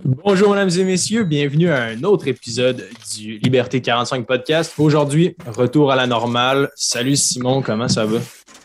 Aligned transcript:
Bonjour, 0.00 0.50
mesdames 0.50 0.70
et 0.70 0.84
messieurs. 0.84 1.24
Bienvenue 1.24 1.70
à 1.70 1.82
un 1.82 2.02
autre 2.04 2.26
épisode 2.26 2.88
du 3.14 3.38
Liberté 3.38 3.82
45 3.82 4.26
podcast. 4.26 4.72
Aujourd'hui, 4.78 5.36
retour 5.46 5.92
à 5.92 5.96
la 5.96 6.06
normale. 6.06 6.70
Salut 6.74 7.16
Simon, 7.16 7.60
comment 7.60 7.88
ça 7.88 8.06
va? 8.06 8.18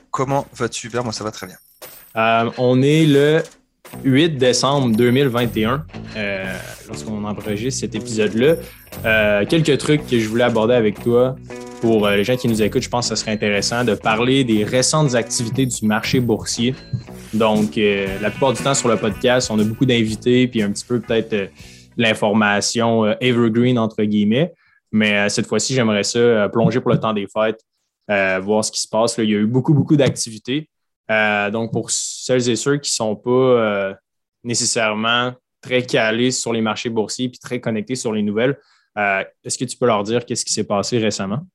Comment 0.10 0.48
vas-tu, 0.56 0.88
Hubert? 0.88 1.04
Moi, 1.04 1.12
ça 1.12 1.26
va 1.26 1.32
très 1.32 1.48
bien. 1.48 1.58
Euh, 2.16 2.50
on 2.58 2.82
est 2.82 3.06
le 3.06 3.44
8 4.04 4.38
décembre 4.38 4.96
2021 4.96 5.86
euh, 6.16 6.58
lorsqu'on 6.88 7.24
enregistre 7.24 7.82
cet 7.82 7.96
épisode-là. 7.96 8.56
Euh, 9.06 9.46
quelques 9.46 9.78
trucs 9.78 10.08
que 10.08 10.20
je 10.20 10.28
voulais 10.28 10.44
aborder 10.44 10.76
avec 10.76 11.02
toi. 11.04 11.36
Pour 11.82 12.08
les 12.10 12.24
gens 12.24 12.36
qui 12.36 12.48
nous 12.48 12.64
écoutent, 12.64 12.82
je 12.82 12.90
pense 12.90 13.10
que 13.10 13.16
ce 13.16 13.22
serait 13.22 13.34
intéressant 13.34 13.84
de 13.84 13.94
parler 13.94 14.44
des 14.44 14.64
récentes 14.64 15.14
activités 15.14 15.66
du 15.68 15.86
marché 15.86 16.20
boursier. 16.20 16.74
Donc, 17.36 17.76
la 17.76 18.32
plupart 18.32 18.54
du 18.54 18.64
temps 18.64 18.74
sur 18.74 18.90
le 18.90 18.98
podcast, 18.98 19.52
on 19.52 19.60
a 19.60 19.64
beaucoup 19.64 19.86
d'invités, 19.86 20.48
puis 20.48 20.64
un 20.64 20.72
petit 20.72 20.86
peu 20.86 21.00
peut-être 21.00 21.52
l'information 21.96 23.06
evergreen, 23.22 23.78
entre 23.78 24.02
guillemets. 24.04 24.54
Mais 24.92 25.30
cette 25.30 25.46
fois-ci, 25.46 25.76
j'aimerais 25.76 26.02
ça 26.02 26.50
plonger 26.50 26.80
pour 26.80 26.90
le 26.90 27.00
temps 27.00 27.14
des 27.14 27.28
fêtes, 27.28 27.64
voir 28.42 28.66
ce 28.66 28.72
qui 28.72 28.82
se 28.82 28.88
passe. 28.88 29.16
Il 29.20 29.30
y 29.30 29.36
a 29.36 29.38
eu 29.38 29.46
beaucoup, 29.46 29.76
beaucoup 29.76 29.96
d'activités. 29.96 30.68
Euh, 31.10 31.50
donc, 31.52 31.72
pour 31.72 31.92
celles 31.92 32.50
et 32.50 32.56
ceux 32.56 32.78
qui 32.78 32.92
ne 32.92 32.96
sont 32.96 33.16
pas 33.16 33.30
euh, 33.30 33.94
nécessairement 34.44 35.34
très 35.62 35.86
calés 35.86 36.32
sur 36.32 36.54
les 36.54 36.62
marchés 36.62 36.90
boursiers 36.90 37.26
et 37.26 37.32
très 37.32 37.60
connectés 37.60 37.96
sur 37.96 38.14
les 38.14 38.24
nouvelles, 38.24 38.58
euh, 38.98 39.24
est-ce 39.44 39.58
que 39.58 39.66
tu 39.66 39.78
peux 39.78 39.86
leur 39.86 40.04
dire 40.04 40.26
qu'est-ce 40.26 40.46
qui 40.46 40.54
s'est 40.54 40.64
passé 40.64 40.98
récemment? 40.98 41.46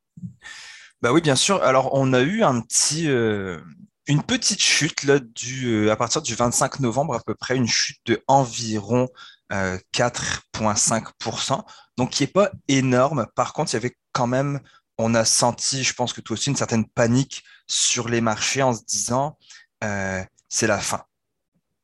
Bah 1.01 1.13
oui, 1.13 1.21
bien 1.21 1.37
sûr. 1.37 1.63
Alors, 1.63 1.91
on 1.95 2.13
a 2.13 2.21
eu 2.21 2.43
un 2.43 2.61
petit, 2.61 3.07
une 3.07 4.23
petite 4.23 4.63
chute 4.63 5.03
là, 5.03 5.19
du, 5.19 5.91
à 5.91 5.97
partir 5.97 6.23
du 6.23 6.35
25 6.35 6.81
novembre, 6.81 7.15
à 7.15 7.21
peu 7.21 7.35
près, 7.35 7.57
une 7.57 7.67
chute 7.67 8.01
de 8.07 8.23
environ 8.29 9.09
4,5%, 9.51 11.65
donc 11.99 12.11
qui 12.11 12.23
n'est 12.23 12.29
pas 12.29 12.53
énorme. 12.69 13.27
Par 13.35 13.53
contre, 13.53 13.73
il 13.73 13.75
y 13.75 13.79
avait 13.79 13.97
quand 14.13 14.29
même 14.29 14.61
on 14.99 15.15
a 15.15 15.25
senti, 15.25 15.83
je 15.83 15.95
pense 15.95 16.13
que 16.13 16.21
toi 16.21 16.35
aussi, 16.35 16.51
une 16.51 16.57
certaine 16.57 16.87
panique 16.87 17.43
sur 17.73 18.09
les 18.09 18.21
marchés 18.21 18.63
en 18.63 18.75
se 18.75 18.85
disant 18.85 19.39
euh, 19.83 20.23
c'est 20.49 20.67
la 20.67 20.79
fin. 20.79 21.05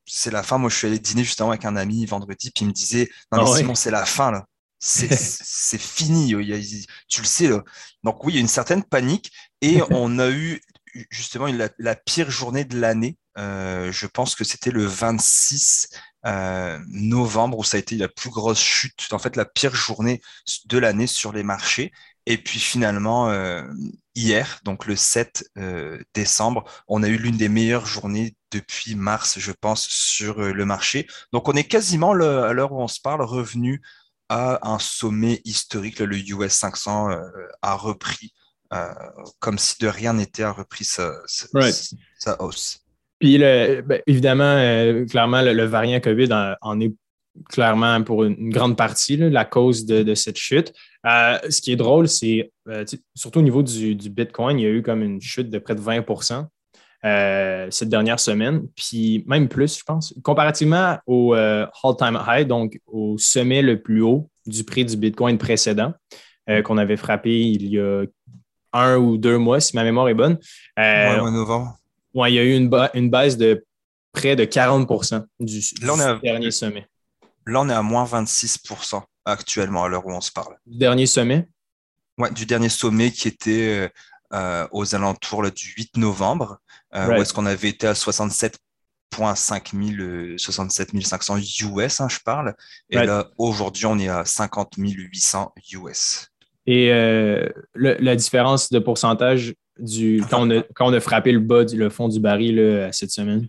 C'est 0.05 0.31
la 0.31 0.43
fin. 0.43 0.59
Moi, 0.59 0.71
je 0.71 0.77
suis 0.77 0.87
allé 0.87 0.99
dîner 0.99 1.25
justement 1.25 1.51
avec 1.51 1.65
un 1.65 1.77
ami 1.77 2.05
vendredi, 2.07 2.51
puis 2.51 2.65
il 2.65 2.69
me 2.69 2.73
disait 2.73 3.11
Non, 3.33 3.43
mais 3.43 3.51
ah 3.51 3.57
Simon, 3.57 3.75
c'est 3.75 3.91
la 3.91 4.05
fin, 4.05 4.31
là. 4.31 4.47
C'est 4.79 5.09
fini. 5.79 6.35
tu 7.09 7.21
le 7.21 7.27
sais, 7.27 7.49
là. 7.49 7.63
Donc, 8.05 8.23
oui, 8.25 8.35
il 8.35 8.37
y 8.37 8.39
a 8.39 8.41
une 8.41 8.49
certaine 8.49 8.85
panique 8.85 9.33
et 9.61 9.81
on 9.91 10.19
a 10.19 10.31
eu 10.31 10.61
justement 11.11 11.49
la, 11.79 11.95
pire 11.97 12.31
journée 12.31 12.65
de 12.65 12.79
l'année. 12.79 13.17
Euh, 13.39 13.93
je 13.93 14.07
pense 14.07 14.35
que 14.35 14.45
c'était 14.45 14.71
le 14.71 14.85
26 14.85 15.89
euh, 16.27 16.79
novembre 16.89 17.59
où 17.59 17.65
ça 17.65 17.77
a 17.77 17.81
été 17.81 17.97
la 17.97 18.09
plus 18.09 18.31
grosse 18.31 18.61
chute, 18.61 19.09
en 19.13 19.19
fait, 19.19 19.37
la 19.37 19.45
pire 19.45 19.75
journée 19.75 20.21
de 20.67 20.79
l'année 20.79 21.07
sur 21.07 21.33
les 21.33 21.43
marchés. 21.43 21.93
Et 22.31 22.37
puis 22.37 22.59
finalement, 22.61 23.31
euh, 23.31 23.63
hier, 24.15 24.61
donc 24.63 24.85
le 24.85 24.97
7 24.97 25.51
euh, 25.57 25.99
décembre, 26.13 26.67
on 26.87 27.03
a 27.03 27.09
eu 27.09 27.17
l'une 27.17 27.39
des 27.39 27.49
meilleures 27.49 27.87
journées 27.87 28.37
depuis 28.53 28.97
mars, 28.97 29.39
je 29.39 29.51
pense, 29.51 29.89
sur 29.89 30.39
euh, 30.39 30.53
le 30.53 30.67
marché. 30.67 31.07
Donc 31.33 31.49
on 31.49 31.53
est 31.53 31.65
quasiment, 31.65 32.13
à 32.13 32.53
l'heure 32.53 32.73
où 32.73 32.83
on 32.83 32.87
se 32.87 33.01
parle, 33.01 33.23
revenu 33.23 33.81
à 34.29 34.71
un 34.71 34.79
sommet 34.79 35.41
historique. 35.47 36.01
Le 36.01 36.19
US 36.19 36.53
500 36.53 37.09
a 37.63 37.75
repris, 37.77 38.35
comme 39.39 39.57
si 39.57 39.79
de 39.81 39.89
rien 39.89 40.13
n'était, 40.13 40.43
a 40.43 40.53
repris 40.53 40.85
sa, 40.85 41.15
hausse. 42.41 42.81
Puis 43.21 43.39
ben, 43.39 44.03
évidemment, 44.07 45.07
clairement, 45.07 45.41
le, 45.41 45.65
variant 45.65 45.99
COVID 46.01 46.57
en, 46.61 46.79
est 46.79 46.93
clairement 47.49 48.03
pour 48.03 48.25
une, 48.25 48.51
grande 48.51 48.77
partie 48.77 49.17
la 49.17 49.45
cause 49.45 49.87
de, 49.87 50.15
cette 50.15 50.37
chute. 50.37 50.73
Euh, 51.07 51.39
ce 51.49 51.61
qui 51.61 51.73
est 51.73 51.77
drôle, 51.77 52.09
c'est 52.09 52.51
euh, 52.69 52.85
surtout 53.15 53.39
au 53.41 53.43
niveau 53.43 53.63
du, 53.63 53.95
Bitcoin, 54.11 54.59
il 54.59 54.63
y 54.63 54.67
a 54.67 54.71
eu 54.71 54.83
comme 54.83 55.03
une 55.03 55.21
chute 55.21 55.51
de 55.51 55.59
près 55.59 55.75
de 55.75 55.81
20% 55.81 56.47
euh, 57.05 57.69
cette 57.71 57.89
dernière 57.89 58.19
semaine, 58.19 58.67
puis 58.75 59.25
même 59.27 59.49
plus, 59.49 59.79
je 59.79 59.85
pense, 59.85 60.15
comparativement 60.23 60.99
au 61.07 61.35
all-time 61.35 62.19
high, 62.27 62.47
donc 62.47 62.81
au 62.87 63.17
sommet 63.19 63.63
le 63.63 63.81
plus 63.81 64.03
haut 64.03 64.29
du 64.47 64.65
prix 64.65 64.85
du 64.85 64.97
Bitcoin 64.97 65.39
précédent 65.39 65.93
qu'on 66.65 66.79
avait 66.79 66.97
frappé 66.97 67.39
il 67.39 67.69
y 67.69 67.79
a 67.79 68.05
un 68.73 68.97
ou 68.97 69.19
deux 69.19 69.37
mois, 69.37 69.61
si 69.61 69.77
ma 69.77 69.85
mémoire 69.85 70.09
est 70.09 70.15
bonne. 70.15 70.39
en 70.79 71.31
novembre. 71.31 71.77
Ouais, 72.15 72.33
il 72.33 72.37
y 72.37 72.39
a 72.39 72.43
eu 72.43 72.57
une, 72.57 72.71
une, 72.95 73.11
baisse 73.11 73.37
de 73.37 73.63
près 74.13 74.35
de 74.35 74.45
40% 74.45 75.25
du, 75.41 75.61
dernier 76.23 76.51
sommet. 76.51 76.87
Là, 77.49 77.63
on 77.63 77.69
est 77.71 77.75
à 77.75 77.83
moins 77.83 78.05
26% 78.05 79.03
actuellement 79.25 79.85
à 79.85 79.89
l'heure 79.89 80.07
où 80.07 80.13
on 80.13 80.21
se 80.21 80.31
parle. 80.31 80.55
Du 80.67 80.77
dernier 80.77 81.07
sommet? 81.07 81.49
Oui, 82.19 82.31
du 82.33 82.45
dernier 82.45 82.69
sommet 82.69 83.11
qui 83.11 83.29
était 83.29 83.91
euh, 84.35 84.69
aux 84.73 84.95
alentours 84.95 85.51
du 85.51 85.73
8 85.77 85.97
novembre, 85.97 86.59
euh, 86.95 87.09
où 87.09 87.15
est-ce 87.15 87.33
qu'on 87.33 87.47
avait 87.47 87.71
été 87.71 87.87
à 87.87 87.95
67,5 87.95 90.37
67 90.37 90.91
500 91.03 91.39
US, 91.39 92.03
je 92.09 92.19
parle. 92.23 92.55
Et 92.91 92.99
là, 92.99 93.31
aujourd'hui, 93.39 93.87
on 93.87 93.99
est 93.99 94.09
à 94.09 94.27
50 94.27 94.75
800 94.77 95.55
US. 95.73 96.29
Et 96.67 96.93
euh, 96.93 97.49
la 97.75 98.17
différence 98.17 98.71
de 98.71 98.79
pourcentage 98.79 99.55
du, 99.79 100.23
quand, 100.29 100.47
on 100.47 100.59
a, 100.59 100.63
quand 100.75 100.91
on 100.91 100.93
a 100.93 101.01
frappé 101.01 101.33
le 101.33 101.41
bas, 101.41 101.65
le 101.65 101.89
fond 101.89 102.09
du 102.09 102.21
baril 102.21 102.91
cette 102.93 103.11
semaine? 103.11 103.49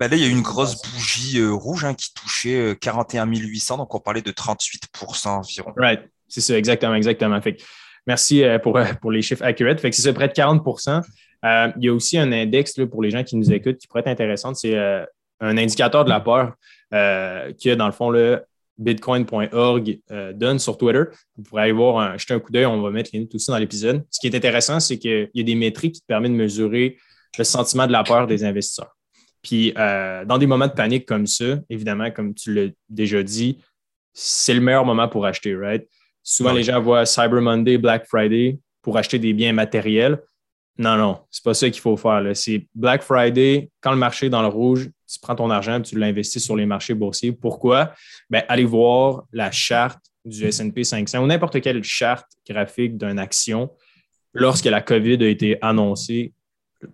Bah, 0.00 0.08
là, 0.08 0.16
il 0.16 0.22
y 0.22 0.24
a 0.24 0.28
eu 0.28 0.32
une 0.32 0.40
grosse 0.40 0.80
bougie 0.80 1.38
euh, 1.38 1.52
rouge 1.52 1.84
hein, 1.84 1.92
qui 1.92 2.14
touchait 2.14 2.74
41 2.80 3.28
euh, 3.28 3.36
800, 3.36 3.76
donc 3.76 3.94
on 3.94 4.00
parlait 4.00 4.22
de 4.22 4.30
38% 4.30 5.28
environ. 5.28 5.74
Right, 5.76 6.00
c'est 6.26 6.40
ça, 6.40 6.56
exactement, 6.56 6.94
exactement. 6.94 7.38
merci 8.06 8.42
euh, 8.42 8.58
pour, 8.58 8.80
pour 9.02 9.12
les 9.12 9.20
chiffres 9.20 9.44
accurate. 9.44 9.78
Fait 9.78 9.90
que 9.90 9.96
c'est 9.96 10.14
près 10.14 10.28
de 10.28 10.32
40% 10.32 11.02
Il 11.76 11.84
y 11.84 11.88
a 11.90 11.92
aussi 11.92 12.16
un 12.16 12.32
index 12.32 12.78
là, 12.78 12.86
pour 12.86 13.02
les 13.02 13.10
gens 13.10 13.22
qui 13.22 13.36
nous 13.36 13.52
écoutent 13.52 13.76
qui 13.76 13.86
pourrait 13.88 14.00
être 14.00 14.08
intéressant. 14.08 14.54
C'est 14.54 14.74
un 14.74 15.58
indicateur 15.58 16.06
de 16.06 16.08
la 16.08 16.20
peur 16.20 16.54
que, 16.90 17.74
dans 17.74 17.86
le 17.86 17.92
fond, 17.92 18.08
le 18.08 18.42
bitcoin.org 18.78 19.98
donne 20.34 20.58
sur 20.58 20.78
Twitter. 20.78 21.04
Vous 21.36 21.42
pourrez 21.42 21.62
aller 21.64 21.72
voir, 21.72 22.18
jeter 22.18 22.32
un 22.32 22.40
coup 22.40 22.50
d'œil, 22.50 22.64
on 22.64 22.80
va 22.80 22.90
mettre 22.90 23.10
les 23.12 23.28
tout 23.28 23.38
ça 23.38 23.52
dans 23.52 23.58
l'épisode. 23.58 24.02
Ce 24.10 24.18
qui 24.18 24.28
est 24.28 24.34
intéressant, 24.34 24.80
c'est 24.80 24.98
qu'il 24.98 25.28
y 25.34 25.40
a 25.40 25.44
des 25.44 25.54
métriques 25.54 25.96
qui 25.96 26.02
permettent 26.06 26.32
de 26.32 26.38
mesurer 26.38 26.96
le 27.36 27.44
sentiment 27.44 27.86
de 27.86 27.92
la 27.92 28.02
peur 28.02 28.26
des 28.26 28.44
investisseurs. 28.44 28.96
Puis 29.42 29.72
euh, 29.76 30.24
dans 30.24 30.38
des 30.38 30.46
moments 30.46 30.66
de 30.66 30.72
panique 30.72 31.06
comme 31.06 31.26
ça, 31.26 31.58
évidemment, 31.68 32.10
comme 32.10 32.34
tu 32.34 32.52
l'as 32.52 32.70
déjà 32.88 33.22
dit, 33.22 33.58
c'est 34.12 34.54
le 34.54 34.60
meilleur 34.60 34.84
moment 34.84 35.08
pour 35.08 35.24
acheter, 35.24 35.54
right? 35.54 35.86
Souvent, 36.22 36.52
les 36.52 36.62
gens 36.62 36.80
voient 36.80 37.06
Cyber 37.06 37.40
Monday, 37.40 37.78
Black 37.78 38.06
Friday 38.06 38.58
pour 38.82 38.98
acheter 38.98 39.18
des 39.18 39.32
biens 39.32 39.52
matériels. 39.52 40.20
Non, 40.78 40.96
non, 40.96 41.20
c'est 41.30 41.44
pas 41.44 41.54
ça 41.54 41.68
qu'il 41.68 41.80
faut 41.80 41.96
faire. 41.96 42.22
C'est 42.34 42.66
Black 42.74 43.02
Friday, 43.02 43.70
quand 43.80 43.90
le 43.90 43.96
marché 43.96 44.26
est 44.26 44.30
dans 44.30 44.42
le 44.42 44.48
rouge, 44.48 44.88
tu 45.06 45.18
prends 45.20 45.34
ton 45.34 45.50
argent 45.50 45.78
et 45.78 45.82
tu 45.82 45.98
l'investis 45.98 46.42
sur 46.42 46.56
les 46.56 46.66
marchés 46.66 46.94
boursiers. 46.94 47.32
Pourquoi? 47.32 47.92
Ben, 48.28 48.44
allez 48.48 48.64
voir 48.64 49.24
la 49.32 49.50
charte 49.50 50.00
du 50.24 50.50
SP 50.52 50.84
500 50.84 51.22
ou 51.22 51.26
n'importe 51.26 51.60
quelle 51.60 51.82
charte 51.82 52.30
graphique 52.48 52.96
d'une 52.96 53.18
action 53.18 53.70
lorsque 54.32 54.66
la 54.66 54.80
COVID 54.80 55.24
a 55.24 55.28
été 55.28 55.58
annoncée 55.62 56.32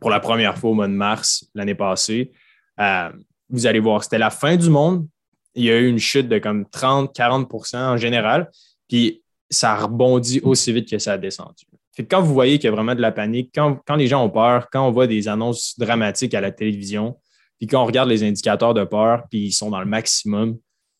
pour 0.00 0.10
la 0.10 0.20
première 0.20 0.58
fois 0.58 0.70
au 0.70 0.74
mois 0.74 0.88
de 0.88 0.92
mars 0.92 1.48
l'année 1.54 1.74
passée. 1.74 2.32
Euh, 2.80 3.10
vous 3.48 3.66
allez 3.66 3.80
voir, 3.80 4.02
c'était 4.02 4.18
la 4.18 4.30
fin 4.30 4.56
du 4.56 4.70
monde. 4.70 5.06
Il 5.54 5.64
y 5.64 5.70
a 5.70 5.78
eu 5.78 5.88
une 5.88 5.98
chute 5.98 6.28
de 6.28 6.38
comme 6.38 6.64
30-40% 6.64 7.76
en 7.76 7.96
général. 7.96 8.50
Puis 8.88 9.22
ça 9.50 9.72
a 9.72 9.76
rebondi 9.82 10.40
aussi 10.42 10.72
vite 10.72 10.90
que 10.90 10.98
ça 10.98 11.12
a 11.12 11.18
descendu. 11.18 11.64
quand 12.10 12.20
vous 12.20 12.34
voyez 12.34 12.58
qu'il 12.58 12.64
y 12.64 12.72
a 12.72 12.74
vraiment 12.74 12.94
de 12.94 13.00
la 13.00 13.12
panique, 13.12 13.52
quand, 13.54 13.96
les 13.96 14.06
gens 14.06 14.24
ont 14.24 14.30
peur, 14.30 14.68
quand 14.70 14.86
on 14.86 14.90
voit 14.90 15.06
des 15.06 15.28
annonces 15.28 15.78
dramatiques 15.78 16.34
à 16.34 16.40
la 16.40 16.50
télévision, 16.50 17.16
puis 17.58 17.66
quand 17.66 17.82
on 17.82 17.86
regarde 17.86 18.08
les 18.08 18.22
indicateurs 18.22 18.74
de 18.74 18.84
peur, 18.84 19.24
puis 19.30 19.46
ils 19.46 19.52
sont 19.52 19.70
dans 19.70 19.80
le 19.80 19.86
maximum, 19.86 20.58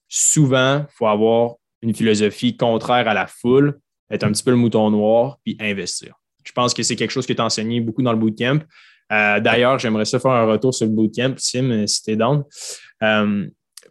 souvent, 0.09 0.87
il 0.89 0.95
faut 0.95 1.07
avoir 1.07 1.57
une 1.83 1.95
philosophie 1.95 2.57
contraire 2.57 3.09
à 3.09 3.15
la 3.15 3.27
foule, 3.27 3.79
être 4.11 4.25
un 4.25 4.33
petit 4.33 4.43
peu 4.43 4.53
le 4.53 4.57
mouton 4.57 4.91
noir, 4.91 5.39
puis 5.45 5.57
investir. 5.61 6.15
Je 6.47 6.53
pense 6.53 6.73
que 6.73 6.83
c'est 6.83 6.97
quelque 6.97 7.11
chose 7.11 7.27
qui 7.27 7.33
est 7.33 7.41
enseigné 7.41 7.81
beaucoup 7.81 8.03
dans 8.03 8.13
le 8.13 8.19
bootcamp. 8.19 8.61
Euh, 9.13 9.41
d'ailleurs, 9.41 9.79
j'aimerais 9.79 10.05
ça 10.05 10.19
faire 10.19 10.31
un 10.31 10.45
retour 10.45 10.75
sur 10.75 10.87
le 10.87 10.93
bootcamp, 10.93 11.35
Sim, 11.39 11.71
euh, 11.71 11.87
si 11.87 12.03
t'es 12.03 12.17
down. 12.17 12.45
Euh, 13.03 13.47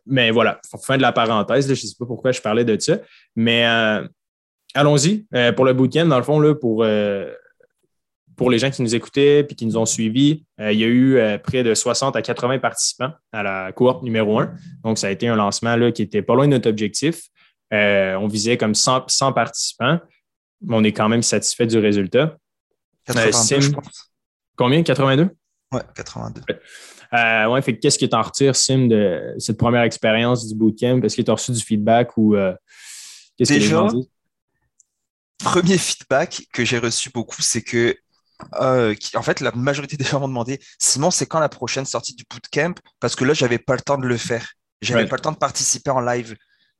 mais 0.05 0.31
voilà, 0.31 0.59
fin 0.83 0.97
de 0.97 1.01
la 1.01 1.11
parenthèse, 1.11 1.65
je 1.65 1.71
ne 1.71 1.75
sais 1.75 1.95
pas 1.97 2.05
pourquoi 2.05 2.31
je 2.31 2.41
parlais 2.41 2.63
de 2.63 2.79
ça. 2.79 2.99
Mais 3.35 3.65
allons-y. 4.75 5.25
pour 5.55 5.65
le 5.65 5.73
bootcamp, 5.73 6.05
dans 6.05 6.17
le 6.17 6.23
fond, 6.23 6.39
là, 6.39 6.53
pour, 6.53 6.85
pour 8.35 8.51
les 8.51 8.59
gens 8.59 8.69
qui 8.69 8.83
nous 8.83 8.93
écoutaient 8.93 9.39
et 9.39 9.47
qui 9.47 9.65
nous 9.65 9.77
ont 9.77 9.87
suivis, 9.87 10.45
il 10.59 10.79
y 10.79 10.83
a 10.83 10.87
eu 10.87 11.39
près 11.39 11.63
de 11.63 11.73
60 11.73 12.15
à 12.15 12.21
80 12.21 12.59
participants 12.59 13.13
à 13.31 13.41
la 13.41 13.71
cohorte 13.71 14.03
numéro 14.03 14.39
1. 14.39 14.53
Donc, 14.83 14.99
ça 14.99 15.07
a 15.07 15.09
été 15.09 15.27
un 15.27 15.35
lancement 15.35 15.75
là, 15.75 15.91
qui 15.91 16.03
était 16.03 16.21
pas 16.21 16.35
loin 16.35 16.45
de 16.45 16.51
notre 16.51 16.69
objectif. 16.69 17.23
on 17.71 18.27
visait 18.27 18.57
comme 18.57 18.75
100, 18.75 19.05
100 19.07 19.33
participants. 19.33 19.99
Mais 20.61 20.75
on 20.75 20.83
est 20.83 20.93
quand 20.93 21.09
même 21.09 21.23
satisfait 21.23 21.65
du 21.65 21.79
résultat. 21.79 22.37
82, 23.05 23.61
je 23.61 23.71
pense. 23.71 24.11
Combien? 24.55 24.83
82? 24.83 25.29
Ouais, 25.71 25.81
82. 25.95 26.41
Euh, 27.13 27.47
ouais, 27.47 27.61
fait 27.61 27.77
qu'est-ce 27.77 27.99
que 27.99 28.05
tu 28.05 28.15
en 28.15 28.21
retires, 28.21 28.55
Sim, 28.55 28.87
de 28.87 29.35
cette 29.37 29.57
première 29.57 29.83
expérience 29.83 30.47
du 30.47 30.55
bootcamp? 30.55 31.01
Est-ce 31.03 31.15
que 31.15 31.21
tu 31.21 31.31
as 31.31 31.33
reçu 31.33 31.51
du 31.51 31.61
feedback 31.61 32.17
ou 32.17 32.35
euh, 32.35 32.53
qu'est-ce 33.37 33.53
que 33.53 34.05
premier 35.43 35.77
feedback 35.77 36.43
que 36.53 36.65
j'ai 36.65 36.79
reçu 36.79 37.09
beaucoup, 37.09 37.41
c'est 37.41 37.61
que 37.61 37.95
euh, 38.61 38.93
en 39.15 39.21
fait, 39.21 39.39
la 39.39 39.51
majorité 39.51 39.95
des 39.95 40.03
gens 40.03 40.19
m'ont 40.19 40.27
demandé 40.27 40.59
Simon, 40.79 41.11
c'est 41.11 41.25
quand 41.25 41.39
la 41.39 41.49
prochaine 41.49 41.85
sortie 41.85 42.15
du 42.15 42.25
bootcamp? 42.29 42.75
Parce 42.99 43.15
que 43.15 43.23
là, 43.23 43.33
j'avais 43.33 43.59
pas 43.59 43.75
le 43.75 43.81
temps 43.81 43.97
de 43.97 44.07
le 44.07 44.17
faire. 44.17 44.53
J'avais 44.81 45.07
pas 45.07 45.15
le 45.15 45.21
temps 45.21 45.31
de 45.31 45.37
participer 45.37 45.89
en 45.89 46.01
live. 46.01 46.35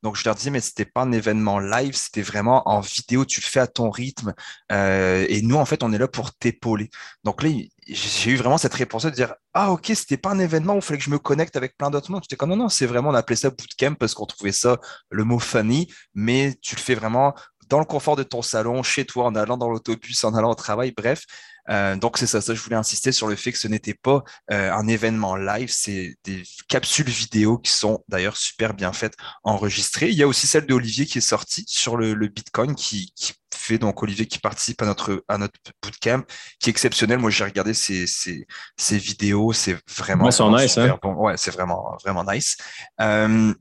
Donc, 0.06 0.18
je 0.18 0.24
leur 0.24 0.36
disais, 0.36 0.52
mais 0.52 0.60
c'était 0.60 0.86
pas 0.86 1.02
un 1.02 1.12
événement 1.12 1.58
live, 1.58 1.96
c'était 1.96 2.22
vraiment 2.22 2.62
en 2.70 2.80
vidéo, 2.80 3.26
tu 3.26 3.42
le 3.42 3.46
fais 3.48 3.60
à 3.60 3.66
ton 3.66 3.90
rythme. 3.90 4.36
Euh, 4.72 5.26
et 5.30 5.42
nous, 5.42 5.56
en 5.56 5.66
fait, 5.66 5.82
on 5.82 5.92
est 5.92 5.98
là 5.98 6.08
pour 6.08 6.32
t'épauler. 6.32 6.92
Donc 7.24 7.42
là, 7.42 7.50
j'ai 7.88 8.30
eu 8.30 8.36
vraiment 8.36 8.60
cette 8.60 8.76
réponse 8.76 9.04
de 9.04 9.10
dire, 9.10 9.34
ah, 9.56 9.72
ok, 9.72 9.88
c'était 9.96 10.18
pas 10.18 10.30
un 10.30 10.38
événement 10.38 10.76
où 10.76 10.78
il 10.78 10.84
fallait 10.84 11.00
que 11.00 11.06
je 11.06 11.10
me 11.10 11.18
connecte 11.18 11.56
avec 11.56 11.76
plein 11.76 11.90
d'autres 11.90 12.12
mondes. 12.12 12.22
J'étais 12.22 12.36
comme, 12.36 12.52
non, 12.52 12.56
non, 12.56 12.70
c'est 12.70 12.86
vraiment, 12.86 13.10
on 13.10 13.16
appelait 13.16 13.36
ça 13.36 13.50
bootcamp 13.50 13.96
parce 13.96 14.14
qu'on 14.14 14.28
trouvait 14.28 14.52
ça 14.52 14.78
le 15.10 15.24
mot 15.24 15.40
funny, 15.40 15.92
mais 16.14 16.54
tu 16.62 16.76
le 16.76 16.82
fais 16.82 16.94
vraiment 16.94 17.34
dans 17.68 17.80
le 17.80 17.86
confort 17.86 18.16
de 18.16 18.22
ton 18.22 18.44
salon, 18.44 18.84
chez 18.84 19.06
toi, 19.06 19.26
en 19.26 19.34
allant 19.34 19.58
dans 19.58 19.72
l'autobus, 19.72 20.24
en 20.24 20.36
allant 20.36 20.52
au 20.52 20.56
travail, 20.56 20.94
bref. 20.96 21.24
Euh, 21.70 21.96
donc 21.96 22.18
c'est 22.18 22.28
ça, 22.28 22.42
ça 22.42 22.54
je 22.54 22.62
voulais 22.62 22.76
insister 22.76 23.12
sur 23.12 23.28
le 23.28 23.36
fait 23.36 23.52
que 23.52 23.58
ce 23.58 23.68
n'était 23.68 23.94
pas 23.94 24.24
euh, 24.52 24.72
un 24.72 24.88
événement 24.88 25.36
live, 25.36 25.70
c'est 25.72 26.16
des 26.24 26.44
capsules 26.68 27.10
vidéo 27.10 27.58
qui 27.58 27.72
sont 27.72 28.04
d'ailleurs 28.08 28.38
super 28.38 28.74
bien 28.74 28.94
faites, 28.94 29.16
enregistrées. 29.44 30.10
Il 30.10 30.16
y 30.16 30.24
a 30.24 30.28
aussi 30.28 30.48
celle 30.48 30.66
d'Olivier 30.66 31.06
qui 31.06 31.18
est 31.18 31.22
sortie 31.22 31.66
sur 31.68 31.98
le, 31.98 32.16
Bitcoin 32.28 32.76
qui, 32.76 33.14
fait 33.56 33.78
donc 33.78 34.04
Olivier 34.04 34.28
qui 34.28 34.38
participe 34.38 34.82
à 34.82 34.86
notre 34.86 35.24
à 35.28 35.38
notre 35.38 35.60
bootcamp, 35.82 36.24
qui 36.60 36.70
est 36.70 36.72
exceptionnel. 36.72 37.18
Moi 37.18 37.32
j'ai 37.32 37.46
regardé 37.46 37.74
ces, 37.74 38.06
ces, 38.08 38.98
vidéos, 38.98 39.54
c'est 39.54 39.78
vraiment, 39.98 40.28
nice, 40.28 40.78
hein. 40.78 41.00
bon. 41.02 41.14
Ouais, 41.14 41.38
c'est 41.38 41.52
vraiment 41.52 41.96
vraiment 42.04 42.24
nice. 42.24 42.58
Euh, 43.02 43.54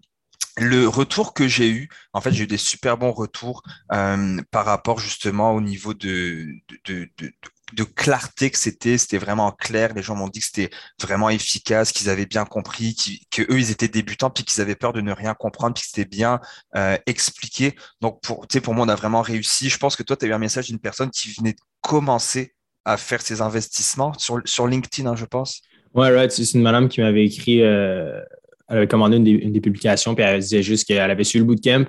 le 0.56 0.86
retour 0.86 1.34
que 1.34 1.48
j'ai 1.48 1.68
eu, 1.68 1.88
en 2.12 2.20
fait, 2.20 2.32
j'ai 2.32 2.44
eu 2.44 2.46
des 2.46 2.58
super 2.58 2.96
bons 2.96 3.12
retours 3.12 3.62
par 3.88 4.64
rapport 4.64 5.00
justement 5.00 5.52
au 5.52 5.60
niveau 5.60 5.94
de, 5.94 6.46
de, 6.84 7.08
de, 7.18 7.32
de 7.32 7.32
clarté 7.82 8.50
que 8.50 8.58
c'était, 8.58 8.96
c'était 8.98 9.18
vraiment 9.18 9.50
clair. 9.50 9.92
Les 9.94 10.02
gens 10.02 10.14
m'ont 10.14 10.28
dit 10.28 10.38
que 10.40 10.46
c'était 10.46 10.70
vraiment 11.00 11.30
efficace, 11.30 11.90
qu'ils 11.92 12.08
avaient 12.08 12.26
bien 12.26 12.44
compris, 12.44 12.94
qu'eux, 13.30 13.58
ils 13.58 13.70
étaient 13.70 13.88
débutants, 13.88 14.30
puis 14.30 14.44
qu'ils 14.44 14.60
avaient 14.62 14.76
peur 14.76 14.92
de 14.92 15.00
ne 15.00 15.12
rien 15.12 15.34
comprendre, 15.34 15.74
puis 15.74 15.82
que 15.82 15.88
c'était 15.88 16.08
bien 16.08 16.40
euh, 16.76 16.96
expliqué. 17.06 17.74
Donc, 18.00 18.20
pour, 18.22 18.46
pour 18.46 18.74
moi, 18.74 18.86
on 18.86 18.88
a 18.88 18.94
vraiment 18.94 19.22
réussi. 19.22 19.68
Je 19.68 19.78
pense 19.78 19.96
que 19.96 20.02
toi, 20.02 20.16
tu 20.16 20.26
as 20.26 20.28
eu 20.28 20.32
un 20.32 20.38
message 20.38 20.66
d'une 20.66 20.78
personne 20.78 21.10
qui 21.10 21.32
venait 21.32 21.52
de 21.52 21.60
commencer 21.80 22.54
à 22.84 22.96
faire 22.96 23.22
ses 23.22 23.40
investissements 23.40 24.12
sur, 24.18 24.40
sur 24.44 24.66
LinkedIn, 24.66 25.08
hein, 25.08 25.16
je 25.16 25.24
pense. 25.24 25.62
Ouais, 25.94 26.10
right. 26.10 26.30
C'est 26.30 26.52
une 26.52 26.62
madame 26.62 26.88
qui 26.88 27.00
m'avait 27.00 27.24
écrit, 27.24 27.62
euh, 27.62 28.20
elle 28.68 28.78
avait 28.78 28.88
commandé 28.88 29.16
une 29.16 29.52
des, 29.52 29.60
publications, 29.60 30.14
puis 30.14 30.24
elle 30.24 30.40
disait 30.40 30.62
juste 30.62 30.86
qu'elle 30.86 31.10
avait 31.10 31.24
suivi 31.24 31.40
le 31.40 31.46
bootcamp, 31.46 31.86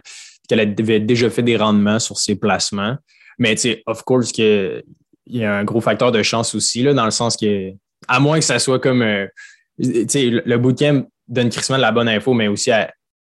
qu'elle 0.47 0.59
avait 0.59 0.99
déjà 0.99 1.29
fait 1.29 1.43
des 1.43 1.57
rendements 1.57 1.99
sur 1.99 2.17
ses 2.17 2.35
placements. 2.35 2.97
Mais, 3.39 3.55
tu 3.55 3.61
sais, 3.61 3.83
of 3.85 4.03
course, 4.03 4.31
que 4.31 4.83
il 5.27 5.37
y 5.37 5.43
a 5.43 5.53
un 5.55 5.63
gros 5.63 5.81
facteur 5.81 6.11
de 6.11 6.21
chance 6.23 6.55
aussi, 6.55 6.83
là, 6.83 6.93
dans 6.93 7.05
le 7.05 7.11
sens 7.11 7.37
que, 7.37 7.71
à 8.07 8.19
moins 8.19 8.39
que 8.39 8.45
ça 8.45 8.59
soit 8.59 8.79
comme, 8.79 9.01
euh, 9.01 9.27
tu 9.81 10.05
sais, 10.07 10.29
le 10.29 10.57
bootcamp 10.57 11.07
donne 11.27 11.49
Christmas 11.49 11.77
de 11.77 11.81
la 11.81 11.91
bonne 11.91 12.07
info, 12.07 12.33
mais 12.33 12.47
aussi 12.47 12.71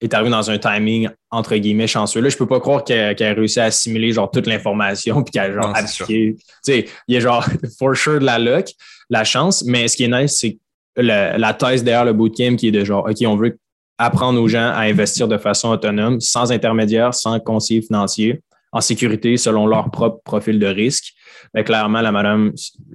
est 0.02 0.14
arrivé 0.14 0.30
dans 0.30 0.50
un 0.50 0.58
timing, 0.58 1.10
entre 1.30 1.56
guillemets, 1.56 1.88
chanceux. 1.88 2.22
Là, 2.22 2.30
je 2.30 2.38
peux 2.38 2.48
pas 2.48 2.60
croire 2.60 2.84
qu'elle 2.84 3.22
a 3.22 3.34
réussi 3.34 3.60
à 3.60 3.66
assimiler, 3.66 4.12
genre, 4.14 4.32
toute 4.32 4.48
l'information 4.48 5.24
puis 5.24 5.32
qu'elle 5.32 5.52
a, 5.52 5.62
genre, 5.62 5.76
appliqué. 5.76 6.36
Tu 6.38 6.44
sais, 6.62 6.86
il 7.08 7.16
y 7.16 7.18
a, 7.18 7.20
genre, 7.20 7.46
for 7.80 7.96
sure 7.96 8.20
de 8.20 8.26
la 8.26 8.40
luck, 8.40 8.68
la 9.10 9.24
chance, 9.24 9.64
mais 9.66 9.88
ce 9.88 9.98
qui 9.98 10.06
est 10.06 10.08
nice, 10.08 10.38
c'est 10.38 10.58
la, 10.96 11.38
la 11.38 11.54
thèse 11.54 11.84
derrière 11.84 12.06
le 12.06 12.14
bootcamp 12.14 12.56
qui 12.56 12.70
est 12.70 12.72
de 12.72 12.84
genre, 12.84 13.06
OK, 13.10 13.18
on 13.26 13.36
veut 13.36 13.58
apprendre 13.98 14.42
aux 14.42 14.48
gens 14.48 14.72
à 14.72 14.82
investir 14.82 15.28
de 15.28 15.38
façon 15.38 15.70
autonome, 15.70 16.22
sans 16.22 16.52
intermédiaire, 16.52 17.14
sans 17.14 17.40
conseiller 17.40 17.82
financier, 17.82 18.42
en 18.72 18.82
sécurité 18.82 19.38
selon 19.38 19.68
leur 19.68 19.90
propre 19.92 20.22
profil 20.24 20.60
de 20.60 20.68
risque. 20.68 21.14
Mais 21.54 21.64
clairement, 21.64 22.02
la 22.02 22.12
madame, 22.12 22.52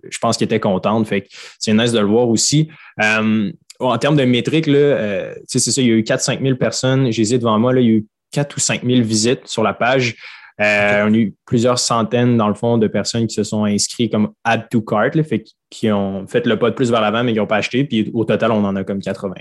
je 0.08 0.18
pense 0.18 0.36
qu'elle 0.36 0.46
était 0.46 0.60
contente. 0.60 1.06
Fait 1.06 1.22
que 1.22 1.28
c'est 1.58 1.72
nice 1.72 1.92
de 1.92 1.98
le 1.98 2.06
voir 2.06 2.28
aussi. 2.28 2.68
Euh, 3.02 3.50
en 3.80 3.98
termes 3.98 4.16
de 4.16 4.24
métriques, 4.24 4.68
euh, 4.68 5.34
c'est 5.46 5.58
ça, 5.58 5.80
il 5.80 5.88
y 5.88 5.90
a 5.90 5.94
eu 5.94 6.02
4-5 6.02 6.42
000 6.42 6.56
personnes. 6.56 7.10
J'ai 7.10 7.38
devant 7.38 7.58
moi, 7.58 7.72
là, 7.72 7.80
il 7.80 7.86
y 7.86 7.90
a 7.90 7.94
eu 7.94 8.06
4 8.32 8.56
ou 8.56 8.60
5 8.60 8.84
000 8.84 9.02
visites 9.02 9.46
sur 9.48 9.62
la 9.62 9.74
page. 9.74 10.16
Euh, 10.60 11.06
on 11.08 11.12
a 11.12 11.16
eu 11.16 11.34
plusieurs 11.46 11.80
centaines, 11.80 12.36
dans 12.36 12.46
le 12.46 12.54
fond, 12.54 12.78
de 12.78 12.86
personnes 12.86 13.26
qui 13.26 13.34
se 13.34 13.42
sont 13.42 13.64
inscrites 13.64 14.12
comme 14.12 14.32
add 14.44 14.68
to 14.70 14.82
cart, 14.82 15.10
fait, 15.28 15.44
qui 15.68 15.90
ont 15.90 16.28
fait 16.28 16.46
le 16.46 16.56
pas 16.56 16.70
de 16.70 16.76
plus 16.76 16.92
vers 16.92 17.00
l'avant, 17.00 17.24
mais 17.24 17.32
qui 17.32 17.38
n'ont 17.38 17.46
pas 17.46 17.56
acheté. 17.56 17.84
Puis 17.84 18.10
au 18.14 18.24
total, 18.24 18.52
on 18.52 18.64
en 18.64 18.76
a 18.76 18.84
comme 18.84 19.00
80. 19.00 19.34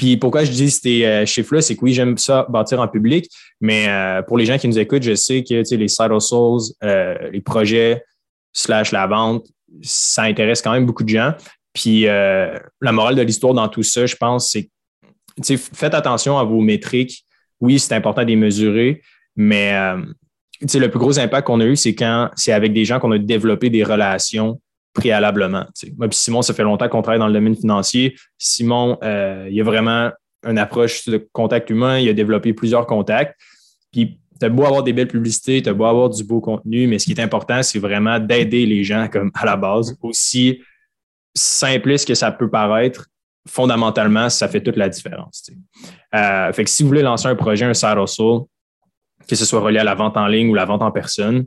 Puis 0.00 0.16
pourquoi 0.16 0.44
je 0.44 0.50
dis 0.50 0.70
ces 0.70 1.04
euh, 1.04 1.26
chiffres-là, 1.26 1.60
c'est 1.60 1.76
que 1.76 1.84
oui, 1.84 1.92
j'aime 1.92 2.16
ça 2.16 2.46
bâtir 2.48 2.80
en 2.80 2.88
public, 2.88 3.28
mais 3.60 3.86
euh, 3.86 4.22
pour 4.22 4.38
les 4.38 4.46
gens 4.46 4.56
qui 4.56 4.66
nous 4.66 4.78
écoutent, 4.78 5.02
je 5.02 5.14
sais 5.14 5.44
que 5.44 5.62
les 5.74 5.88
side 5.88 6.20
souls, 6.20 6.62
euh, 6.82 7.30
les 7.30 7.42
projets 7.42 8.02
slash 8.54 8.92
la 8.92 9.06
vente, 9.06 9.46
ça 9.82 10.22
intéresse 10.22 10.62
quand 10.62 10.72
même 10.72 10.86
beaucoup 10.86 11.04
de 11.04 11.10
gens. 11.10 11.34
Puis 11.74 12.04
la 12.04 12.92
morale 12.92 13.14
de 13.14 13.20
l'histoire 13.20 13.52
dans 13.52 13.68
tout 13.68 13.82
ça, 13.82 14.06
je 14.06 14.16
pense, 14.16 14.50
c'est 14.50 15.56
faites 15.58 15.92
attention 15.92 16.38
à 16.38 16.44
vos 16.44 16.62
métriques. 16.62 17.26
Oui, 17.60 17.78
c'est 17.78 17.94
important 17.94 18.22
de 18.22 18.28
les 18.28 18.36
mesurer, 18.36 19.02
mais 19.36 19.74
le 20.62 20.88
plus 20.88 20.98
gros 20.98 21.18
impact 21.18 21.46
qu'on 21.46 21.60
a 21.60 21.66
eu, 21.66 21.76
c'est 21.76 21.94
quand 21.94 22.30
c'est 22.36 22.52
avec 22.52 22.72
des 22.72 22.86
gens 22.86 23.00
qu'on 23.00 23.12
a 23.12 23.18
développé 23.18 23.68
des 23.68 23.84
relations 23.84 24.62
préalablement. 24.92 25.66
Moi 25.96 26.08
puis 26.08 26.18
Simon, 26.18 26.42
ça 26.42 26.54
fait 26.54 26.62
longtemps 26.62 26.88
qu'on 26.88 27.02
travaille 27.02 27.20
dans 27.20 27.28
le 27.28 27.32
domaine 27.32 27.56
financier. 27.56 28.16
Simon, 28.38 28.98
euh, 29.02 29.48
il 29.50 29.60
a 29.60 29.64
vraiment 29.64 30.10
une 30.46 30.58
approche 30.58 31.06
de 31.06 31.28
contact 31.32 31.70
humain, 31.70 31.98
il 31.98 32.08
a 32.08 32.12
développé 32.12 32.52
plusieurs 32.52 32.86
contacts. 32.86 33.38
Puis 33.92 34.20
tu 34.40 34.46
as 34.46 34.48
beau 34.48 34.64
avoir 34.64 34.82
des 34.82 34.92
belles 34.92 35.08
publicités, 35.08 35.62
tu 35.62 35.68
as 35.68 35.74
beau 35.74 35.84
avoir 35.84 36.08
du 36.08 36.24
beau 36.24 36.40
contenu, 36.40 36.86
mais 36.86 36.98
ce 36.98 37.04
qui 37.04 37.12
est 37.12 37.20
important, 37.20 37.62
c'est 37.62 37.78
vraiment 37.78 38.18
d'aider 38.18 38.66
les 38.66 38.84
gens 38.84 39.08
comme 39.08 39.30
à 39.34 39.44
la 39.44 39.56
base. 39.56 39.96
Aussi 40.02 40.60
simpliste 41.34 42.08
que 42.08 42.14
ça 42.14 42.32
peut 42.32 42.50
paraître, 42.50 43.06
fondamentalement, 43.48 44.28
ça 44.28 44.48
fait 44.48 44.62
toute 44.62 44.76
la 44.76 44.88
différence. 44.88 45.50
Euh, 46.14 46.52
fait 46.52 46.64
que 46.64 46.70
si 46.70 46.82
vous 46.82 46.88
voulez 46.88 47.02
lancer 47.02 47.28
un 47.28 47.36
projet, 47.36 47.64
un 47.64 47.74
side 47.74 47.98
hustle, 48.02 48.44
que 49.28 49.36
ce 49.36 49.44
soit 49.44 49.60
relié 49.60 49.78
à 49.78 49.84
la 49.84 49.94
vente 49.94 50.16
en 50.16 50.26
ligne 50.26 50.48
ou 50.48 50.54
la 50.54 50.64
vente 50.64 50.82
en 50.82 50.90
personne, 50.90 51.46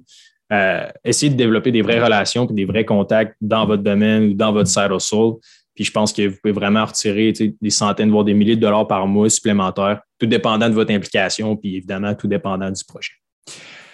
euh, 0.54 0.88
essayez 1.04 1.32
de 1.32 1.38
développer 1.38 1.72
des 1.72 1.82
vraies 1.82 2.04
relations 2.04 2.48
et 2.48 2.54
des 2.54 2.66
vrais 2.66 2.86
contacts 2.86 3.36
dans 3.42 3.66
votre 3.66 3.82
domaine 3.82 4.24
ou 4.24 4.34
dans 4.34 4.54
votre 4.54 4.70
side 4.70 4.92
hustle. 4.92 5.40
Puis 5.74 5.86
je 5.86 5.92
pense 5.92 6.14
que 6.14 6.28
vous 6.28 6.36
pouvez 6.42 6.54
vraiment 6.54 6.86
retirer 6.86 7.34
des 7.34 7.70
centaines, 7.72 8.12
voire 8.12 8.24
des 8.24 8.36
milliers 8.36 8.56
de 8.56 8.62
dollars 8.62 8.88
par 8.88 9.08
mois 9.08 9.30
supplémentaires, 9.30 10.02
tout 10.20 10.28
dépendant 10.28 10.70
de 10.70 10.76
votre 10.76 10.92
implication, 10.92 11.56
puis 11.56 11.78
évidemment, 11.78 12.14
tout 12.14 12.28
dépendant 12.28 12.70
du 12.70 12.84
projet. 12.84 13.14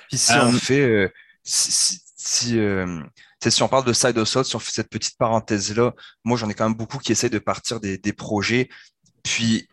Puis 0.09 0.17
si 0.17 0.33
on 0.33 0.53
euh, 0.53 0.57
fait, 0.57 0.81
euh, 0.81 1.07
si, 1.43 2.01
si, 2.17 2.59
on 3.61 3.67
parle 3.69 3.85
de 3.85 3.93
side 3.93 4.17
hustle, 4.17 4.43
si 4.43 4.55
on 4.57 4.59
fait 4.59 4.71
cette 4.71 4.89
petite 4.89 5.17
parenthèse-là, 5.17 5.93
moi 6.25 6.37
j'en 6.37 6.49
ai 6.49 6.53
quand 6.53 6.67
même 6.67 6.77
beaucoup 6.77 6.97
qui 6.97 7.13
essayent 7.13 7.29
de 7.29 7.39
partir 7.39 7.79
des, 7.79 7.97
des 7.97 8.11
projets. 8.11 8.67
Puis 9.23 9.69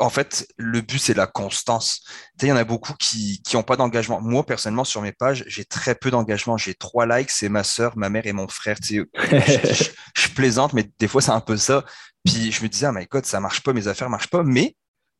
en 0.00 0.08
fait, 0.08 0.48
le 0.56 0.80
but, 0.80 0.98
c'est 0.98 1.14
la 1.14 1.26
constance. 1.26 2.00
Il 2.42 2.48
y 2.48 2.52
en 2.52 2.56
a 2.56 2.64
beaucoup 2.64 2.94
qui 2.98 3.40
n'ont 3.52 3.62
pas 3.62 3.76
d'engagement. 3.76 4.20
Moi, 4.20 4.44
personnellement, 4.44 4.84
sur 4.84 5.02
mes 5.02 5.12
pages, 5.12 5.44
j'ai 5.46 5.64
très 5.64 5.94
peu 5.94 6.10
d'engagement. 6.10 6.56
J'ai 6.56 6.74
trois 6.74 7.06
likes, 7.06 7.30
c'est 7.30 7.50
ma 7.50 7.62
soeur, 7.62 7.96
ma 7.98 8.08
mère 8.08 8.26
et 8.26 8.32
mon 8.32 8.48
frère. 8.48 8.78
je, 8.82 9.04
je, 10.16 10.28
plaisante, 10.34 10.72
mais 10.72 10.90
des 10.98 11.06
fois, 11.06 11.20
c'est 11.20 11.30
un 11.30 11.40
peu 11.40 11.58
ça. 11.58 11.84
Puis 12.24 12.50
je 12.50 12.62
me 12.62 12.68
disais, 12.68 12.86
ah 12.86 12.92
my 12.92 13.06
god, 13.06 13.26
ça 13.26 13.40
marche 13.40 13.62
pas, 13.62 13.74
mes 13.74 13.88
affaires 13.88 14.08
marchent 14.08 14.30
pas. 14.30 14.42
Mais 14.42 14.74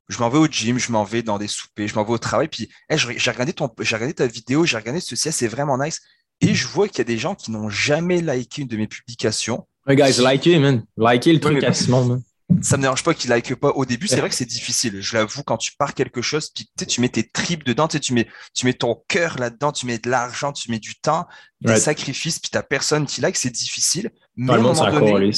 je 0.09 0.19
m'en 0.19 0.31
vais 0.31 0.39
au 0.39 0.47
gym, 0.47 0.79
je 0.79 0.91
m'en 0.91 1.05
vais 1.05 1.23
dans 1.23 1.39
des 1.39 1.49
soupers, 1.49 1.87
je 1.87 1.95
m'en 1.95 2.05
vais 2.05 2.13
au 2.13 2.19
travail. 2.19 2.49
Puis 2.49 2.71
j'ai 2.89 3.31
regardé, 3.31 3.53
ton, 3.53 3.71
regardé 3.79 4.15
ta 4.15 4.27
vidéo, 4.27 4.65
j'ai 4.65 4.79
regardé 4.79 5.01
ceci, 5.01 5.31
c'est 5.31 5.49
vraiment 5.49 5.77
nice. 5.77 6.01
Et 6.41 6.55
je 6.55 6.67
vois 6.67 6.89
qu'il 6.89 6.99
y 6.99 7.03
a 7.03 7.05
des 7.05 7.19
gens 7.19 7.35
qui 7.35 7.51
n'ont 7.51 7.69
jamais 7.69 8.23
liké 8.23 8.63
une 8.63 8.69
de 8.69 8.79
mes 8.79 8.87
publications. 8.87 9.67
Hey 9.87 9.97
guys, 9.97 10.23
likez, 10.23 10.59
man. 10.59 10.85
Likez 10.97 11.35
le 11.35 11.41
truc 11.41 11.63
à 11.65 11.75
Simon, 11.75 12.05
man 12.07 12.23
ça 12.63 12.77
me 12.77 12.83
dérange 12.83 13.03
pas 13.03 13.15
qu'il 13.15 13.31
like 13.31 13.55
pas 13.55 13.71
au 13.71 13.85
début. 13.85 14.07
C'est 14.07 14.21
vrai 14.21 14.29
que 14.29 14.35
c'est 14.35 14.45
difficile. 14.45 15.01
Je 15.01 15.17
l'avoue, 15.17 15.43
quand 15.43 15.57
tu 15.57 15.73
pars 15.77 15.95
quelque 15.95 16.23
chose, 16.23 16.51
puis 16.51 16.69
tu 16.87 17.01
mets 17.01 17.09
tes 17.09 17.27
tripes 17.27 17.65
dedans, 17.65 17.89
tu 17.89 18.13
mets, 18.13 18.29
tu 18.55 18.67
mets 18.67 18.75
ton 18.75 19.03
cœur 19.09 19.39
là-dedans, 19.39 19.73
tu 19.73 19.87
mets 19.87 19.99
de 19.99 20.11
l'argent, 20.11 20.53
tu 20.53 20.71
mets 20.71 20.79
du 20.79 20.95
temps, 20.97 21.27
des 21.61 21.77
sacrifices, 21.77 22.39
puis 22.39 22.51
t'as 22.51 22.63
personne 22.63 23.07
qui 23.07 23.21
like, 23.21 23.37
c'est 23.37 23.51
difficile. 23.51 24.11
Mais 24.37 24.53
à 24.53 24.57
un 24.57 24.61
moment 24.61 24.91
donné, 24.91 25.31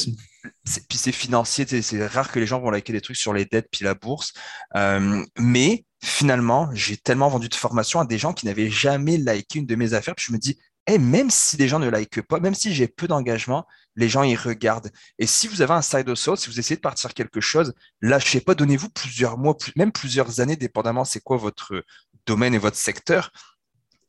puis 0.88 0.98
c'est 0.98 1.12
financier, 1.12 1.66
c'est 1.82 2.06
rare 2.06 2.30
que 2.30 2.40
les 2.40 2.46
gens 2.46 2.60
vont 2.60 2.70
liker 2.70 2.92
des 2.92 3.00
trucs 3.00 3.16
sur 3.16 3.32
les 3.32 3.44
dettes 3.44 3.68
puis 3.70 3.84
la 3.84 3.94
bourse. 3.94 4.32
Euh, 4.74 5.24
mais 5.38 5.84
finalement, 6.02 6.68
j'ai 6.74 6.96
tellement 6.96 7.28
vendu 7.28 7.48
de 7.48 7.54
formation 7.54 8.00
à 8.00 8.04
des 8.04 8.18
gens 8.18 8.32
qui 8.32 8.46
n'avaient 8.46 8.70
jamais 8.70 9.18
liké 9.18 9.60
une 9.60 9.66
de 9.66 9.74
mes 9.76 9.94
affaires, 9.94 10.16
puis 10.16 10.26
je 10.28 10.32
me 10.32 10.38
dis, 10.38 10.58
et 10.86 10.98
même 10.98 11.30
si 11.30 11.56
les 11.56 11.68
gens 11.68 11.78
ne 11.78 11.88
likent 11.88 12.22
pas, 12.22 12.40
même 12.40 12.54
si 12.54 12.74
j'ai 12.74 12.88
peu 12.88 13.06
d'engagement, 13.06 13.66
les 13.94 14.08
gens 14.08 14.22
y 14.24 14.34
regardent. 14.34 14.90
Et 15.18 15.26
si 15.26 15.46
vous 15.46 15.62
avez 15.62 15.74
un 15.74 15.82
side 15.82 16.08
hustle, 16.08 16.36
si 16.36 16.50
vous 16.50 16.58
essayez 16.58 16.76
de 16.76 16.80
partir 16.80 17.14
quelque 17.14 17.40
chose, 17.40 17.72
lâchez 18.00 18.40
pas, 18.40 18.54
donnez-vous 18.54 18.90
plusieurs 18.90 19.38
mois, 19.38 19.56
même 19.76 19.92
plusieurs 19.92 20.40
années, 20.40 20.56
dépendamment 20.56 21.04
c'est 21.04 21.20
quoi 21.20 21.36
votre 21.36 21.84
domaine 22.26 22.54
et 22.54 22.58
votre 22.58 22.76
secteur. 22.76 23.30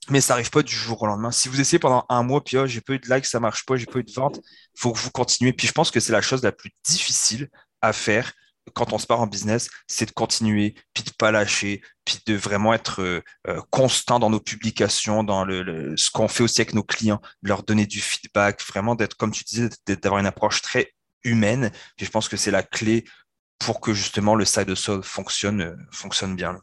mais 0.09 0.21
ça 0.21 0.33
n'arrive 0.33 0.49
pas 0.49 0.63
du 0.63 0.75
jour 0.75 1.01
au 1.01 1.07
lendemain. 1.07 1.31
Si 1.31 1.47
vous 1.47 1.61
essayez 1.61 1.79
pendant 1.79 2.05
un 2.09 2.23
mois, 2.23 2.43
puis 2.43 2.57
oh, 2.57 2.67
j'ai 2.67 2.81
pas 2.81 2.93
eu 2.93 2.99
de 2.99 3.13
likes, 3.13 3.25
ça 3.25 3.39
marche 3.39 3.65
pas, 3.65 3.77
j'ai 3.77 3.85
pas 3.85 3.99
eu 3.99 4.03
de 4.03 4.11
vente, 4.11 4.39
faut 4.75 4.91
que 4.91 4.99
vous 4.99 5.11
continuez. 5.11 5.53
Puis 5.53 5.67
je 5.67 5.71
pense 5.73 5.91
que 5.91 5.99
c'est 5.99 6.11
la 6.11 6.21
chose 6.21 6.43
la 6.43 6.51
plus 6.51 6.71
difficile 6.83 7.49
à 7.81 7.93
faire 7.93 8.33
quand 8.74 8.93
on 8.93 8.98
se 8.98 9.08
part 9.08 9.22
en 9.22 9.27
business, 9.27 9.70
c'est 9.88 10.05
de 10.05 10.12
continuer, 10.12 10.75
puis 10.93 11.03
de 11.03 11.12
pas 11.17 11.32
lâcher, 11.32 11.82
puis 12.05 12.20
de 12.25 12.36
vraiment 12.36 12.74
être 12.74 13.01
euh, 13.01 13.22
euh, 13.48 13.62
constant 13.70 14.20
dans 14.20 14.29
nos 14.29 14.39
publications, 14.39 15.24
dans 15.24 15.43
le, 15.43 15.96
ce 15.98 16.10
qu'on 16.12 16.27
fait 16.27 16.43
aussi 16.43 16.62
avec 16.62 16.74
nos 16.74 16.84
clients, 16.84 17.22
de 17.43 17.50
leur 17.50 17.63
donner 17.63 17.86
du 17.86 18.00
feedback, 18.00 18.62
vraiment 18.63 18.96
d'être, 18.96 19.15
comme 19.15 19.32
tu 19.32 19.43
disais, 19.43 19.70
d'avoir 19.88 20.20
une 20.20 20.25
approche 20.25 20.62
très 20.62 20.93
humaine. 21.24 21.72
Puis 21.98 22.05
je 22.05 22.12
pense 22.12 22.29
que 22.29 22.38
c'est 22.38 22.51
la 22.51 22.63
clé 22.63 23.05
pour 23.60 23.82
que 23.82 23.93
justement 23.93 24.36
le 24.36 24.46
side 24.46 24.70
hustle 24.70 25.03
fonctionne, 25.03 25.62
euh, 25.62 25.75
fonctionne 25.91 26.36
bien. 26.36 26.58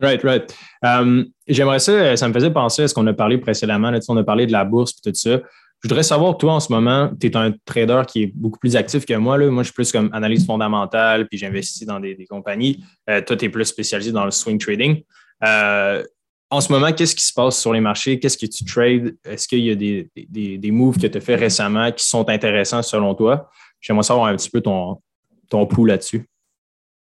Right, 0.00 0.22
right. 0.22 0.52
Um, 0.82 1.26
j'aimerais 1.46 1.78
ça, 1.78 2.16
ça 2.16 2.26
me 2.26 2.32
faisait 2.32 2.50
penser 2.50 2.82
à 2.82 2.88
ce 2.88 2.94
qu'on 2.94 3.06
a 3.06 3.12
parlé 3.12 3.38
précédemment. 3.38 3.90
Là, 3.90 4.00
on 4.08 4.16
a 4.16 4.24
parlé 4.24 4.46
de 4.46 4.52
la 4.52 4.64
bourse 4.64 4.92
et 4.92 5.12
tout 5.12 5.14
ça. 5.14 5.40
Je 5.82 5.88
voudrais 5.88 6.04
savoir, 6.04 6.38
toi, 6.38 6.52
en 6.54 6.60
ce 6.60 6.72
moment, 6.72 7.10
tu 7.20 7.26
es 7.26 7.36
un 7.36 7.52
trader 7.64 8.02
qui 8.06 8.22
est 8.22 8.32
beaucoup 8.36 8.60
plus 8.60 8.76
actif 8.76 9.04
que 9.04 9.14
moi. 9.14 9.36
Là. 9.36 9.50
Moi, 9.50 9.64
je 9.64 9.68
suis 9.68 9.74
plus 9.74 9.90
comme 9.90 10.10
analyse 10.12 10.46
fondamentale, 10.46 11.26
puis 11.26 11.38
j'investis 11.38 11.84
dans 11.84 11.98
des, 11.98 12.24
compagnies. 12.30 12.84
Euh, 13.10 13.20
toi, 13.20 13.36
tu 13.36 13.46
es 13.46 13.48
plus 13.48 13.64
spécialisé 13.64 14.12
dans 14.12 14.24
le 14.24 14.30
swing 14.30 14.58
trading. 14.58 15.02
Euh, 15.42 16.04
en 16.50 16.60
ce 16.60 16.70
moment, 16.70 16.92
qu'est-ce 16.92 17.16
qui 17.16 17.24
se 17.24 17.32
passe 17.32 17.60
sur 17.60 17.72
les 17.72 17.80
marchés? 17.80 18.20
Qu'est-ce 18.20 18.38
que 18.38 18.46
tu 18.46 18.64
trades? 18.64 19.16
Est-ce 19.24 19.48
qu'il 19.48 19.58
y 19.58 19.70
a 19.72 19.74
des, 19.74 20.08
des, 20.14 20.70
moves 20.70 20.98
que 20.98 21.08
tu 21.08 21.18
as 21.18 21.20
fait 21.20 21.34
récemment 21.34 21.90
qui 21.90 22.06
sont 22.06 22.28
intéressants 22.28 22.82
selon 22.82 23.16
toi? 23.16 23.50
J'aimerais 23.80 24.04
savoir 24.04 24.26
un 24.26 24.36
petit 24.36 24.50
peu 24.50 24.60
ton, 24.60 25.02
ton 25.50 25.66
pouls 25.66 25.86
là-dessus. 25.86 26.28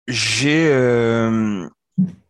J'ai 0.09 0.69
euh, 0.69 1.67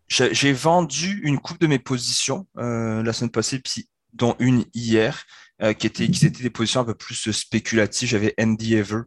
j'ai 0.07 0.53
vendu 0.53 1.21
une 1.25 1.41
coupe 1.41 1.61
de 1.61 1.67
mes 1.67 1.79
positions 1.79 2.47
la 2.57 3.13
semaine 3.13 3.31
passée, 3.31 3.59
puis 3.59 3.89
dont 4.13 4.37
une 4.39 4.65
hier. 4.75 5.25
Euh, 5.61 5.73
qui, 5.73 5.89
étaient, 5.89 6.07
qui 6.09 6.25
étaient 6.25 6.45
des 6.45 6.51
positions 6.51 6.83
un 6.83 6.85
peu 6.85 6.95
plus 6.95 7.33
spéculatives. 7.33 8.09
J'avais 8.09 8.33
Andy 8.41 8.77
Ever, 8.77 9.03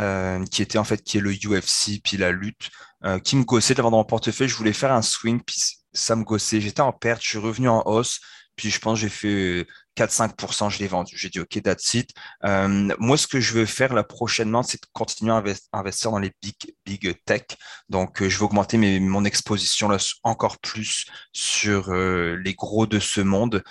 euh, 0.00 0.44
qui 0.46 0.60
était 0.60 0.78
en 0.78 0.82
fait 0.82 1.00
qui 1.00 1.18
est 1.18 1.20
le 1.20 1.30
UFC, 1.30 2.00
puis 2.02 2.16
la 2.16 2.32
lutte, 2.32 2.70
euh, 3.04 3.20
qui 3.20 3.36
me 3.36 3.44
gossait 3.44 3.74
d'avoir 3.74 3.92
dans 3.92 3.98
mon 3.98 4.04
portefeuille. 4.04 4.48
Je 4.48 4.56
voulais 4.56 4.72
faire 4.72 4.92
un 4.92 5.02
swing, 5.02 5.40
puis 5.40 5.62
ça 5.92 6.16
me 6.16 6.24
gossait. 6.24 6.60
J'étais 6.60 6.80
en 6.80 6.92
perte, 6.92 7.22
je 7.22 7.28
suis 7.28 7.38
revenu 7.38 7.68
en 7.68 7.84
hausse, 7.86 8.20
puis 8.56 8.68
je 8.68 8.80
pense 8.80 8.98
j'ai 8.98 9.08
fait 9.08 9.64
4-5%, 9.96 10.70
je 10.70 10.78
l'ai 10.78 10.88
vendu. 10.88 11.16
J'ai 11.16 11.28
dit, 11.28 11.40
OK, 11.40 11.60
that's 11.62 11.94
it. 11.94 12.10
Euh, 12.44 12.94
moi, 12.98 13.16
ce 13.16 13.26
que 13.26 13.40
je 13.40 13.52
veux 13.52 13.66
faire 13.66 13.94
là 13.94 14.02
prochainement, 14.02 14.62
c'est 14.62 14.82
de 14.82 14.86
continuer 14.92 15.32
à 15.32 15.42
investir 15.72 16.10
dans 16.10 16.18
les 16.18 16.32
big, 16.42 16.54
big 16.84 17.14
tech. 17.24 17.42
Donc, 17.88 18.22
euh, 18.22 18.28
je 18.28 18.38
veux 18.38 18.44
augmenter 18.44 18.78
mes, 18.78 19.00
mon 19.00 19.24
exposition 19.24 19.88
là, 19.88 19.98
encore 20.22 20.58
plus 20.58 21.06
sur 21.32 21.90
euh, 21.90 22.36
les 22.44 22.54
gros 22.54 22.86
de 22.86 22.98
ce 22.98 23.20
monde 23.20 23.62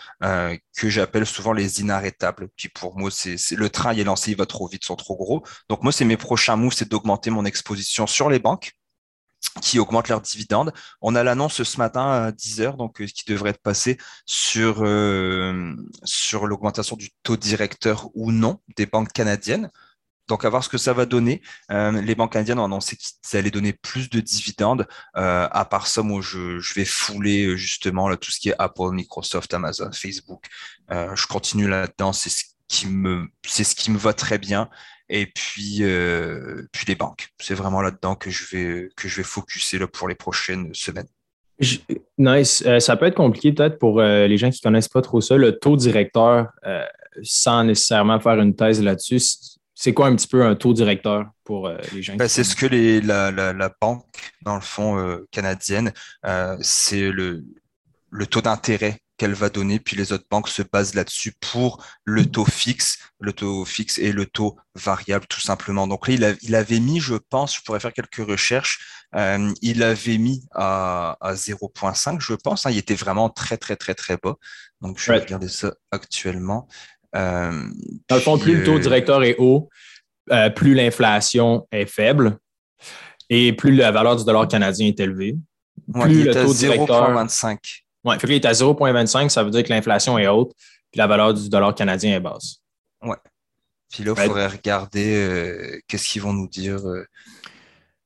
que 0.78 0.90
j'appelle 0.90 1.25
souvent 1.25 1.54
les 1.54 1.82
inarrêtables. 1.82 2.50
Puis 2.56 2.70
pour 2.70 2.98
moi, 2.98 3.10
c'est 3.12 3.38
le 3.51 3.70
train, 3.70 3.94
il 3.94 4.00
est 4.00 4.04
lancé, 4.04 4.32
il 4.32 4.38
va 4.38 4.46
trop 4.46 4.68
vite, 4.68 4.84
ils 4.84 4.88
sont 4.88 4.96
trop 4.96 5.16
gros. 5.16 5.44
Donc, 5.70 5.84
moi, 5.84 5.92
c'est 5.92 6.06
mes 6.06 6.18
prochains 6.18 6.56
moves, 6.56 6.74
c'est 6.74 6.90
d'augmenter 6.90 7.30
mon 7.30 7.46
exposition 7.46 8.08
sur 8.08 8.30
les 8.30 8.40
banques 8.40 8.74
qui 9.62 9.79
augmentent 9.79 10.10
leurs 10.10 10.21
dividendes. 10.21 10.74
On 11.01 11.15
a 11.15 11.24
l'annonce 11.24 11.63
ce 11.63 11.77
matin 11.77 12.10
à 12.10 12.31
10 12.31 12.62
heures, 12.62 12.77
donc 12.77 13.01
euh, 13.01 13.05
qui 13.05 13.25
devrait 13.25 13.51
être 13.51 13.62
passé 13.62 13.98
sur, 14.25 14.83
euh, 14.83 15.75
sur 16.03 16.48
l'augmentation 16.48 16.95
du 16.95 17.10
taux 17.24 17.38
directeur 17.38 18.10
ou 18.13 18.31
non 18.31 18.62
des 18.77 18.86
banques 18.86 19.12
canadiennes. 19.12 19.69
Donc, 20.27 20.45
à 20.45 20.50
voir 20.50 20.63
ce 20.63 20.69
que 20.69 20.77
ça 20.77 20.93
va 20.93 21.05
donner. 21.05 21.41
Euh, 21.71 21.91
les 22.01 22.15
banques 22.15 22.31
canadiennes 22.33 22.60
ont 22.60 22.65
annoncé 22.65 22.95
qu'ils 22.95 23.38
allaient 23.38 23.51
donner 23.51 23.74
plus 23.74 24.10
de 24.10 24.21
dividendes. 24.21 24.88
à 25.13 25.65
part 25.69 25.88
ça, 25.88 26.03
moi, 26.03 26.21
je, 26.21 26.74
vais 26.74 26.86
fouler 26.86 27.57
justement 27.57 28.15
tout 28.15 28.31
ce 28.31 28.39
qui 28.39 28.50
est 28.50 28.55
Apple, 28.57 28.91
Microsoft, 28.91 29.53
Amazon, 29.53 29.91
Facebook. 29.91 30.45
je 30.89 31.27
continue 31.27 31.67
là-dedans. 31.67 32.13
C'est 32.13 32.29
ce 32.29 32.45
c'est 33.45 33.63
ce 33.63 33.75
qui 33.75 33.91
me 33.91 33.98
va 33.98 34.13
très 34.13 34.38
bien 34.38 34.69
et 35.12 35.25
puis, 35.25 35.80
euh, 35.82 36.63
puis 36.72 36.86
les 36.88 36.96
banques. 36.96 37.27
C'est 37.39 37.53
vraiment 37.53 37.82
là-dedans 37.82 38.15
que 38.15 38.30
je 38.32 38.46
vais, 38.56 38.89
que 38.96 39.10
je 39.10 39.18
vais 39.18 39.24
focuser 39.24 39.77
là, 39.77 39.86
pour 39.86 40.08
les 40.08 40.15
prochaines 40.15 40.74
semaines. 40.74 41.08
nice. 42.18 42.63
Euh, 42.65 42.80
ça 42.80 42.96
peut 42.96 43.06
être 43.06 43.15
compliqué 43.15 43.51
peut-être 43.51 43.77
pour 43.77 44.00
euh, 44.00 44.25
les 44.25 44.38
gens 44.38 44.50
qui 44.50 44.60
ne 44.60 44.70
connaissent 44.70 44.88
pas 44.88 45.01
trop 45.01 45.20
ça, 45.20 45.36
le 45.36 45.60
taux 45.60 45.75
directeur, 45.75 46.48
sans 47.22 47.65
nécessairement 47.65 48.20
faire 48.22 48.39
une 48.39 48.56
thèse 48.56 48.82
là-dessus. 48.82 49.22
C'est 49.75 49.94
quoi 49.94 50.08
un 50.08 50.15
petit 50.15 50.27
peu 50.27 50.46
un 50.46 50.56
taux 50.56 50.74
directeur 50.74 51.25
pour 51.44 51.70
les 51.94 52.01
gens? 52.01 52.15
Ben, 52.15 52.30
c'est 52.30 52.46
ce 52.46 52.56
que 52.56 52.68
les, 52.68 53.01
la, 53.01 53.32
la, 53.32 53.51
la, 53.51 53.72
banque, 53.82 54.06
dans 54.44 54.56
le 54.56 54.62
fond 54.62 55.20
canadienne, 55.32 55.91
c'est 56.62 57.12
le, 57.12 57.44
le 58.12 58.25
taux 58.27 58.41
d'intérêt 58.41 59.00
qu'elle 59.22 59.34
va 59.36 59.50
donner, 59.50 59.80
puis 59.80 59.96
les 59.96 60.13
autres 60.13 60.25
banques 60.32 60.48
se 60.48 60.63
basent 60.63 60.96
là-dessus 60.96 61.34
pour 61.40 61.86
le 62.06 62.25
taux 62.25 62.44
fixe, 62.44 62.98
le 63.20 63.34
taux 63.34 63.66
fixe 63.66 64.00
et 64.00 64.12
le 64.12 64.25
taux 64.25 64.58
variable 64.74 65.28
tout 65.30 65.40
simplement. 65.40 65.86
Donc 65.86 66.08
là, 66.08 66.34
il, 66.42 66.56
avait 66.56 66.80
mis, 66.80 67.00
je 67.00 67.13
pense, 67.13 67.56
je 67.56 67.62
pourrais 67.62 67.80
faire 67.80 67.94
quelques 67.94 68.28
recherches, 68.28 69.06
euh, 69.16 69.54
il 69.62 69.84
avait 69.84 70.18
mis 70.18 70.44
à, 70.56 71.18
0.5, 71.24 72.20
je 72.20 72.34
pense, 72.34 72.66
hein. 72.66 72.72
il 72.72 72.80
était 72.80 72.96
vraiment 72.96 73.30
très, 73.30 73.58
très, 73.58 73.75
très, 73.75 73.94
très 73.94 74.18
bas. 74.18 74.38
Donc 74.82 74.98
je 74.98 75.12
vais 75.12 75.20
regarder 75.20 75.50
ça 75.50 75.72
actuellement. 75.92 76.68
Euh, 77.16 77.68
Dans 78.10 78.16
le 78.16 78.22
fond, 78.22 78.40
plus 78.40 78.58
le 78.58 78.63
taux 78.63 78.78
euh, 78.78 78.80
directeur 78.80 79.24
est 79.24 79.36
haut, 79.38 79.70
plus 80.56 80.74
l'inflation 80.74 81.68
est 81.72 81.86
faible 81.86 82.40
et 83.30 83.54
plus 83.54 83.75
la 83.75 83.92
valeur 83.92 84.16
du 84.16 84.25
dollar 84.25 84.48
canadien 84.48 84.88
est 84.88 85.00
élevée. 85.00 85.38
plus 85.94 86.24
le 86.24 86.34
taux 86.34 86.56
directeur 86.56 87.12
0.25. 87.12 87.84
Oui, 88.03 88.17
qu'il 88.17 88.31
est 88.31 88.46
à 88.46 88.51
0,25, 88.51 89.29
ça 89.29 89.43
veut 89.43 89.51
dire 89.51 89.63
que 89.63 89.70
l'inflation 89.70 90.17
est 90.17 90.27
haute, 90.27 90.51
puis 90.91 90.98
la 90.98 91.08
valeur 91.08 91.34
du 91.34 91.50
dollar 91.50 91.75
canadien 91.75 92.15
est 92.15 92.20
basse. 92.20 92.58
Oui. 93.03 93.15
Puis 93.91 94.03
là, 94.03 94.13
il 94.17 94.24
faudrait 94.24 94.48
regarder 94.48 95.15
euh, 95.15 95.79
qu'est-ce 95.88 96.08
qu'ils 96.08 96.22
vont 96.22 96.34
nous 96.34 96.48
dire 96.48 96.77
euh, 96.88 97.05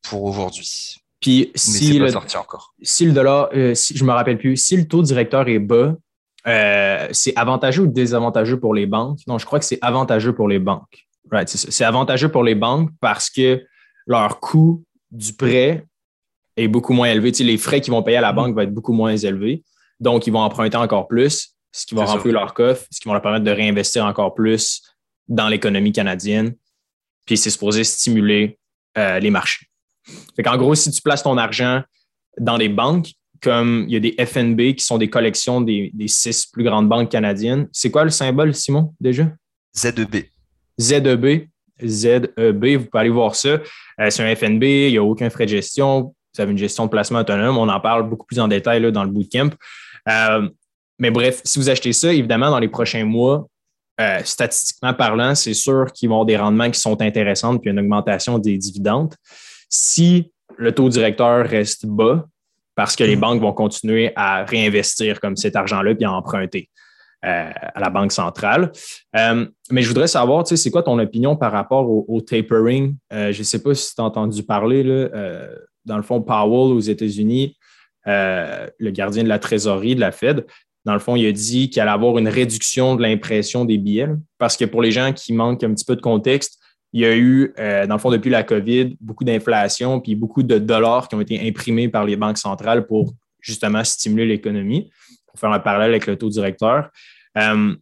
pour 0.01 0.23
aujourd'hui. 0.23 0.97
Puis 1.21 1.51
si 1.55 1.97
le, 1.97 2.09
sorti 2.09 2.37
encore. 2.37 2.73
si 2.81 3.05
le 3.05 3.13
dollar, 3.13 3.49
euh, 3.53 3.73
si, 3.73 3.95
je 3.95 4.03
me 4.03 4.11
rappelle 4.11 4.37
plus, 4.37 4.57
si 4.57 4.75
le 4.75 4.87
taux 4.87 5.01
directeur 5.01 5.47
est 5.47 5.59
bas, 5.59 5.95
c'est 7.11 7.33
avantageux 7.35 7.83
ou 7.83 7.87
désavantageux 7.87 8.59
pour 8.59 8.75
les 8.75 8.85
banques? 8.85 9.19
Non, 9.27 9.37
je 9.37 9.45
crois 9.45 9.59
que 9.59 9.65
c'est 9.65 9.79
avantageux 9.81 10.33
pour 10.33 10.47
les 10.47 10.59
banques. 10.59 11.07
Right, 11.31 11.49
c'est 11.49 11.83
avantageux 11.83 12.29
pour 12.29 12.43
les 12.43 12.53
banques 12.53 12.91
parce 12.99 13.31
que 13.31 13.65
leur 14.05 14.39
coût 14.39 14.83
du 15.09 15.33
prêt 15.33 15.85
est 16.55 16.67
beaucoup 16.67 16.93
moins 16.93 17.07
élevé. 17.07 17.31
Tu 17.31 17.39
sais, 17.39 17.43
les 17.43 17.57
frais 17.57 17.81
qu'ils 17.81 17.93
vont 17.93 18.03
payer 18.03 18.17
à 18.17 18.21
la 18.21 18.31
banque 18.31 18.53
vont 18.53 18.61
être 18.61 18.73
beaucoup 18.73 18.93
moins 18.93 19.15
élevés. 19.15 19.63
Donc, 19.99 20.27
ils 20.27 20.31
vont 20.31 20.39
emprunter 20.39 20.77
encore 20.77 21.07
plus, 21.07 21.55
ce 21.71 21.85
qui 21.85 21.95
va 21.95 22.05
remplir 22.05 22.33
leur 22.33 22.53
coffre, 22.53 22.85
ce 22.91 22.99
qui 22.99 23.07
va 23.07 23.13
leur 23.13 23.21
permettre 23.21 23.45
de 23.45 23.51
réinvestir 23.51 24.05
encore 24.05 24.33
plus 24.33 24.81
dans 25.27 25.47
l'économie 25.47 25.91
canadienne. 25.91 26.55
Puis, 27.25 27.37
c'est 27.37 27.49
supposé 27.49 27.83
stimuler 27.83 28.59
euh, 28.97 29.19
les 29.19 29.29
marchés. 29.29 29.67
Fait 30.35 30.47
en 30.47 30.57
gros, 30.57 30.75
si 30.75 30.91
tu 30.91 31.01
places 31.01 31.23
ton 31.23 31.37
argent 31.37 31.81
dans 32.39 32.57
des 32.57 32.69
banques, 32.69 33.09
comme 33.41 33.85
il 33.87 33.93
y 33.93 33.97
a 33.97 33.99
des 33.99 34.25
FNB 34.25 34.75
qui 34.75 34.83
sont 34.83 34.97
des 34.97 35.09
collections 35.09 35.61
des, 35.61 35.91
six 36.07 36.45
plus 36.45 36.63
grandes 36.63 36.89
banques 36.89 37.11
canadiennes, 37.11 37.67
c'est 37.71 37.91
quoi 37.91 38.03
le 38.03 38.09
symbole, 38.09 38.53
Simon, 38.53 38.93
déjà? 38.99 39.31
ZEB. 39.75 40.25
ZEB. 40.79 41.47
ZEB, 41.83 42.27
vous 42.37 42.85
pouvez 42.85 42.87
aller 42.93 43.09
voir 43.09 43.35
ça. 43.35 43.49
Euh, 43.99 44.09
c'est 44.09 44.23
un 44.23 44.35
FNB, 44.35 44.63
il 44.63 44.91
n'y 44.91 44.97
a 44.97 45.03
aucun 45.03 45.29
frais 45.29 45.45
de 45.45 45.51
gestion. 45.51 46.15
Vous 46.33 46.41
avez 46.41 46.51
une 46.51 46.57
gestion 46.57 46.85
de 46.85 46.89
placement 46.89 47.19
autonome. 47.19 47.57
On 47.57 47.69
en 47.69 47.79
parle 47.79 48.09
beaucoup 48.09 48.25
plus 48.25 48.39
en 48.39 48.47
détail 48.47 48.81
là, 48.81 48.91
dans 48.91 49.03
le 49.03 49.09
bootcamp. 49.09 49.51
Euh, 50.09 50.49
mais 50.99 51.11
bref, 51.11 51.41
si 51.43 51.59
vous 51.59 51.69
achetez 51.69 51.93
ça, 51.93 52.13
évidemment, 52.13 52.49
dans 52.49 52.59
les 52.59 52.67
prochains 52.67 53.05
mois, 53.05 53.47
euh, 53.99 54.19
statistiquement 54.23 54.93
parlant, 54.93 55.35
c'est 55.35 55.53
sûr 55.53 55.91
qu'ils 55.93 56.09
vont 56.09 56.15
avoir 56.15 56.25
des 56.25 56.37
rendements 56.37 56.69
qui 56.69 56.79
sont 56.79 57.01
intéressants 57.01 57.57
puis 57.57 57.71
une 57.71 57.79
augmentation 57.79 58.39
des 58.39 58.57
dividendes. 58.57 59.13
Si 59.69 60.31
le 60.57 60.73
taux 60.73 60.89
directeur 60.89 61.47
reste 61.47 61.85
bas, 61.85 62.25
parce 62.75 62.95
que 62.95 63.03
les 63.03 63.15
mm. 63.15 63.19
banques 63.19 63.41
vont 63.41 63.53
continuer 63.53 64.11
à 64.15 64.43
réinvestir 64.43 65.19
comme 65.19 65.35
cet 65.37 65.55
argent-là 65.55 65.95
puis 65.95 66.05
à 66.05 66.11
emprunter 66.11 66.69
euh, 67.23 67.49
à 67.53 67.79
la 67.79 67.89
Banque 67.89 68.11
centrale. 68.11 68.71
mais 69.13 69.81
je 69.81 69.87
voudrais 69.87 70.07
savoir, 70.07 70.45
c'est 70.45 70.71
quoi 70.71 70.83
ton 70.83 70.99
opinion 70.99 71.35
par 71.35 71.51
rapport 71.51 71.89
au, 71.89 72.21
tapering? 72.21 72.95
je 73.11 73.37
ne 73.37 73.43
sais 73.43 73.63
pas 73.63 73.73
si 73.73 73.95
tu 73.95 74.01
as 74.01 74.03
entendu 74.03 74.43
parler, 74.43 74.83
là, 74.83 75.09
dans 75.85 75.97
le 75.97 76.03
fond, 76.03 76.21
Powell 76.21 76.73
aux 76.73 76.81
États-Unis 76.81 77.55
euh, 78.07 78.67
le 78.77 78.91
gardien 78.91 79.23
de 79.23 79.29
la 79.29 79.39
trésorerie 79.39 79.95
de 79.95 79.99
la 79.99 80.11
Fed, 80.11 80.45
dans 80.85 80.93
le 80.93 80.99
fond, 80.99 81.15
il 81.15 81.25
a 81.25 81.31
dit 81.31 81.69
qu'il 81.69 81.81
allait 81.81 81.91
avoir 81.91 82.17
une 82.19 82.27
réduction 82.27 82.95
de 82.95 83.01
l'impression 83.01 83.65
des 83.65 83.77
billets. 83.77 84.09
Parce 84.37 84.55
que 84.55 84.65
pour 84.65 84.81
les 84.81 84.91
gens 84.91 85.11
qui 85.13 85.33
manquent 85.33 85.63
un 85.63 85.73
petit 85.73 85.85
peu 85.85 85.95
de 85.95 86.01
contexte, 86.01 86.59
il 86.93 87.01
y 87.01 87.05
a 87.05 87.15
eu, 87.15 87.53
euh, 87.59 87.87
dans 87.87 87.95
le 87.95 87.99
fond, 87.99 88.11
depuis 88.11 88.29
la 88.29 88.43
COVID, 88.43 88.95
beaucoup 89.01 89.23
d'inflation, 89.23 89.99
puis 89.99 90.15
beaucoup 90.15 90.43
de 90.43 90.59
dollars 90.59 91.07
qui 91.07 91.15
ont 91.15 91.21
été 91.21 91.45
imprimés 91.45 91.89
par 91.89 92.05
les 92.05 92.15
banques 92.15 92.37
centrales 92.37 92.85
pour 92.85 93.13
justement 93.41 93.83
stimuler 93.83 94.27
l'économie, 94.27 94.91
pour 95.27 95.39
faire 95.39 95.51
un 95.51 95.59
parallèle 95.59 95.89
avec 95.89 96.05
le 96.05 96.17
taux 96.17 96.29
directeur. 96.29 96.89
Euh, 97.37 97.75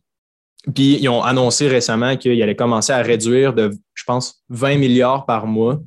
puis 0.73 0.97
ils 0.99 1.09
ont 1.09 1.21
annoncé 1.21 1.67
récemment 1.67 2.15
qu'ils 2.15 2.41
allaient 2.41 2.55
commencer 2.55 2.93
à 2.93 3.01
réduire 3.01 3.53
de, 3.53 3.71
je 3.93 4.03
pense, 4.05 4.43
20 4.49 4.77
milliards 4.77 5.25
par 5.25 5.45
mois 5.45 5.81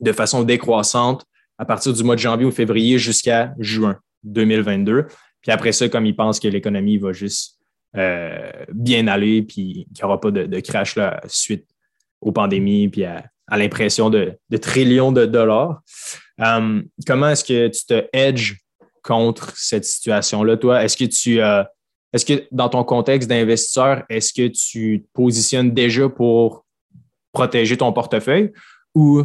de 0.00 0.12
façon 0.12 0.42
décroissante 0.42 1.24
à 1.60 1.66
partir 1.66 1.92
du 1.92 2.02
mois 2.02 2.14
de 2.14 2.20
janvier 2.20 2.46
ou 2.46 2.50
février 2.50 2.98
jusqu'à 2.98 3.52
juin 3.58 3.98
2022. 4.24 5.06
Puis 5.42 5.52
après 5.52 5.72
ça, 5.72 5.90
comme 5.90 6.06
ils 6.06 6.16
pensent 6.16 6.40
que 6.40 6.48
l'économie 6.48 6.96
va 6.96 7.12
juste 7.12 7.58
euh, 7.98 8.50
bien 8.72 9.06
aller, 9.08 9.42
puis 9.42 9.86
qu'il 9.94 9.98
n'y 9.98 10.04
aura 10.04 10.18
pas 10.18 10.30
de, 10.30 10.60
crash 10.60 10.96
suite 11.26 11.66
aux 12.22 12.32
pandémies, 12.32 12.88
puis 12.88 13.04
à, 13.04 13.24
l'impression 13.50 14.08
de, 14.08 14.38
trillions 14.58 15.12
de 15.12 15.26
dollars. 15.26 15.82
Euh, 16.40 16.80
comment 17.06 17.28
est-ce 17.28 17.44
que 17.44 17.68
tu 17.68 17.84
te 17.84 18.06
hedges 18.14 18.56
contre 19.02 19.54
cette 19.54 19.84
situation-là, 19.84 20.56
toi? 20.56 20.82
Est-ce 20.82 20.96
que 20.96 21.04
tu 21.04 21.40
est-ce 22.12 22.24
que 22.24 22.46
dans 22.50 22.70
ton 22.70 22.84
contexte 22.84 23.28
d'investisseur, 23.28 24.04
est-ce 24.08 24.32
que 24.32 24.48
tu 24.48 25.02
te 25.02 25.08
positionnes 25.12 25.72
déjà 25.72 26.08
pour 26.08 26.64
protéger 27.32 27.76
ton 27.76 27.92
portefeuille 27.92 28.50
ou 28.94 29.24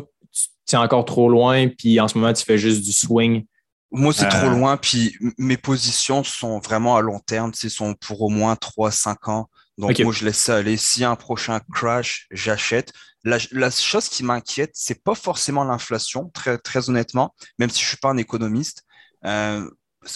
tu 0.68 0.76
es 0.76 0.80
encore 0.80 1.06
trop 1.06 1.30
loin, 1.30 1.68
puis 1.68 2.00
en 2.00 2.08
ce 2.08 2.18
moment, 2.18 2.34
tu 2.34 2.44
fais 2.44 2.58
juste 2.58 2.84
du 2.84 2.92
swing? 2.92 3.46
Moi, 3.92 4.14
c'est 4.14 4.28
trop 4.28 4.48
euh, 4.48 4.58
loin, 4.58 4.78
puis 4.78 5.16
mes 5.38 5.58
positions 5.58 6.24
sont 6.24 6.60
vraiment 6.60 6.98
à 6.98 7.02
long 7.02 7.20
terme, 7.20 7.52
c'est 7.54 7.70
sont 7.70 7.94
pour 7.94 8.22
au 8.22 8.30
moins 8.30 8.56
3-5 8.56 9.30
ans. 9.30 9.50
Donc, 9.78 10.00
moi, 10.00 10.14
je 10.14 10.26
laisse 10.26 10.38
ça 10.38 10.58
aller. 10.58 10.78
S'il 10.78 11.02
y 11.02 11.06
a 11.06 11.12
un 11.12 11.16
prochain 11.16 11.60
crash, 11.74 12.28
j'achète. 12.32 12.94
La, 13.24 13.40
chose 13.72 14.08
qui 14.08 14.24
m'inquiète, 14.24 14.72
c'est 14.74 15.04
pas 15.04 15.16
forcément 15.16 15.64
l'inflation, 15.64 16.30
très, 16.30 16.58
très 16.58 16.90
honnêtement, 16.90 17.34
même 17.58 17.70
si 17.70 17.82
je 17.82 17.88
suis 17.88 17.98
pas 17.98 18.10
un 18.10 18.18
économiste. 18.18 18.84
Euh, 19.26 19.68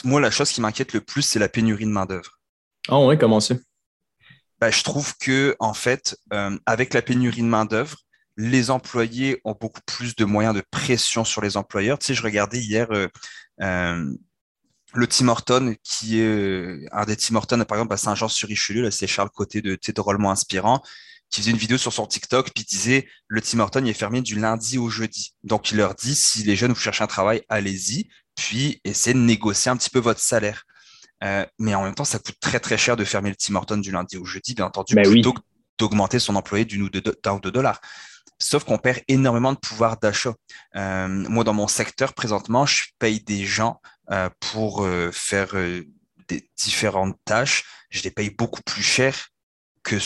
moi, 0.03 0.21
la 0.21 0.31
chose 0.31 0.51
qui 0.51 0.61
m'inquiète 0.61 0.93
le 0.93 1.01
plus, 1.01 1.23
c'est 1.23 1.39
la 1.39 1.49
pénurie 1.49 1.85
de 1.85 1.89
main-d'œuvre. 1.89 2.39
Ah 2.87 2.97
oh, 2.97 3.09
oui, 3.09 3.17
comment 3.17 3.39
c'est? 3.39 3.59
Ben, 4.59 4.71
je 4.71 4.83
trouve 4.83 5.15
que, 5.17 5.55
en 5.59 5.73
fait, 5.73 6.17
euh, 6.33 6.57
avec 6.65 6.93
la 6.93 7.01
pénurie 7.01 7.41
de 7.41 7.47
main-d'œuvre, 7.47 7.97
les 8.39 8.71
employés 8.71 9.41
ont 9.43 9.53
beaucoup 9.59 9.81
plus 9.85 10.15
de 10.15 10.23
moyens 10.23 10.55
de 10.55 10.63
pression 10.71 11.25
sur 11.25 11.41
les 11.41 11.57
employeurs. 11.57 11.99
Tu 11.99 12.07
sais, 12.07 12.13
je 12.13 12.23
regardais 12.23 12.59
hier 12.59 12.87
euh, 12.91 13.09
euh, 13.61 14.15
le 14.93 15.07
Tim 15.07 15.27
Horton, 15.27 15.75
qui 15.83 16.21
est 16.21 16.25
euh, 16.25 16.85
un 16.93 17.03
des 17.03 17.17
Tim 17.17 17.35
Horton, 17.35 17.61
par 17.65 17.77
exemple, 17.77 17.93
à 17.93 17.97
Saint-Jean-sur-Richelieu, 17.97 18.89
c'est 18.91 19.07
Charles 19.07 19.29
Côté 19.29 19.61
de, 19.61 19.77
de 19.85 19.91
Drôlement 19.91 20.31
Inspirant, 20.31 20.81
qui 21.29 21.41
faisait 21.41 21.51
une 21.51 21.57
vidéo 21.57 21.77
sur 21.77 21.91
son 21.91 22.07
TikTok, 22.07 22.51
puis 22.55 22.63
disait 22.63 23.09
le 23.27 23.41
Tim 23.41 23.59
Horton 23.59 23.83
est 23.83 23.93
fermé 23.93 24.21
du 24.21 24.39
lundi 24.39 24.77
au 24.77 24.89
jeudi. 24.89 25.33
Donc, 25.43 25.71
il 25.71 25.77
leur 25.77 25.93
dit 25.93 26.15
si 26.15 26.43
les 26.43 26.55
jeunes 26.55 26.71
vous 26.71 26.79
cherchez 26.79 27.03
un 27.03 27.07
travail, 27.07 27.43
allez-y, 27.49 28.07
puis 28.35 28.79
essayez 28.85 29.15
de 29.15 29.19
négocier 29.19 29.69
un 29.69 29.75
petit 29.75 29.89
peu 29.89 29.99
votre 29.99 30.21
salaire. 30.21 30.63
mais 31.59 31.75
en 31.75 31.83
même 31.83 31.93
temps, 31.93 32.05
ça 32.05 32.19
coûte 32.19 32.37
très 32.39 32.61
très 32.61 32.77
cher 32.77 32.95
de 32.95 33.03
fermer 33.03 33.31
le 33.31 33.35
Tim 33.35 33.55
Horton 33.55 33.77
du 33.77 33.91
lundi 33.91 34.15
au 34.15 34.23
jeudi, 34.23 34.55
bien 34.55 34.65
entendu, 34.65 34.95
ben 34.95 35.03
plutôt 35.03 35.33
que 35.33 35.41
d'augmenter 35.77 36.19
son 36.19 36.37
employé 36.37 36.63
d'une 36.63 36.83
ou 36.83 36.89
d'un 36.89 37.33
ou 37.33 37.39
deux 37.41 37.51
dollars. 37.51 37.81
Sauf 38.41 38.63
qu'on 38.63 38.77
perd 38.77 39.01
énormément 39.09 39.51
de 39.51 39.57
pouvoir 39.57 39.97
d'achat. 39.97 40.33
Euh, 40.75 41.07
moi, 41.07 41.43
dans 41.43 41.53
mon 41.53 41.67
secteur, 41.67 42.13
présentement, 42.13 42.65
je 42.65 42.85
paye 42.97 43.19
des 43.19 43.45
gens 43.45 43.81
euh, 44.11 44.29
pour 44.39 44.85
euh, 44.85 45.11
faire 45.11 45.53
des 46.29 46.49
différentes 46.57 47.17
tâches. 47.25 47.65
Je 47.89 48.01
les 48.03 48.11
paye 48.11 48.29
beaucoup 48.29 48.61
plus 48.61 48.83
cher 48.83 49.29
que 49.83 49.97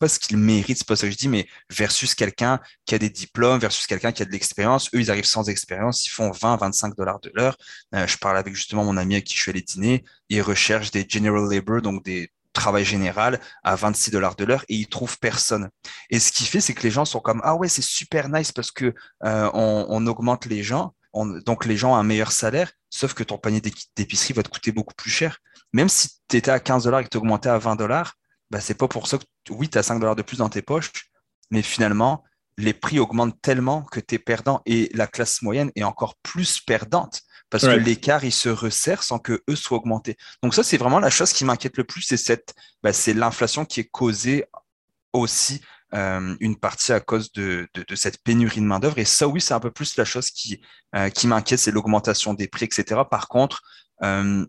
pas 0.00 0.08
ce 0.08 0.20
qu'ils 0.20 0.36
méritent, 0.36 0.78
c'est 0.78 0.86
pas 0.86 0.94
ça 0.94 1.08
que 1.08 1.12
je 1.12 1.16
dis, 1.16 1.26
mais 1.26 1.48
versus 1.70 2.14
quelqu'un 2.14 2.60
qui 2.86 2.94
a 2.94 2.98
des 2.98 3.10
diplômes, 3.10 3.58
versus 3.58 3.86
quelqu'un 3.86 4.12
qui 4.12 4.22
a 4.22 4.24
de 4.24 4.30
l'expérience. 4.30 4.88
Eux, 4.94 5.00
ils 5.00 5.10
arrivent 5.10 5.24
sans 5.24 5.48
expérience, 5.48 6.06
ils 6.06 6.10
font 6.10 6.30
20, 6.30 6.56
25 6.56 6.94
dollars 6.96 7.18
de 7.18 7.32
l'heure. 7.34 7.56
je 7.92 8.16
parle 8.16 8.36
avec 8.36 8.54
justement 8.54 8.84
mon 8.84 8.96
ami 8.96 9.16
à 9.16 9.20
qui 9.20 9.34
je 9.34 9.42
suis 9.42 9.50
allé 9.50 9.60
dîner. 9.60 10.04
Ils 10.28 10.40
recherchent 10.42 10.92
des 10.92 11.04
general 11.08 11.48
labor, 11.50 11.82
donc 11.82 12.04
des 12.04 12.30
travail 12.52 12.84
général 12.84 13.40
à 13.62 13.76
26 13.76 14.10
dollars 14.10 14.36
de 14.36 14.44
l'heure 14.44 14.64
et 14.68 14.74
ils 14.74 14.88
trouvent 14.88 15.18
personne. 15.18 15.68
Et 16.10 16.18
ce 16.18 16.32
qui 16.32 16.44
fait, 16.44 16.60
c'est 16.60 16.74
que 16.74 16.82
les 16.82 16.90
gens 16.90 17.04
sont 17.04 17.20
comme 17.20 17.40
ah 17.44 17.54
ouais, 17.54 17.68
c'est 17.68 17.82
super 17.82 18.28
nice 18.28 18.52
parce 18.52 18.70
que 18.70 18.94
euh, 19.24 19.50
on, 19.54 20.06
augmente 20.06 20.46
les 20.46 20.62
gens, 20.62 20.94
donc 21.14 21.64
les 21.64 21.76
gens 21.76 21.92
ont 21.92 21.96
un 21.96 22.04
meilleur 22.04 22.32
salaire, 22.32 22.72
sauf 22.90 23.14
que 23.14 23.22
ton 23.22 23.38
panier 23.38 23.62
d'épicerie 23.96 24.34
va 24.34 24.42
te 24.42 24.48
coûter 24.48 24.72
beaucoup 24.72 24.94
plus 24.94 25.10
cher. 25.10 25.38
Même 25.72 25.88
si 25.88 26.10
tu 26.28 26.36
étais 26.36 26.50
à 26.50 26.60
15 26.60 26.84
dollars 26.84 27.00
et 27.00 27.04
que 27.04 27.10
tu 27.10 27.18
augmentais 27.18 27.48
à 27.48 27.58
20 27.58 27.76
dollars, 27.76 28.14
bah, 28.50 28.60
c'est 28.60 28.74
pas 28.74 28.88
pour 28.88 29.06
ça 29.06 29.18
que 29.18 29.24
oui, 29.52 29.68
tu 29.68 29.78
as 29.78 29.82
5 29.82 29.98
dollars 29.98 30.16
de 30.16 30.22
plus 30.22 30.38
dans 30.38 30.48
tes 30.48 30.62
poches, 30.62 30.90
mais 31.50 31.62
finalement, 31.62 32.24
les 32.58 32.74
prix 32.74 32.98
augmentent 32.98 33.40
tellement 33.40 33.82
que 33.82 34.00
tu 34.00 34.16
es 34.16 34.18
perdant 34.18 34.60
et 34.66 34.90
la 34.92 35.06
classe 35.06 35.42
moyenne 35.42 35.70
est 35.76 35.84
encore 35.84 36.16
plus 36.22 36.60
perdante 36.60 37.22
parce 37.50 37.64
que 37.64 37.70
l'écart, 37.70 38.24
il 38.24 38.32
se 38.32 38.50
resserre 38.50 39.02
sans 39.02 39.18
que 39.18 39.42
eux 39.48 39.56
soient 39.56 39.78
augmentés. 39.78 40.18
Donc 40.42 40.54
ça, 40.54 40.62
c'est 40.62 40.76
vraiment 40.76 40.98
la 40.98 41.08
chose 41.08 41.32
qui 41.32 41.46
m'inquiète 41.46 41.78
le 41.78 41.84
plus, 41.84 42.02
c'est 42.02 42.18
cette, 42.18 42.54
bah, 42.82 42.92
c'est 42.92 43.14
l'inflation 43.14 43.64
qui 43.64 43.80
est 43.80 43.88
causée 43.88 44.44
aussi 45.14 45.62
euh, 45.94 46.36
une 46.40 46.56
partie 46.56 46.92
à 46.92 47.00
cause 47.00 47.32
de, 47.32 47.66
de, 47.72 47.94
cette 47.94 48.22
pénurie 48.22 48.60
de 48.60 48.66
main 48.66 48.78
d'œuvre. 48.78 48.98
Et 48.98 49.06
ça, 49.06 49.26
oui, 49.26 49.40
c'est 49.40 49.54
un 49.54 49.60
peu 49.60 49.70
plus 49.70 49.96
la 49.96 50.04
chose 50.04 50.30
qui, 50.30 50.60
euh, 50.94 51.08
qui 51.08 51.26
m'inquiète, 51.26 51.60
c'est 51.60 51.70
l'augmentation 51.70 52.34
des 52.34 52.48
prix, 52.48 52.66
etc. 52.66 53.00
Par 53.10 53.28
contre, 53.28 53.62
euh, 54.02 54.44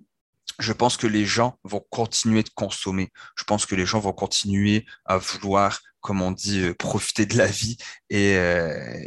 je 0.60 0.74
pense 0.74 0.98
que 0.98 1.08
les 1.08 1.26
gens 1.26 1.58
vont 1.63 1.86
continuer 1.89 2.43
de 2.43 2.50
consommer. 2.50 3.13
Je 3.38 3.45
pense 3.45 3.65
que 3.65 3.76
les 3.76 3.86
gens 3.86 4.00
vont 4.00 4.12
continuer 4.12 4.86
à 5.06 5.17
vouloir, 5.17 5.80
comme 6.01 6.21
on 6.21 6.31
dit, 6.31 6.73
profiter 6.77 7.25
de 7.25 7.38
la 7.38 7.47
vie. 7.47 7.77
Et, 8.09 8.38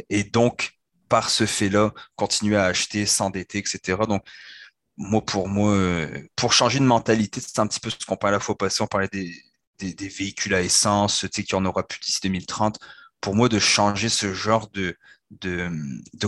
et 0.09 0.23
donc, 0.23 0.73
par 1.09 1.29
ce 1.29 1.45
fait-là, 1.45 1.91
continuer 2.15 2.57
à 2.57 2.65
acheter, 2.65 3.05
s'endetter, 3.05 3.59
etc. 3.59 3.97
Donc, 4.07 4.23
moi, 4.97 5.21
pour 5.25 5.47
moi, 5.47 5.71
euh, 5.71 6.27
pour 6.35 6.53
changer 6.53 6.79
de 6.79 6.85
mentalité, 6.85 7.41
c'est 7.41 7.59
un 7.59 7.67
petit 7.67 7.79
peu 7.79 7.89
ce 7.89 8.05
qu'on 8.05 8.15
parlait 8.15 8.35
à 8.35 8.37
la 8.37 8.43
fois 8.43 8.57
passée, 8.57 8.81
on 8.83 8.87
parlait 8.87 9.09
des, 9.11 9.31
véhicules 10.07 10.53
à 10.55 10.61
essence, 10.61 11.19
tu 11.19 11.29
sais, 11.31 11.43
qu'il 11.43 11.57
n'y 11.57 11.61
en 11.61 11.65
aura 11.65 11.83
plus 11.83 11.99
d'ici 11.99 12.19
2030. 12.23 12.79
Pour 13.21 13.35
moi, 13.35 13.49
de 13.49 13.59
changer 13.59 14.09
ce 14.09 14.33
genre 14.33 14.69
de, 14.71 14.97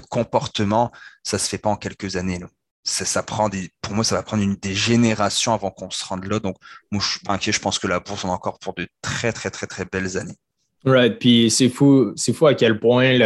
comportement, 0.10 0.91
ça 1.23 1.39
se 1.39 1.47
fait 1.49 1.58
pas 1.58 1.69
en 1.69 1.78
quelques 1.78 2.15
années. 2.15 2.39
Ça, 2.84 3.23
prend 3.23 3.49
pour 3.82 3.93
moi, 3.93 4.04
ça 4.04 4.15
va 4.15 4.23
prendre 4.23 4.43
une 4.43 4.56
des 4.56 4.75
générations 4.75 5.54
avant 5.54 5.71
qu'on 5.71 5.89
se 5.89 6.06
rende 6.06 6.25
là. 6.25 6.39
Donc, 6.39 6.58
moi, 6.91 7.01
je 7.04 7.10
suis 7.12 7.19
pas 7.21 7.34
inquiet. 7.34 7.51
Je 7.51 7.60
pense 7.60 7.80
que 7.80 7.88
la 7.88 7.99
bourse 7.99 8.25
a 8.25 8.28
encore 8.28 8.60
pour 8.60 8.73
de 8.75 8.88
très, 9.01 9.34
très, 9.34 9.49
très, 9.49 9.67
très 9.67 9.86
belles 9.86 10.17
années. 10.17 10.38
Right. 10.86 11.17
Puis 11.19 11.50
c'est 11.50 11.69
fou, 11.69 12.13
c'est 12.15 12.34
fou 12.34 12.48
à 12.48 12.54
quel 12.54 12.80
point 12.80 13.17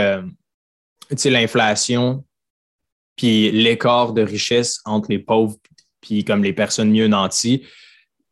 l'inflation, 1.25 2.23
puis 3.15 3.51
l'écart 3.51 4.13
de 4.13 4.21
richesse 4.21 4.79
entre 4.85 5.09
les 5.09 5.19
pauvres 5.19 5.57
puis 6.01 6.23
comme 6.23 6.43
les 6.43 6.53
personnes 6.53 6.91
mieux 6.91 7.07
nanties 7.07 7.65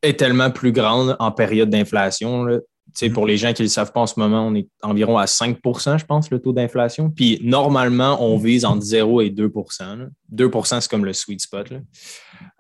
est 0.02 0.18
tellement 0.18 0.52
plus 0.52 0.72
grande 0.72 1.18
en 1.20 1.32
période 1.32 1.70
d'inflation. 1.70 2.46
Mm-hmm. 2.46 3.14
Pour 3.14 3.28
les 3.28 3.38
gens 3.38 3.54
qui 3.54 3.62
ne 3.62 3.68
le 3.68 3.70
savent 3.70 3.92
pas 3.92 4.00
en 4.00 4.08
ce 4.08 4.20
moment, 4.20 4.48
on 4.48 4.56
est 4.56 4.70
environ 4.82 5.18
à 5.18 5.26
5% 5.26 6.00
je 6.00 6.06
pense, 6.06 6.32
le 6.32 6.40
taux 6.40 6.54
d'inflation. 6.54 7.10
Puis 7.10 7.40
normalement, 7.44 8.24
on 8.24 8.38
vise 8.38 8.64
entre 8.64 8.82
0 8.82 9.22
et 9.22 9.30
2% 9.30 10.08
2% 10.34 10.82
c'est 10.82 10.90
comme 10.90 11.06
le 11.06 11.14
sweet 11.14 11.42
spot. 11.42 11.74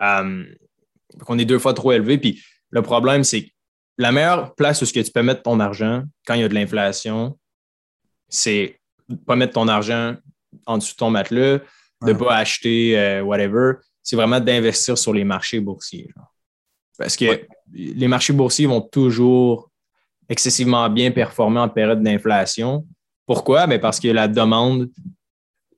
Euh, 0.02 0.44
on 1.28 1.40
est 1.40 1.46
deux 1.46 1.60
fois 1.60 1.74
trop 1.74 1.94
élevé. 1.94 2.18
Puis 2.18 2.44
le 2.70 2.82
problème, 2.82 3.24
c'est 3.24 3.44
que 3.44 3.50
la 3.98 4.12
meilleure 4.12 4.56
place 4.56 4.82
où 4.82 4.86
ce 4.86 4.94
que 4.94 5.00
tu 5.00 5.12
peux 5.12 5.24
mettre 5.24 5.44
ton 5.44 5.60
argent 5.60 6.04
quand 6.26 6.36
il 6.36 6.42
y 6.42 6.44
a 6.44 6.48
de 6.48 6.54
l'inflation, 6.54 7.38
c'est 8.30 8.80
pas 9.26 9.36
mettre 9.36 9.54
ton 9.54 9.68
argent 9.68 10.16
en 10.66 10.78
dessous 10.78 10.94
de 10.94 10.98
ton 10.98 11.10
matelas, 11.10 11.60
de 12.02 12.12
ne 12.12 12.14
pas 12.14 12.36
acheter 12.36 12.98
euh, 12.98 13.22
whatever. 13.24 13.74
C'est 14.04 14.16
vraiment 14.16 14.40
d'investir 14.40 14.98
sur 14.98 15.14
les 15.14 15.24
marchés 15.24 15.60
boursiers. 15.60 16.10
Parce 16.98 17.16
que 17.16 17.46
les 17.74 18.08
marchés 18.08 18.34
boursiers 18.34 18.66
vont 18.66 18.82
toujours 18.82 19.70
excessivement 20.30 20.90
bien 20.90 21.12
performer 21.12 21.60
en 21.60 21.70
période 21.70 22.02
d'inflation. 22.02 22.86
Pourquoi? 23.26 23.68
Ben, 23.68 23.80
parce 23.80 24.00
que 24.00 24.08
la 24.08 24.28
demande, 24.28 24.90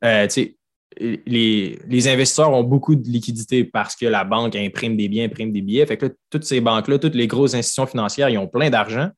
euh, 0.04 0.28
les, 0.98 2.08
investisseurs 2.08 2.52
ont 2.52 2.64
beaucoup 2.64 2.96
de 2.96 3.08
liquidités 3.08 3.64
parce 3.64 3.96
que 3.96 4.06
la 4.06 4.24
banque 4.24 4.56
imprime 4.56 4.98
des 4.98 5.08
biens, 5.08 5.26
imprime 5.26 5.52
des 5.52 5.62
billets. 5.62 5.86
Fait 5.86 5.98
que 5.98 6.16
toutes 6.30 6.44
ces 6.44 6.62
banques-là, 6.62 7.00
toutes 7.00 7.16
les 7.16 7.28
grosses 7.28 7.54
institutions 7.54 7.88
financières, 7.88 8.30
ils 8.30 8.38
ont 8.38 8.48
plein 8.48 8.70
d'argent. 8.70 9.10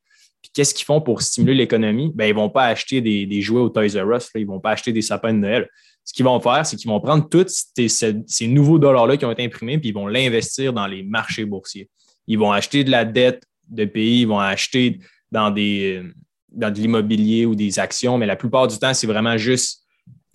Puis 0.42 0.52
qu'est-ce 0.54 0.74
qu'ils 0.74 0.86
font 0.86 1.02
pour 1.02 1.22
stimuler 1.22 1.56
l'économie? 1.56 2.12
Ben, 2.16 2.26
ils 2.26 2.36
ne 2.36 2.40
vont 2.40 2.50
pas 2.50 2.66
acheter 2.66 3.02
des, 3.02 3.42
jouets 3.42 3.62
au 3.62 3.70
Toys 3.70 4.02
R 4.02 4.16
Us, 4.16 4.30
ils 4.36 4.42
ne 4.42 4.48
vont 4.48 4.60
pas 4.60 4.72
acheter 4.72 4.92
des 4.92 5.02
sapins 5.02 5.34
de 5.34 5.40
Noël. 5.40 5.70
Ce 6.04 6.14
qu'ils 6.14 6.26
vont 6.26 6.40
faire, 6.40 6.66
c'est 6.66 6.78
qu'ils 6.78 6.90
vont 6.90 7.00
prendre 7.00 7.30
tous 7.30 7.68
ces, 7.76 8.48
nouveaux 8.48 8.80
dollars-là 8.80 9.18
qui 9.18 9.26
ont 9.26 9.32
été 9.32 9.46
imprimés, 9.46 9.78
puis 9.78 9.90
ils 9.90 9.94
vont 9.94 10.08
l'investir 10.08 10.74
dans 10.74 10.88
les 10.88 11.04
marchés 11.04 11.46
boursiers. 11.46 11.90
Ils 12.28 12.40
vont 12.40 12.52
acheter 12.52 12.84
de 12.84 12.90
la 12.90 13.06
dette 13.06 13.44
de 13.70 13.86
pays, 13.86 14.22
ils 14.22 14.28
vont 14.28 14.40
acheter 14.40 15.00
dans 15.32 15.52
de 15.52 16.80
l'immobilier 16.80 17.46
ou 17.46 17.54
des 17.54 17.78
actions, 17.78 18.18
mais 18.18 18.26
la 18.26 18.36
plupart 18.36 18.68
du 18.68 18.78
temps, 18.80 18.96
c'est 18.96 19.08
vraiment 19.08 19.38
juste 19.38 19.81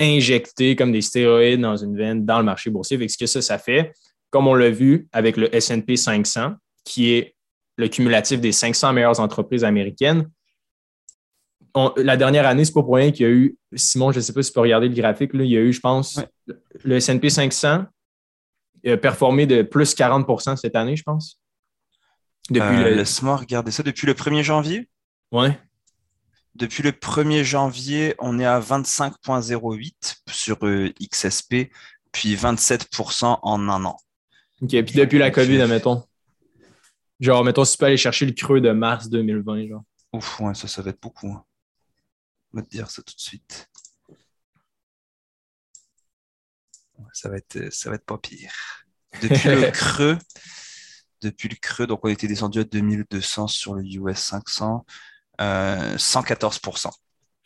injecter 0.00 0.76
comme 0.76 0.92
des 0.92 1.00
stéroïdes 1.00 1.60
dans 1.60 1.76
une 1.76 1.96
veine 1.96 2.24
dans 2.24 2.38
le 2.38 2.44
marché 2.44 2.70
boursier. 2.70 2.98
Fait 2.98 3.08
ce 3.08 3.18
que 3.18 3.26
ça, 3.26 3.40
ça 3.42 3.58
fait, 3.58 3.92
comme 4.30 4.46
on 4.46 4.54
l'a 4.54 4.70
vu 4.70 5.08
avec 5.12 5.36
le 5.36 5.48
SP 5.52 5.96
500, 5.96 6.54
qui 6.84 7.12
est 7.12 7.36
le 7.76 7.88
cumulatif 7.88 8.40
des 8.40 8.52
500 8.52 8.92
meilleures 8.92 9.20
entreprises 9.20 9.64
américaines. 9.64 10.30
la 11.96 12.16
dernière 12.16 12.46
année, 12.46 12.64
ce 12.64 12.70
n'est 12.70 12.74
pas 12.74 12.82
pour 12.82 12.96
rien 12.96 13.10
qu'il 13.10 13.26
y 13.26 13.28
a 13.28 13.32
eu, 13.32 13.56
Simon, 13.74 14.12
je 14.12 14.18
ne 14.18 14.22
sais 14.22 14.32
pas 14.32 14.42
si 14.42 14.50
tu 14.50 14.54
peux 14.54 14.60
regarder 14.60 14.88
le 14.88 14.94
graphique, 14.94 15.30
il 15.34 15.44
y 15.44 15.56
a 15.56 15.60
eu, 15.60 15.72
je 15.72 15.80
pense, 15.80 16.20
le 16.84 16.96
S&P 16.96 17.28
500 17.28 17.84
a 18.86 18.96
performé 18.96 19.46
de 19.46 19.62
plus 19.62 19.94
40% 19.94 20.56
cette 20.56 20.76
année, 20.76 20.96
je 20.96 21.02
pense. 21.02 21.40
Depuis 22.50 22.82
euh, 22.84 22.94
Laisse-moi 22.94 23.36
regarder 23.36 23.70
ça. 23.70 23.82
Depuis 23.82 24.06
le 24.06 24.14
1er 24.14 24.42
janvier? 24.42 24.88
Oui. 25.32 25.48
Depuis 26.56 26.82
le 26.82 26.90
1er 26.92 27.42
janvier, 27.44 28.14
on 28.18 28.38
est 28.38 28.46
à 28.46 28.58
25,08 28.60 30.16
sur 30.30 30.56
euh, 30.66 30.90
XSP, 31.00 31.70
puis 32.12 32.34
27% 32.34 33.38
en 33.42 33.68
un 33.68 33.84
an. 33.84 33.96
OK, 34.62 34.70
puis 34.70 34.94
depuis 34.94 35.18
la 35.18 35.30
COVID, 35.30 35.60
admettons. 35.60 36.02
Genre, 37.20 37.44
mettons, 37.44 37.64
si 37.64 37.72
tu 37.72 37.78
peux 37.78 37.86
aller 37.86 37.96
chercher 37.98 38.24
le 38.26 38.32
creux 38.32 38.60
de 38.60 38.70
mars 38.70 39.08
2020, 39.10 39.68
genre. 39.68 39.84
Ouf, 40.14 40.40
ouais, 40.40 40.54
ça, 40.54 40.66
ça 40.66 40.80
va 40.82 40.90
être 40.90 41.00
beaucoup. 41.00 41.28
hein. 41.28 41.44
On 42.52 42.58
va 42.58 42.62
te 42.62 42.70
dire 42.70 42.90
ça 42.90 43.02
tout 43.02 43.14
de 43.14 43.20
suite. 43.20 43.68
Ouais, 46.98 47.04
Ça 47.12 47.28
va 47.28 47.36
être, 47.36 47.70
ça 47.72 47.90
va 47.90 47.96
être 47.96 48.06
pas 48.06 48.16
pire. 48.18 48.52
Depuis 49.20 49.48
le 49.50 49.70
creux, 49.72 50.18
depuis 51.20 51.48
le 51.50 51.56
creux, 51.56 51.86
donc 51.86 52.00
on 52.04 52.08
était 52.08 52.28
descendu 52.28 52.60
à 52.60 52.64
2200 52.64 53.46
sur 53.48 53.74
le 53.74 53.82
US 53.84 54.16
500, 54.18 54.86
euh, 55.40 55.96
114%. 55.96 56.90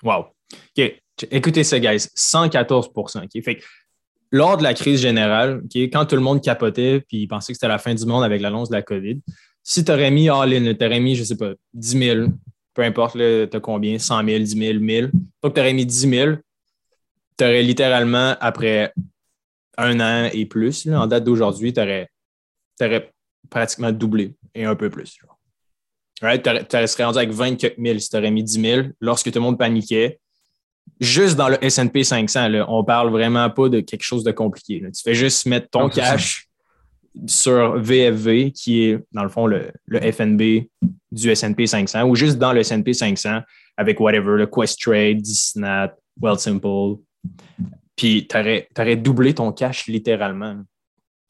Wow. 0.03 0.27
Écoutez 1.31 1.65
ça, 1.65 1.79
guys. 1.79 2.09
114 2.15 2.91
OK? 2.95 3.43
Fait 3.43 3.57
que 3.57 3.65
lors 4.31 4.57
de 4.57 4.63
la 4.63 4.75
crise 4.75 5.01
générale, 5.01 5.63
quand 5.93 6.07
tout 6.07 6.17
le 6.17 6.23
monde 6.23 6.43
capotait 6.43 7.01
puis 7.07 7.27
pensait 7.27 7.53
que 7.53 7.57
c'était 7.57 7.69
la 7.69 7.79
fin 7.79 7.95
du 7.95 8.05
monde 8.07 8.25
avec 8.25 8.41
l'annonce 8.41 8.69
de 8.69 8.77
la 8.77 8.83
COVID, 8.83 9.21
si 9.63 9.85
tu 9.85 9.93
aurais 9.93 10.11
mis 10.11 10.29
all-in, 10.29 10.75
tu 10.75 10.85
aurais 10.85 11.01
mis, 11.01 11.17
je 11.17 11.25
sais 11.25 11.37
pas, 11.37 11.53
10 11.75 11.99
000, 11.99 12.27
peu 12.75 12.83
importe, 12.83 13.15
tu 13.15 13.57
as 13.57 13.61
combien, 13.61 13.99
100 13.99 14.25
000, 14.25 14.39
10 14.39 14.47
000, 14.47 14.79
1000. 14.81 15.11
Donc, 15.43 15.55
tu 15.55 15.61
aurais 15.61 15.73
mis 15.73 15.85
10 15.85 16.09
000, 16.09 16.37
tu 17.37 17.45
aurais 17.45 17.63
littéralement, 17.63 18.37
après 18.41 18.93
un 19.77 20.01
an 20.01 20.31
et 20.33 20.47
plus, 20.47 20.89
en 20.89 21.07
date 21.07 21.25
d'aujourd'hui, 21.25 21.73
tu 21.73 21.81
aurais, 21.81 22.09
pratiquement 23.49 23.93
doublé 23.93 24.35
et 24.55 24.65
un 24.65 24.77
peu 24.77 24.91
plus. 24.91 25.17
Genre. 25.21 25.39
Right? 26.23 26.43
Tu 26.43 26.87
serais 26.87 27.05
rendu 27.05 27.19
avec 27.19 27.31
24 27.31 27.77
000 27.83 27.99
si 27.99 28.11
tu 28.11 28.17
aurais 28.17 28.31
mis 28.31 28.43
10 28.45 28.61
000 28.61 28.83
lorsque 29.01 29.31
tout 29.31 29.39
le 29.39 29.45
monde 29.45 29.59
paniquait. 29.59 30.19
Juste 31.01 31.37
dans 31.37 31.49
le 31.49 31.57
SP 31.65 32.03
500, 32.03 32.49
là, 32.49 32.67
on 32.69 32.85
parle 32.85 33.11
vraiment 33.11 33.49
pas 33.49 33.69
de 33.71 33.81
quelque 33.81 34.03
chose 34.03 34.23
de 34.23 34.33
compliqué. 34.33 34.81
là. 34.81 34.91
Tu 34.91 35.03
fais 35.03 35.15
juste 35.15 35.47
mettre 35.47 35.71
ton 35.71 35.89
cash 35.89 36.47
sur 37.27 37.79
VFV, 37.79 38.53
qui 38.53 38.85
est 38.85 38.99
dans 39.13 39.23
le 39.23 39.31
fond 39.31 39.47
le, 39.47 39.73
le 39.87 40.13
FNB 40.13 40.67
du 41.11 41.31
S&P 41.31 41.67
500, 41.67 42.05
ou 42.05 42.15
juste 42.15 42.39
dans 42.39 42.53
le 42.53 42.61
S&P 42.61 42.93
500 42.93 43.41
avec 43.79 43.99
whatever, 43.99 44.37
le 44.37 44.47
Questrade, 44.47 45.19
Disnat, 45.23 45.95
Wealthsimple. 46.21 46.99
Puis 47.97 48.29
tu 48.29 48.37
aurais, 48.37 48.97
doublé 48.97 49.35
ton 49.35 49.53
cash 49.53 49.87
littéralement 49.87 50.57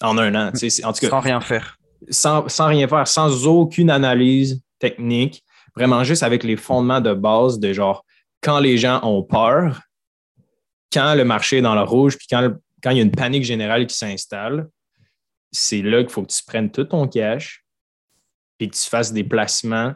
en 0.03 0.19
un 0.19 0.35
an. 0.35 0.49
En 0.49 0.93
tout 0.93 1.01
cas, 1.01 1.11
Sans 1.11 1.21
rien 1.21 1.41
faire. 1.41 1.79
sans, 2.09 2.49
sans 2.49 2.67
rien 2.67 2.89
faire, 2.89 3.07
sans 3.07 3.47
aucune 3.47 3.91
analyse 3.91 4.61
technique, 4.81 5.45
vraiment 5.77 6.03
juste 6.03 6.25
avec 6.25 6.43
les 6.43 6.57
fondements 6.57 7.01
de 7.01 7.15
base 7.15 7.61
de 7.61 7.73
genre 7.73 8.05
quand 8.43 8.59
les 8.59 8.79
gens 8.79 9.01
ont 9.05 9.23
peur, 9.23 9.81
quand 10.93 11.15
le 11.15 11.25
marché 11.25 11.59
est 11.59 11.63
dans 11.63 11.75
le 11.75 11.83
rouge, 11.83 12.17
puis 12.17 12.27
quand, 12.29 12.53
quand 12.83 12.91
il 12.91 12.97
y 12.97 13.01
a 13.01 13.03
une 13.03 13.13
panique 13.13 13.45
générale 13.45 13.87
qui 13.87 13.97
s'installe, 13.97 14.69
c'est 15.53 15.83
là 15.83 16.03
qu'il 16.03 16.11
faut 16.11 16.23
que 16.23 16.33
tu 16.33 16.43
prennes 16.45 16.71
tout 16.71 16.85
ton 16.85 17.07
cash 17.07 17.65
et 18.59 18.69
que 18.69 18.75
tu 18.75 18.89
fasses 18.89 19.13
des 19.13 19.25
placements 19.25 19.95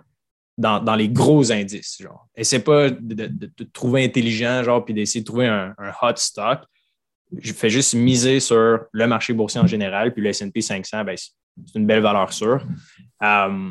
dans, 0.56 0.78
dans 0.80 0.94
les 0.94 1.08
gros 1.08 1.50
indices. 1.50 1.98
Genre. 2.00 2.28
Essaie 2.36 2.60
pas 2.60 2.90
de, 2.90 3.26
te 3.46 3.62
trouver 3.64 4.04
intelligent, 4.04 4.62
genre, 4.62 4.84
puis 4.84 4.94
d'essayer 4.94 5.20
de 5.20 5.26
trouver 5.26 5.46
un, 5.46 5.74
hot 6.02 6.16
stock. 6.16 6.60
Je 7.38 7.52
fais 7.52 7.70
juste 7.70 7.94
miser 7.94 8.38
sur 8.38 8.80
le 8.92 9.06
marché 9.06 9.32
boursier 9.32 9.60
en 9.60 9.66
général, 9.66 10.12
puis 10.12 10.22
le 10.22 10.30
S&P 10.30 10.60
500, 10.60 11.04
ben, 11.04 11.16
c'est 11.16 11.32
c'est 11.66 11.78
une 11.78 11.86
belle 11.86 12.02
valeur 12.02 12.32
sûre. 12.32 12.66
Euh, 13.22 13.70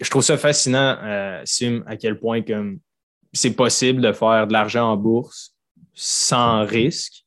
je 0.00 0.10
trouve 0.10 0.22
ça 0.22 0.36
fascinant, 0.36 0.98
euh, 1.02 1.40
Sim, 1.44 1.82
à 1.86 1.96
quel 1.96 2.18
point 2.18 2.42
comme 2.42 2.78
c'est 3.32 3.54
possible 3.54 4.00
de 4.00 4.12
faire 4.12 4.46
de 4.46 4.52
l'argent 4.52 4.90
en 4.92 4.96
bourse 4.96 5.54
sans 5.92 6.64
risque 6.64 7.24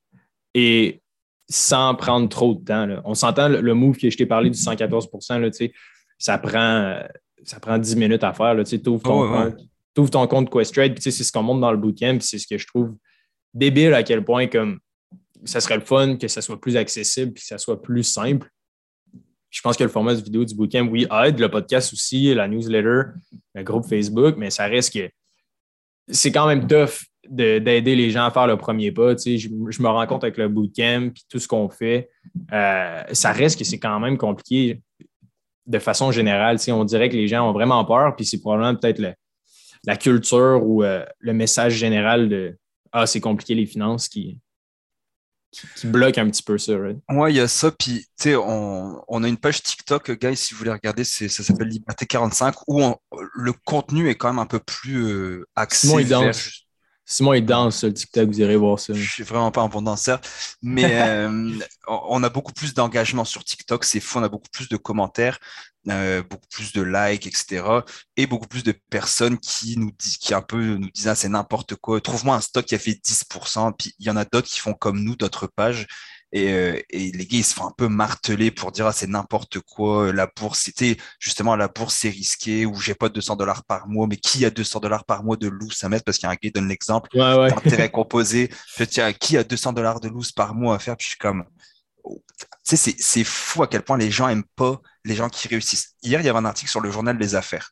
et 0.53 1.01
sans 1.49 1.95
prendre 1.95 2.27
trop 2.27 2.56
de 2.56 2.63
temps. 2.63 2.86
là. 2.86 3.01
On 3.06 3.13
s'entend, 3.13 3.47
le, 3.47 3.62
le 3.62 3.73
move 3.73 3.97
que 3.97 4.10
je 4.10 4.17
t'ai 4.17 4.25
parlé 4.25 4.49
du 4.49 4.58
114 4.58 5.08
là, 5.30 5.49
ça 6.17 6.38
prend, 6.38 6.60
euh, 6.60 7.03
ça 7.43 7.60
prend 7.60 7.77
10 7.77 7.95
minutes 7.95 8.23
à 8.23 8.34
faire. 8.34 8.56
Tu 8.65 8.82
ouvres 8.88 9.01
Oh, 9.10 9.27
ouais, 9.30 9.51
compte, 9.51 9.56
t'ouvres 9.93 10.10
ton 10.10 10.27
compte 10.27 10.49
Questrade, 10.49 10.93
puis 10.93 11.03
c'est 11.03 11.12
ce 11.23 11.32
qu'on 11.32 11.43
montre 11.43 11.62
dans 11.62 11.71
le 11.71 11.77
bootcamp, 11.77 12.17
puis 12.17 12.27
c'est 12.27 12.39
ce 12.39 12.47
que 12.47 12.58
je 12.58 12.67
trouve 12.67 12.95
débile 13.53 13.93
à 13.93 14.03
quel 14.03 14.23
point 14.23 14.47
comme 14.47 14.80
ça 15.45 15.62
serait 15.62 15.77
le 15.77 15.84
fun 15.86 16.17
que 16.17 16.27
ça 16.27 16.41
soit 16.41 16.60
plus 16.60 16.75
accessible 16.77 17.34
puis 17.34 17.41
que 17.41 17.47
ça 17.47 17.58
soit 17.58 17.82
plus 17.82 18.03
simple. 18.03 18.49
Je 19.49 19.62
pense 19.62 19.77
que 19.77 19.83
le 19.83 19.89
format 19.89 20.13
de 20.13 20.21
vidéo 20.21 20.43
du 20.43 20.55
bootcamp, 20.55 20.88
oui, 20.88 21.07
aide, 21.23 21.39
le 21.39 21.49
podcast 21.49 21.93
aussi, 21.93 22.33
la 22.33 22.47
newsletter, 22.47 23.12
le 23.55 23.63
groupe 23.63 23.86
Facebook, 23.86 24.36
mais 24.38 24.49
ça 24.49 24.65
reste 24.65 24.93
que 24.93 25.10
c'est 26.10 26.31
quand 26.31 26.47
même 26.47 26.67
tough 26.67 27.05
de- 27.29 27.60
d'aider 27.60 27.95
les 27.95 28.10
gens 28.12 28.25
à 28.25 28.31
faire 28.31 28.47
le 28.47 28.57
premier 28.57 28.91
pas. 28.91 29.15
Tu 29.15 29.21
sais, 29.21 29.38
je, 29.38 29.49
me 29.49 29.88
rends 29.88 30.05
compte 30.05 30.23
avec 30.23 30.38
le 30.38 30.47
bootcamp 30.47 31.12
puis 31.13 31.23
tout 31.29 31.39
ce 31.39 31.47
qu'on 31.47 31.69
fait, 31.69 32.10
euh, 32.53 33.03
ça 33.12 33.31
reste 33.31 33.57
que 33.57 33.65
c'est 33.65 33.79
quand 33.79 33.99
même 33.99 34.17
compliqué 34.17 34.81
de 35.65 35.79
façon 35.79 36.12
générale. 36.12 36.60
Tu 36.60 36.71
on 36.71 36.86
dirait 36.86 37.10
que 37.10 37.15
les 37.15 37.27
gens 37.27 37.49
ont 37.49 37.53
vraiment 37.53 37.83
peur, 37.86 38.15
puis 38.15 38.25
c'est 38.25 38.39
probablement 38.39 38.75
peut-être 38.75 39.01
la 39.86 39.97
culture 39.97 40.62
ou 40.63 40.83
euh, 40.83 41.05
le 41.19 41.33
message 41.33 41.73
général 41.73 42.29
de 42.29 42.57
Ah, 42.91 43.05
c'est 43.05 43.21
compliqué 43.21 43.55
les 43.55 43.65
finances 43.65 44.07
qui, 44.07 44.39
qui, 45.76 45.88
bloque 45.88 46.17
un 46.17 46.30
petit 46.30 46.43
peu 46.43 46.58
ça. 46.58 46.78
right? 46.78 46.98
Ouais, 47.10 47.32
il 47.34 47.38
y 47.38 47.39
a 47.39 47.48
ça. 47.48 47.72
Puis, 47.72 48.02
tu 48.02 48.08
sais, 48.30 48.36
on, 48.36 49.04
on 49.08 49.24
a 49.24 49.28
une 49.28 49.38
page 49.38 49.63
TikTok, 49.63 50.12
guys, 50.20 50.36
si 50.38 50.54
vous 50.54 50.60
voulez 50.60 50.72
regarder, 50.72 51.04
ça 51.04 51.28
s'appelle 51.30 51.67
Liberté 51.70 52.06
45, 52.06 52.56
où 52.67 52.84
on- 52.84 52.98
le 53.36 53.54
contenu 53.65 54.10
est 54.10 54.15
quand 54.15 54.30
même 54.30 54.39
un 54.39 54.46
peu 54.46 54.60
plus 54.60 55.06
euh, 55.06 55.48
axé 55.56 55.88
Simon, 55.88 56.00
il 56.00 56.06
vers- 56.08 56.22
danse. 56.22 56.66
Simon, 57.10 57.34
il 57.34 57.46
danse 57.46 57.78
sur 57.78 57.88
le 57.88 57.93
TikTok, 57.93 58.28
vous 58.28 58.41
irez 58.41 58.58
voir 58.58 58.78
ça. 58.80 58.93
Je 58.93 59.10
suis 59.10 59.24
vraiment 59.24 59.50
pas 59.50 59.62
un 59.62 59.70
bon 59.70 59.82
danseur, 59.82 60.20
mais 60.62 60.84
euh, 61.02 61.58
on 61.88 62.22
a 62.22 62.30
beaucoup 62.30 62.52
plus 62.52 62.74
d'engagement 62.74 63.24
sur 63.24 63.46
TikTok, 63.46 63.86
c'est 63.86 64.02
fou, 64.02 64.20
on 64.20 64.24
a 64.24 64.30
beaucoup 64.30 64.50
plus 64.52 64.67
de 64.67 64.76
commentaires, 64.76 65.39
euh, 65.88 66.22
beaucoup 66.22 66.48
plus 66.50 66.74
de 66.74 66.82
likes, 66.82 67.26
etc. 67.26 67.63
Et 68.17 68.28
beaucoup 68.28 68.48
plus 68.48 68.63
de 68.63 68.74
personnes 68.89 69.38
qui 69.38 69.78
nous 69.80 69.91
disent, 69.98 70.17
qui 70.17 70.34
un 70.34 70.41
peu 70.41 70.62
nous 70.76 70.91
disent, 70.91 71.08
ah, 71.08 71.15
c'est 71.15 71.30
n'importe 71.30 71.76
quoi, 71.76 72.02
trouve-moi 72.02 72.36
un 72.36 72.41
stock 72.41 72.65
qui 72.65 72.76
a 72.76 72.80
fait 72.80 73.00
10%, 73.02 73.72
puis 73.72 73.93
il 74.00 74.06
y 74.06 74.10
en 74.10 74.17
a 74.17 74.26
d'autres 74.26 74.50
qui 74.50 74.60
font 74.60 74.74
comme 74.74 75.00
nous, 75.00 75.15
d'autres 75.15 75.48
pages. 75.48 75.88
Et, 76.34 76.52
euh, 76.52 76.80
et 76.90 77.12
les 77.12 77.26
gars, 77.26 77.38
ils 77.38 77.44
se 77.44 77.54
font 77.54 77.68
un 77.68 77.74
peu 77.78 77.88
marteler 77.88 78.52
pour 78.52 78.72
dire, 78.72 78.86
ah, 78.86 78.92
c'est 78.94 79.08
n'importe 79.08 79.60
quoi, 79.62 80.12
la 80.12 80.28
bourse, 80.28 80.60
c'était 80.62 80.98
justement 81.20 81.56
la 81.56 81.70
bourse, 81.70 81.96
c'est 81.96 82.10
risqué, 82.10 82.66
ou 82.66 82.76
j'ai 82.76 82.96
pas 82.96 83.10
200 83.10 83.38
dollars 83.38 83.63
par 83.63 83.88
mois, 83.88 84.08
mais 84.08 84.18
qui 84.18 84.46
a 84.46 84.50
200 84.50 84.80
dollars 84.82 85.06
par 85.06 85.24
mois 85.24 85.38
de 85.38 85.48
loose 85.48 85.84
à 85.84 85.90
mettre? 85.90 86.04
Parce 86.04 86.18
qu'il 86.18 86.26
y 86.26 86.30
a 86.30 86.32
un 86.32 86.34
gars 86.34 86.40
qui 86.42 86.52
donne 86.52 86.68
l'exemple 86.68 87.10
Ouais, 87.13 87.34
ouais. 87.38 87.50
d'intérêt 87.50 87.90
composé. 87.92 88.50
Je 88.78 88.84
tiens, 88.84 89.13
qui 89.13 89.38
a 89.38 89.44
200 89.44 89.74
dollars 89.74 90.00
de 90.00 90.10
loose 90.10 90.32
par 90.32 90.54
mois 90.54 90.76
à 90.76 90.80
faire? 90.80 90.98
Puis 90.98 91.06
je 91.06 91.10
suis 91.12 91.18
comme, 91.18 91.46
oh, 92.04 92.22
tu 92.38 92.46
sais, 92.63 92.76
c'est, 92.76 92.96
c'est 93.00 93.24
fou 93.24 93.63
à 93.63 93.68
quel 93.68 93.84
point 93.84 93.98
les 93.98 94.12
gens 94.12 94.28
aiment 94.28 94.44
pas 94.56 94.82
les 95.06 95.16
gens 95.16 95.30
qui 95.30 95.48
réussissent. 95.48 95.96
Hier, 96.04 96.20
il 96.20 96.26
y 96.26 96.30
avait 96.30 96.40
un 96.40 96.46
article 96.46 96.70
sur 96.70 96.82
le 96.82 96.92
journal 96.92 97.18
des 97.18 97.36
affaires 97.36 97.72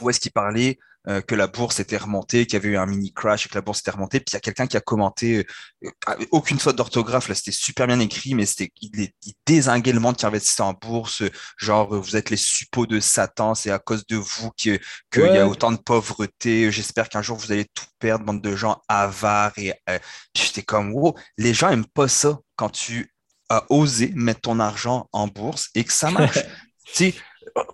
où 0.00 0.10
est-ce 0.10 0.20
qu'il 0.20 0.32
parlait 0.32 0.78
euh, 1.08 1.20
que 1.20 1.34
la 1.34 1.46
bourse 1.46 1.78
était 1.80 1.96
remontée, 1.96 2.46
qu'il 2.46 2.54
y 2.54 2.56
avait 2.56 2.68
eu 2.70 2.76
un 2.76 2.86
mini 2.86 3.12
crash 3.12 3.46
et 3.46 3.48
que 3.48 3.54
la 3.54 3.60
bourse 3.60 3.80
était 3.80 3.90
remontée. 3.92 4.18
Puis 4.20 4.32
il 4.32 4.34
y 4.34 4.36
a 4.36 4.40
quelqu'un 4.40 4.66
qui 4.66 4.76
a 4.76 4.80
commenté, 4.80 5.46
euh, 5.84 5.90
aucune 6.32 6.58
faute 6.58 6.76
d'orthographe, 6.76 7.28
là, 7.28 7.34
c'était 7.34 7.52
super 7.52 7.86
bien 7.86 8.00
écrit, 8.00 8.34
mais 8.34 8.46
c'était, 8.46 8.70
il, 8.80 9.10
il 9.24 9.32
désinguait 9.46 9.92
le 9.92 10.00
monde 10.00 10.16
qui 10.16 10.26
investissait 10.26 10.62
en 10.62 10.72
bourse. 10.72 11.22
Genre, 11.58 11.94
euh, 11.94 11.98
vous 12.00 12.16
êtes 12.16 12.30
les 12.30 12.36
suppôts 12.36 12.86
de 12.86 12.98
Satan, 13.00 13.54
c'est 13.54 13.70
à 13.70 13.78
cause 13.78 14.06
de 14.06 14.16
vous 14.16 14.50
que, 14.50 14.78
qu'il 15.12 15.20
y 15.22 15.22
Ouais. 15.22 15.38
a 15.38 15.46
autant 15.48 15.72
de 15.72 15.76
pauvreté. 15.78 16.70
J'espère 16.72 17.08
qu'un 17.08 17.22
jour 17.22 17.36
vous 17.36 17.52
allez 17.52 17.66
tout 17.74 17.84
perdre, 17.98 18.24
bande 18.24 18.42
de 18.42 18.56
gens 18.56 18.80
avares. 18.88 19.52
Et 19.58 19.72
euh, 19.88 19.98
j'étais 20.34 20.62
comme, 20.62 20.92
wow, 20.92 21.14
les 21.38 21.54
gens 21.54 21.70
aiment 21.70 21.86
pas 21.86 22.08
ça 22.08 22.38
quand 22.56 22.70
tu 22.70 23.12
as 23.48 23.64
osé 23.70 24.10
mettre 24.14 24.40
ton 24.40 24.58
argent 24.58 25.08
en 25.12 25.28
bourse 25.28 25.68
et 25.74 25.84
que 25.84 25.92
ça 25.92 26.10
marche. 26.10 26.38
tu 26.86 26.92
sais, 26.94 27.14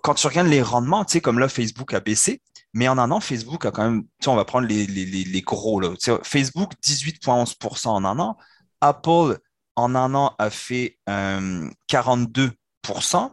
quand 0.03 0.13
tu 0.13 0.27
regardes 0.27 0.47
les 0.47 0.61
rendements, 0.61 1.03
tu 1.03 1.13
sais, 1.13 1.21
comme 1.21 1.39
là, 1.39 1.49
Facebook 1.49 1.93
a 1.93 1.99
baissé, 1.99 2.41
mais 2.73 2.87
en 2.87 2.97
un 2.97 3.11
an, 3.11 3.19
Facebook 3.19 3.65
a 3.65 3.71
quand 3.71 3.83
même, 3.83 4.03
on 4.25 4.35
va 4.35 4.45
prendre 4.45 4.67
les, 4.67 5.41
gros, 5.41 5.79
là. 5.79 5.93
Facebook, 6.23 6.73
18,11% 6.83 7.87
en 7.87 8.05
un 8.05 8.19
an. 8.19 8.37
Apple, 8.81 9.37
en 9.75 9.95
un 9.95 10.13
an, 10.15 10.35
a 10.39 10.49
fait 10.49 10.97
euh, 11.09 11.69
42%. 11.89 13.31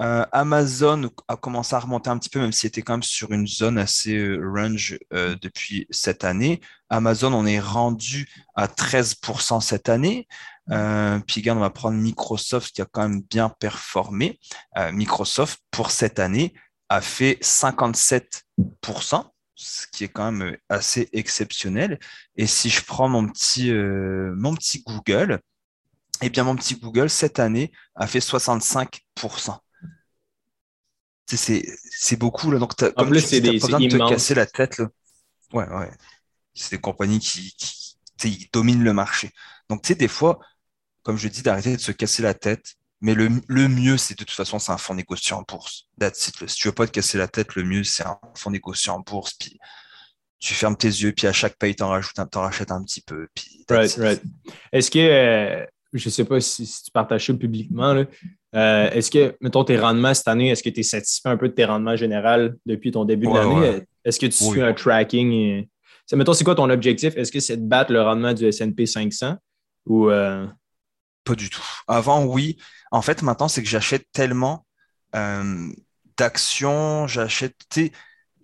Euh, 0.00 0.24
Amazon 0.32 1.10
a 1.28 1.36
commencé 1.36 1.76
à 1.76 1.78
remonter 1.78 2.10
un 2.10 2.18
petit 2.18 2.30
peu, 2.30 2.40
même 2.40 2.50
s'il 2.50 2.68
était 2.68 2.82
quand 2.82 2.94
même 2.94 3.02
sur 3.02 3.30
une 3.30 3.46
zone 3.46 3.78
assez 3.78 4.16
euh, 4.16 4.40
range 4.42 4.98
euh, 5.12 5.36
depuis 5.40 5.86
cette 5.90 6.24
année. 6.24 6.60
Amazon, 6.88 7.32
on 7.34 7.46
est 7.46 7.60
rendu 7.60 8.28
à 8.56 8.66
13% 8.66 9.60
cette 9.60 9.88
année. 9.88 10.26
Euh, 10.70 11.18
puis 11.26 11.42
on 11.50 11.56
va 11.56 11.70
prendre 11.70 11.98
Microsoft 11.98 12.74
qui 12.74 12.82
a 12.82 12.86
quand 12.86 13.08
même 13.08 13.22
bien 13.22 13.48
performé. 13.48 14.38
Euh, 14.78 14.92
Microsoft, 14.92 15.60
pour 15.70 15.90
cette 15.90 16.18
année, 16.18 16.54
a 16.92 17.00
fait 17.00 17.38
57%, 17.40 19.24
ce 19.54 19.86
qui 19.92 20.04
est 20.04 20.08
quand 20.08 20.30
même 20.30 20.58
assez 20.68 21.08
exceptionnel. 21.14 21.98
Et 22.36 22.46
si 22.46 22.68
je 22.68 22.84
prends 22.84 23.08
mon 23.08 23.26
petit, 23.26 23.70
euh, 23.70 24.34
mon 24.36 24.54
petit 24.54 24.82
Google, 24.82 25.40
eh 26.20 26.28
bien, 26.28 26.44
mon 26.44 26.54
petit 26.54 26.76
Google, 26.76 27.08
cette 27.08 27.38
année, 27.38 27.72
a 27.94 28.06
fait 28.06 28.20
65%. 28.20 29.58
Tu 31.26 31.36
sais, 31.38 31.64
C'est 31.90 32.16
beaucoup, 32.16 32.50
là. 32.50 32.58
Donc, 32.58 32.74
En 32.82 32.90
comme 32.90 33.08
plus, 33.08 33.26
tu 33.26 33.40
pas 33.40 33.52
besoin 33.52 33.80
de 33.80 33.88
te 33.88 34.08
casser 34.10 34.34
la 34.34 34.44
tête, 34.44 34.76
là. 34.76 34.88
Ouais, 35.54 35.68
ouais. 35.68 35.90
C'est 36.54 36.72
des 36.76 36.80
compagnies 36.80 37.20
qui, 37.20 37.56
dominent 38.52 38.84
le 38.84 38.92
marché. 38.92 39.30
Donc, 39.70 39.82
tu 39.82 39.88
sais, 39.88 39.94
des 39.94 40.08
fois, 40.08 40.40
comme 41.02 41.16
je 41.16 41.28
dis, 41.28 41.40
d'arrêter 41.40 41.74
de 41.74 41.80
se 41.80 41.92
casser 41.92 42.22
la 42.22 42.34
tête, 42.34 42.74
Mais 43.02 43.14
le, 43.14 43.28
le 43.48 43.68
mieux, 43.68 43.96
c'est 43.96 44.16
de 44.16 44.24
toute 44.24 44.30
façon, 44.30 44.60
c'est 44.60 44.72
un 44.72 44.78
fonds 44.78 44.94
négocié 44.94 45.34
en 45.34 45.42
bourse. 45.42 45.88
That's 45.98 46.28
it. 46.28 46.48
Si 46.48 46.56
tu 46.56 46.68
veux 46.68 46.74
pas 46.74 46.86
te 46.86 46.92
casser 46.92 47.18
la 47.18 47.26
tête, 47.26 47.56
le 47.56 47.64
mieux, 47.64 47.82
c'est 47.82 48.06
un 48.06 48.18
fonds 48.34 48.50
négocié 48.50 48.92
en 48.92 49.00
bourse. 49.00 49.34
Puis 49.34 49.58
tu 50.38 50.54
fermes 50.54 50.76
tes 50.76 50.88
yeux, 50.88 51.12
puis 51.12 51.26
à 51.26 51.32
chaque 51.32 51.56
paye, 51.56 51.74
tu 51.74 51.82
en, 51.82 51.88
rachètes 51.88 52.72
un 52.72 52.82
petit 52.82 53.00
peu. 53.00 53.26
Puis 53.34 53.64
right, 53.68 53.92
right. 53.94 54.22
Est-ce 54.72 54.90
que, 54.90 54.98
euh, 54.98 55.66
je 55.92 56.08
sais 56.08 56.24
pas 56.24 56.40
si, 56.40 56.64
tu 56.64 56.90
partages 56.92 57.26
ça 57.26 57.34
publiquement, 57.34 58.04
euh, 58.54 58.90
est-ce 58.90 59.10
que, 59.10 59.36
mettons, 59.40 59.64
tes 59.64 59.78
rendements 59.78 60.14
cette 60.14 60.28
année, 60.28 60.50
est-ce 60.50 60.62
que 60.62 60.68
tu 60.68 60.80
es 60.80 60.82
satisfait 60.84 61.28
un 61.28 61.36
peu 61.36 61.48
de 61.48 61.54
tes 61.54 61.64
rendements 61.64 61.96
généraux 61.96 62.50
depuis 62.66 62.90
ton 62.90 63.04
début 63.04 63.26
de 63.26 63.32
l'année? 63.32 63.82
Est-ce 64.04 64.20
que 64.20 64.26
tu 64.26 64.44
suis 64.44 64.62
un 64.62 64.74
tracking? 64.74 65.32
Et... 65.32 65.68
Mettons, 66.12 66.34
c'est 66.34 66.44
quoi 66.44 66.54
ton 66.54 66.70
objectif? 66.70 67.16
Est-ce 67.16 67.32
que 67.32 67.40
c'est 67.40 67.56
de 67.56 67.66
battre 67.66 67.92
le 67.92 68.02
rendement 68.02 68.32
du 68.32 68.44
S&P 68.44 68.86
500 68.86 69.36
ou... 69.86 70.10
Euh... 70.10 70.46
Pas 71.24 71.34
du 71.36 71.48
tout. 71.48 71.62
Avant, 71.86 72.24
oui. 72.24 72.56
En 72.92 73.02
fait, 73.02 73.22
maintenant, 73.22 73.48
c'est 73.48 73.62
que 73.62 73.68
j'achète 73.68 74.06
tellement 74.12 74.66
euh, 75.16 75.72
d'actions, 76.16 77.06
j'achète 77.06 77.56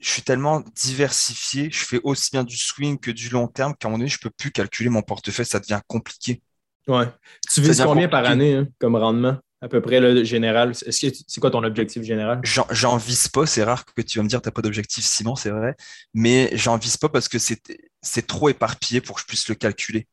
je 0.01 0.09
suis 0.09 0.23
tellement 0.23 0.65
diversifié, 0.75 1.71
je 1.71 1.85
fais 1.85 2.01
aussi 2.03 2.31
bien 2.33 2.45
du 2.45 2.57
swing 2.57 2.99
que 2.99 3.11
du 3.11 3.29
long 3.29 3.47
terme 3.47 3.75
qu'à 3.79 3.89
un 3.89 3.91
moment 3.91 3.99
donné, 3.99 4.09
je 4.09 4.17
ne 4.17 4.23
peux 4.23 4.31
plus 4.31 4.51
calculer 4.51 4.89
mon 4.89 5.03
portefeuille, 5.03 5.45
ça 5.45 5.61
devient 5.61 5.81
compliqué. 5.87 6.41
Ouais. 6.87 7.07
Tu 7.53 7.61
vises 7.61 7.83
combien 7.85 8.09
par 8.09 8.25
année 8.25 8.55
hein, 8.55 8.69
comme 8.79 8.97
rendement? 8.97 9.39
À 9.61 9.69
peu 9.69 9.83
près 9.83 10.01
le 10.01 10.23
général? 10.23 10.71
Est-ce 10.71 11.09
que 11.09 11.17
c'est 11.27 11.41
quoi 11.41 11.51
ton 11.51 11.65
objectif 11.65 12.05
général? 12.05 12.41
J'en 12.45 12.97
vise 12.97 13.29
pas, 13.29 13.45
c'est 13.45 13.65
rare 13.65 13.85
que 13.85 14.03
tu 14.03 14.19
vas 14.19 14.23
me 14.23 14.29
dire 14.29 14.39
que 14.39 14.45
tu 14.45 14.49
n'as 14.49 14.53
pas 14.53 14.63
d'objectif, 14.63 15.05
sinon 15.05 15.35
c'est 15.35 15.51
vrai. 15.51 15.75
Mais 16.15 16.49
j'en 16.55 16.79
vise 16.79 16.97
pas 16.97 17.09
parce 17.09 17.29
que 17.29 17.39
c'est 17.39 18.27
trop 18.27 18.49
éparpillé 18.49 19.01
pour 19.01 19.17
que 19.17 19.23
je 19.23 19.27
puisse 19.27 19.49
le 19.49 19.57
calculer. 19.57 20.07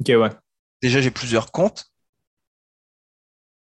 Ok, 0.00 0.08
ouais. 0.08 0.30
Déjà, 0.82 1.00
j'ai 1.00 1.12
plusieurs 1.12 1.52
comptes 1.52 1.89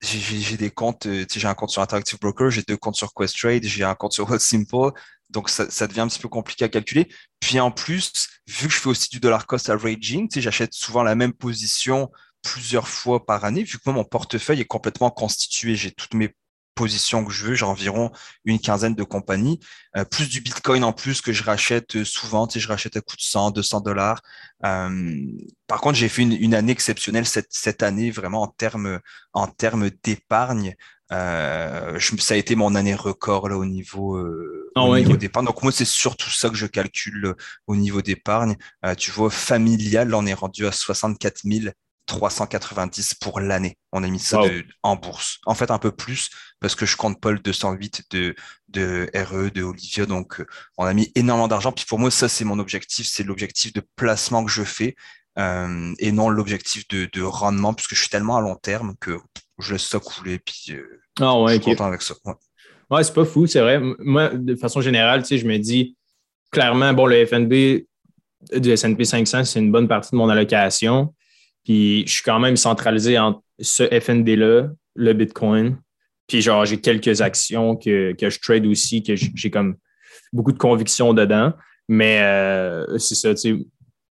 j'ai 0.05 0.57
des 0.57 0.69
comptes, 0.69 1.05
euh, 1.05 1.25
j'ai 1.33 1.47
un 1.47 1.53
compte 1.53 1.69
sur 1.69 1.81
Interactive 1.81 2.19
Broker, 2.19 2.49
j'ai 2.49 2.61
deux 2.61 2.77
comptes 2.77 2.95
sur 2.95 3.13
Questrade, 3.13 3.63
j'ai 3.63 3.83
un 3.83 3.95
compte 3.95 4.13
sur 4.13 4.39
Simple, 4.39 4.91
donc 5.29 5.49
ça, 5.49 5.69
ça, 5.69 5.87
devient 5.87 6.01
un 6.01 6.07
petit 6.07 6.19
peu 6.19 6.29
compliqué 6.29 6.65
à 6.65 6.69
calculer. 6.69 7.07
Puis 7.39 7.59
en 7.59 7.71
plus, 7.71 8.11
vu 8.47 8.67
que 8.67 8.73
je 8.73 8.79
fais 8.79 8.89
aussi 8.89 9.09
du 9.09 9.19
dollar 9.19 9.47
cost 9.47 9.69
averaging, 9.69 10.29
j'achète 10.35 10.73
souvent 10.73 11.03
la 11.03 11.15
même 11.15 11.33
position 11.33 12.09
plusieurs 12.41 12.87
fois 12.87 13.25
par 13.25 13.43
année, 13.43 13.63
vu 13.63 13.77
que 13.77 13.83
moi, 13.87 13.95
mon 13.95 14.03
portefeuille 14.03 14.61
est 14.61 14.65
complètement 14.65 15.09
constitué, 15.09 15.75
j'ai 15.75 15.91
toutes 15.91 16.13
mes 16.13 16.35
position 16.75 17.25
que 17.25 17.31
je 17.31 17.45
veux. 17.45 17.55
J'ai 17.55 17.65
environ 17.65 18.11
une 18.43 18.59
quinzaine 18.59 18.93
de 18.93 19.03
compagnies, 19.03 19.59
euh, 19.97 20.05
plus 20.05 20.29
du 20.29 20.41
Bitcoin 20.41 20.83
en 20.83 20.93
plus 20.93 21.21
que 21.21 21.33
je 21.33 21.43
rachète 21.43 21.95
euh, 21.95 22.05
souvent. 22.05 22.45
Tu 22.45 22.55
sais, 22.55 22.59
je 22.59 22.67
rachète 22.67 22.97
à 22.97 23.01
coût 23.01 23.15
de 23.15 23.21
100, 23.21 23.51
200 23.51 23.81
dollars. 23.81 24.21
Euh, 24.65 25.15
par 25.67 25.81
contre, 25.81 25.95
j'ai 25.95 26.09
fait 26.09 26.21
une, 26.21 26.53
année 26.53 26.71
exceptionnelle 26.71 27.25
cette, 27.25 27.47
cette 27.49 27.81
année, 27.81 28.11
vraiment 28.11 28.43
en 28.43 28.47
termes 28.47 28.99
en 29.33 29.47
termes 29.47 29.89
d'épargne. 30.03 30.75
ça 31.09 32.33
a 32.33 32.35
été 32.35 32.55
mon 32.55 32.75
année 32.75 32.95
record 32.95 33.49
là 33.49 33.57
au 33.57 33.65
niveau, 33.65 34.17
ah 34.75 34.83
au 34.83 34.97
niveau 34.97 35.17
d'épargne. 35.17 35.45
Donc 35.45 35.63
moi, 35.63 35.71
c'est 35.71 35.85
surtout 35.85 36.29
ça 36.29 36.49
que 36.49 36.55
je 36.55 36.67
calcule 36.67 37.35
au 37.67 37.75
niveau 37.75 38.01
d'épargne. 38.01 38.55
tu 38.97 39.11
vois, 39.11 39.29
familial, 39.29 40.09
là, 40.09 40.17
on 40.17 40.25
est 40.25 40.33
rendu 40.33 40.67
à 40.67 40.71
64 40.71 41.41
000 41.43 41.73
390 42.05 43.15
pour 43.15 43.39
l'année. 43.39 43.77
On 43.91 44.03
a 44.03 44.07
mis 44.07 44.19
ça 44.19 44.41
en 44.83 44.95
bourse. 44.95 45.39
En 45.45 45.55
fait, 45.55 45.71
un 45.71 45.79
peu 45.79 45.91
plus 45.91 46.29
parce 46.59 46.75
que 46.75 46.85
je 46.85 46.95
compte 46.97 47.19
pas 47.19 47.31
le 47.31 47.39
208 47.39 48.03
de, 48.11 48.35
de 48.69 49.09
RE, 49.13 49.49
de 49.51 49.63
Olivia. 49.63 50.05
Donc, 50.05 50.39
euh, 50.39 50.45
on 50.77 50.85
a 50.85 50.93
mis 50.93 51.11
énormément 51.15 51.47
d'argent. 51.47 51.71
Puis 51.71 51.85
pour 51.85 51.99
moi, 51.99 52.11
ça, 52.11 52.27
c'est 52.29 52.45
mon 52.45 52.59
objectif. 52.59 53.07
C'est 53.07 53.23
l'objectif 53.23 53.73
de 53.73 53.81
placement 53.95 54.43
que 54.43 54.51
je 54.51 54.63
fais 54.63 54.95
euh, 55.37 55.93
et 55.99 56.11
non 56.11 56.29
l'objectif 56.29 56.87
de, 56.87 57.09
de, 57.11 57.21
rendement 57.21 57.73
puisque 57.73 57.95
je 57.95 57.99
suis 57.99 58.09
tellement 58.09 58.37
à 58.37 58.41
long 58.41 58.55
terme 58.55 58.95
que 58.99 59.19
je 59.59 59.73
laisse 59.73 59.87
ça 59.87 59.99
couler. 59.99 60.39
Puis 60.39 60.67
euh, 60.69 61.01
ah 61.19 61.39
ouais, 61.41 61.57
je 61.57 61.61
suis 61.61 61.71
content 61.71 61.85
avec 61.85 62.01
ça. 62.01 62.15
Ouais, 62.89 63.03
c'est 63.03 63.13
pas 63.13 63.25
fou, 63.25 63.47
c'est 63.47 63.59
vrai. 63.59 63.81
Moi, 63.99 64.29
de 64.29 64.55
façon 64.55 64.79
générale, 64.79 65.21
tu 65.23 65.29
sais, 65.29 65.37
je 65.37 65.47
me 65.47 65.57
dis 65.57 65.97
clairement, 66.51 66.93
bon, 66.93 67.05
le 67.05 67.25
FNB 67.25 67.85
du 68.53 68.71
S&P 68.71 69.03
500, 69.03 69.43
c'est 69.43 69.59
une 69.59 69.71
bonne 69.71 69.87
partie 69.87 70.11
de 70.11 70.17
mon 70.17 70.29
allocation. 70.29 71.13
Puis 71.65 72.05
je 72.07 72.13
suis 72.13 72.23
quand 72.23 72.39
même 72.39 72.55
centralisé 72.55 73.17
entre 73.17 73.41
ce 73.59 73.83
FND-là, 73.83 74.69
le 74.95 75.13
Bitcoin. 75.13 75.77
Puis 76.27 76.41
genre, 76.41 76.65
j'ai 76.65 76.79
quelques 76.79 77.21
actions 77.21 77.75
que, 77.75 78.13
que, 78.13 78.29
je 78.29 78.39
trade 78.39 78.65
aussi, 78.65 79.03
que 79.03 79.15
j'ai 79.15 79.49
comme 79.49 79.75
beaucoup 80.31 80.51
de 80.51 80.57
conviction 80.57 81.13
dedans. 81.13 81.53
Mais 81.87 82.21
euh, 82.21 82.97
c'est 82.97 83.15
ça, 83.15 83.33
tu 83.33 83.41
sais. 83.41 83.65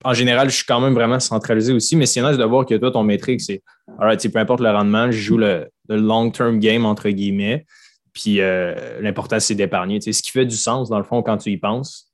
En 0.05 0.13
général, 0.13 0.49
je 0.49 0.55
suis 0.55 0.65
quand 0.65 0.81
même 0.81 0.93
vraiment 0.93 1.19
centralisé 1.19 1.71
aussi, 1.71 1.95
mais 1.95 2.05
c'est 2.05 2.21
nice 2.21 2.37
de 2.37 2.43
voir 2.43 2.65
que 2.65 2.75
toi, 2.75 2.91
ton 2.91 3.03
métrique, 3.03 3.39
c'est 3.39 3.63
right, 3.99 4.31
peu 4.31 4.39
importe 4.39 4.59
le 4.59 4.69
rendement, 4.69 5.09
je 5.09 5.17
joue 5.17 5.37
le, 5.37 5.69
long-term 5.87 6.59
game 6.59 6.85
entre 6.85 7.09
guillemets. 7.09 7.65
Puis 8.11 8.41
euh, 8.41 8.99
l'important, 9.01 9.39
c'est 9.39 9.55
d'épargner. 9.55 10.01
Ce 10.01 10.21
qui 10.21 10.31
fait 10.31 10.45
du 10.45 10.57
sens, 10.57 10.89
dans 10.89 10.97
le 10.97 11.05
fond, 11.05 11.23
quand 11.23 11.37
tu 11.37 11.51
y 11.51 11.57
penses, 11.57 12.11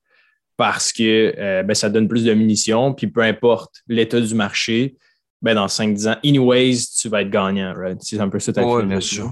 parce 0.55 0.93
que 0.93 1.33
euh, 1.37 1.63
ben, 1.63 1.73
ça 1.73 1.89
donne 1.89 2.07
plus 2.07 2.25
de 2.25 2.33
munitions, 2.33 2.93
puis 2.93 3.07
peu 3.07 3.21
importe 3.21 3.81
l'état 3.87 4.21
du 4.21 4.35
marché, 4.35 4.95
ben 5.41 5.55
dans 5.55 5.67
5-10 5.67 6.09
ans, 6.09 6.17
anyways, 6.23 6.85
tu 6.99 7.09
vas 7.09 7.21
être 7.21 7.29
gagnant, 7.29 7.73
right? 7.75 8.01
C'est 8.01 8.19
un 8.19 8.29
peu 8.29 8.39
ça 8.39 8.53
ta 8.53 8.65
Oui, 8.65 8.85
bien 8.85 8.99
sûr. 8.99 9.31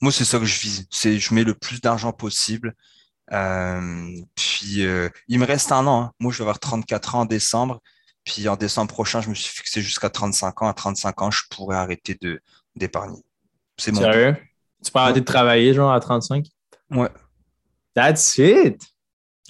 Moi, 0.00 0.12
c'est 0.12 0.24
ça 0.24 0.38
que 0.38 0.44
je 0.44 0.60
vise. 0.60 0.86
C'est 0.90 1.18
je 1.18 1.34
mets 1.34 1.44
le 1.44 1.54
plus 1.54 1.80
d'argent 1.80 2.12
possible. 2.12 2.74
Euh, 3.32 4.08
puis 4.34 4.84
euh, 4.84 5.08
il 5.26 5.38
me 5.40 5.46
reste 5.46 5.72
un 5.72 5.86
an. 5.86 6.02
Hein. 6.02 6.12
Moi, 6.20 6.32
je 6.32 6.38
vais 6.38 6.42
avoir 6.42 6.60
34 6.60 7.14
ans 7.14 7.20
en 7.20 7.24
décembre. 7.24 7.80
Puis 8.24 8.48
en 8.48 8.56
décembre 8.56 8.92
prochain, 8.92 9.20
je 9.20 9.30
me 9.30 9.34
suis 9.34 9.54
fixé 9.54 9.80
jusqu'à 9.80 10.10
35 10.10 10.62
ans. 10.62 10.68
À 10.68 10.74
35 10.74 11.22
ans, 11.22 11.30
je 11.30 11.42
pourrais 11.50 11.76
arrêter 11.76 12.16
de 12.20 12.40
d'épargner. 12.74 13.22
C'est 13.76 13.92
mon. 13.92 14.00
Sérieux? 14.00 14.36
Tu 14.84 14.92
peux 14.92 14.98
arrêter 14.98 15.20
de 15.20 15.24
travailler, 15.24 15.74
genre, 15.74 15.92
à 15.92 16.00
35? 16.00 16.46
Ouais. 16.90 17.08
That's 17.94 18.36
it! 18.38 18.82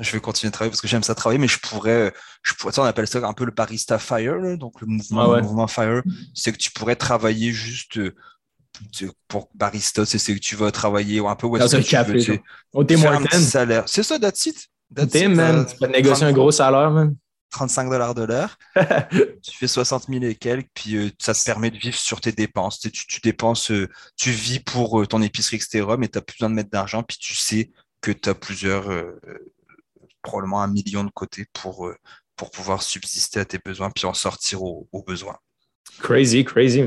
Je 0.01 0.13
vais 0.13 0.21
continuer 0.21 0.51
de 0.51 0.53
travailler 0.53 0.71
parce 0.71 0.81
que 0.81 0.89
j'aime 0.89 1.03
ça 1.03 1.15
travailler, 1.15 1.39
mais 1.39 1.49
je 1.49 1.59
pourrais, 1.59 2.13
je 2.43 2.55
pourrais, 2.55 2.79
on 2.79 2.85
appelle 2.85 3.07
ça 3.07 3.27
un 3.27 3.33
peu 3.33 3.45
le 3.45 3.51
barista 3.51 3.99
fire, 3.99 4.59
donc 4.59 4.81
le 4.81 4.87
mouvement, 4.87 5.33
ah 5.33 5.41
mouvement 5.41 5.67
fire, 5.67 6.03
c'est 6.35 6.53
que 6.53 6.59
tu 6.59 6.71
pourrais 6.71 6.97
travailler 6.97 7.53
juste 7.53 7.97
euh, 7.99 8.15
pour 9.29 9.49
barista, 9.55 10.05
c'est 10.05 10.19
que 10.19 10.39
tu 10.39 10.55
vas 10.55 10.71
travailler 10.71 11.21
ou 11.21 11.29
un 11.29 11.37
peu 11.37 11.47
où 11.47 11.57
est-ce 11.57 11.77
que 11.77 11.83
tu 11.83 11.91
café, 11.91 12.19
veux, 12.19 12.39
au 12.75 12.85
Tim 12.85 12.99
salaire. 13.41 13.85
C'est 13.87 14.03
ça, 14.03 14.19
that's 14.19 14.45
it. 14.47 14.69
That's 14.95 15.15
man, 15.15 15.41
euh, 15.41 15.65
tu 15.65 15.77
peux 15.79 15.87
négocier 15.87 16.27
un 16.27 16.33
gros 16.33 16.51
salaire, 16.51 16.91
man. 16.91 17.17
35 17.53 17.89
dollars 17.89 18.15
de 18.15 18.25
l'heure, 18.25 18.59
tu 19.43 19.57
fais 19.57 19.69
60 19.69 20.09
000 20.09 20.25
et 20.25 20.35
quelques, 20.35 20.69
puis 20.75 20.97
euh, 20.97 21.11
ça 21.19 21.33
te 21.33 21.43
permet 21.45 21.71
de 21.71 21.79
vivre 21.79 21.97
sur 21.97 22.21
tes 22.21 22.33
dépenses. 22.33 22.81
Tu, 22.81 22.91
tu, 22.91 23.21
dépenses, 23.23 23.73
tu 24.17 24.31
vis 24.31 24.61
pour 24.61 25.07
ton 25.09 25.23
épicerie, 25.23 25.57
etc., 25.57 25.87
mais 25.97 26.09
tu 26.09 26.19
n'as 26.19 26.23
plus 26.23 26.37
besoin 26.39 26.51
de 26.51 26.55
mettre 26.55 26.71
d'argent, 26.71 27.03
puis 27.03 27.17
tu 27.19 27.35
sais 27.35 27.71
que 28.03 28.11
tu 28.11 28.29
as 28.29 28.35
plusieurs 28.35 28.91
probablement 30.27 30.61
un 30.61 30.69
million 30.69 31.05
de 31.05 31.11
côté 31.11 31.47
pour, 31.53 31.87
euh, 31.87 31.97
pour 32.35 32.51
pouvoir 32.51 32.83
subsister 32.83 33.41
à 33.41 33.45
tes 33.45 33.59
besoins 33.65 33.91
puis 33.91 34.07
en 34.07 34.15
sortir 34.15 34.63
aux, 34.63 35.05
besoins. 35.07 35.39
Crazy, 36.01 36.45
crazy. 36.45 36.83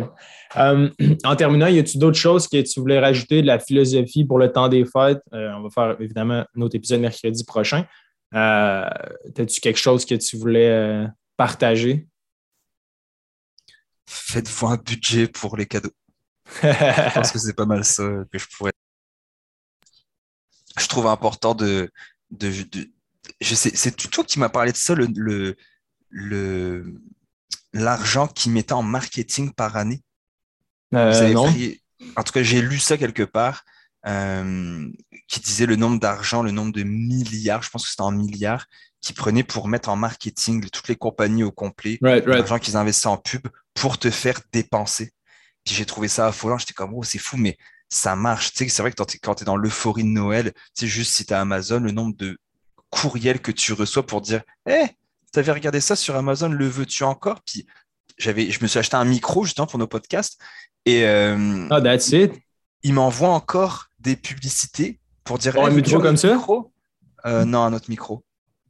Euh, 0.58 0.89
en 1.23 1.36
terminant, 1.36 1.67
y 1.67 1.80
a-t-il 1.80 1.99
d'autres 1.99 2.17
choses 2.17 2.47
que 2.47 2.62
tu 2.62 2.80
voulais 2.80 2.99
rajouter 2.99 3.41
de 3.41 3.47
la 3.47 3.58
philosophie 3.58 4.25
pour 4.25 4.38
le 4.38 4.52
temps 4.52 4.67
des 4.67 4.86
fêtes? 4.86 5.21
Euh, 5.34 5.52
on 5.54 5.63
va 5.63 5.69
faire 5.69 6.02
évidemment 6.02 6.45
un 6.56 6.62
autre 6.62 6.75
épisode 6.75 6.99
mercredi 6.99 7.43
prochain. 7.45 7.86
As-tu 8.32 9.62
quelque 9.62 9.80
chose 9.80 10.06
que 10.06 10.15
tu 10.15 10.38
voulais 10.38 11.08
partager? 11.38 12.08
Faites-vous 14.06 14.67
un 14.67 14.78
budget 14.78 15.28
pour 15.28 15.56
les 15.56 15.65
cadeaux. 15.65 15.93
je 16.62 17.13
pense 17.13 17.32
que 17.32 17.39
c'est 17.39 17.56
pas 17.56 17.65
mal 17.65 17.86
ça 17.86 18.04
que 18.32 18.38
je 18.38 18.45
pourrais. 18.56 18.73
Je 20.78 20.88
trouve 20.88 21.08
important 21.08 21.56
de, 21.56 21.89
de, 22.32 22.52
je 23.42 23.56
sais, 23.56 23.72
c'est 23.74 23.96
toi 24.10 24.24
qui 24.24 24.39
m'as 24.39 24.50
parlé 24.50 24.72
de 24.72 24.78
ça, 24.78 24.96
le, 24.96 25.56
le, 26.10 27.02
l'argent 27.74 28.28
qu'ils 28.28 28.52
mettaient 28.52 28.74
en 28.74 28.84
marketing 28.84 29.52
par 29.54 29.78
année. 29.78 30.02
Euh, 30.94 31.34
non. 31.34 31.54
en 32.15 32.24
tout 32.24 32.34
cas, 32.34 32.44
j'ai 32.44 32.62
lu 32.62 32.80
ça 32.80 32.98
quelque 32.98 33.24
part, 33.24 33.63
euh, 34.08 34.89
qui 35.28 35.39
disait 35.39 35.65
le 35.65 35.76
nombre 35.76 36.00
d'argent, 36.00 36.42
le 36.42 36.52
nombre 36.52 36.72
de 36.72 36.84
milliards, 36.84 37.62
je 37.62 37.70
pense 37.70 37.84
que 37.84 37.89
c'était 37.89 38.02
en 38.02 38.12
milliards, 38.12 38.65
qu'ils 39.02 39.15
prenaient 39.15 39.44
pour 39.44 39.68
mettre 39.68 39.89
en 39.89 39.96
marketing 39.96 40.68
toutes 40.70 40.88
les 40.88 40.96
compagnies 40.96 41.44
au 41.44 41.52
complet, 41.52 42.00
l'argent 42.02 42.60
qu'ils 42.60 42.78
investissaient 42.78 43.08
en 43.08 43.18
pub 43.18 43.48
pour 43.74 43.98
te 43.98 44.10
faire 44.10 44.42
dépenser. 44.52 45.13
Puis 45.63 45.76
j'ai 45.76 45.86
trouvé 45.86 46.08
ça 46.08 46.28
affolant, 46.28 46.58
j'étais 46.58 46.74
comme, 46.74 46.94
oh, 46.94 47.04
c'est 47.04 47.20
fou, 47.20 47.38
mais 47.38 47.58
ça 47.89 48.15
marche. 48.15 48.52
Tu 48.52 48.63
sais, 48.63 48.70
c'est 48.70 48.82
vrai 48.82 48.92
que 48.92 48.98
quand 49.22 49.36
tu 49.36 49.44
es 49.44 49.46
dans 49.46 49.58
l'euphorie 49.58 50.04
de 50.04 50.10
Noël, 50.10 50.54
tu 50.54 50.62
sais, 50.82 50.88
juste 50.88 51.13
si 51.13 51.26
tu 51.26 51.34
as 51.34 51.42
Amazon, 51.42 51.80
le 51.80 51.92
nombre 51.92 52.15
de 52.15 52.38
courriel 52.89 53.39
que 53.41 53.52
tu 53.52 53.73
reçois 53.73 54.06
pour 54.06 54.21
dire 54.21 54.41
Hé, 54.67 54.86
tu 55.32 55.39
avais 55.39 55.52
regardé 55.52 55.80
ça 55.82 55.95
sur 55.95 56.15
Amazon, 56.15 56.49
le 56.49 56.67
veux-tu 56.67 57.04
encore? 57.04 57.41
Puis 57.45 57.65
j'avais, 58.17 58.52
je 58.52 58.62
me 58.62 58.67
suis 58.67 58.80
acheté 58.80 58.95
un 58.95 59.06
micro 59.06 59.45
justement 59.45 59.67
pour 59.67 59.80
nos 59.80 59.88
podcasts. 59.88 60.39
Et 60.86 61.06
euh, 61.06 61.67
oh, 61.71 61.82
that's 61.82 62.10
it. 62.10 62.34
il 62.84 62.93
m'envoie 62.93 63.30
encore 63.30 63.88
des 63.99 64.15
publicités 64.15 64.99
pour 65.23 65.38
dire 65.38 65.58
un 65.60 65.69
micro 65.69 65.99
comme 65.99 66.17
ça? 66.17 66.38
euh, 67.25 67.45
Non, 67.45 67.63
un 67.63 67.73
autre 67.73 67.89
micro. 67.89 68.23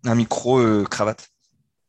Un 0.06 0.16
micro 0.16 0.60
euh, 0.60 0.86
cravate. 0.86 1.30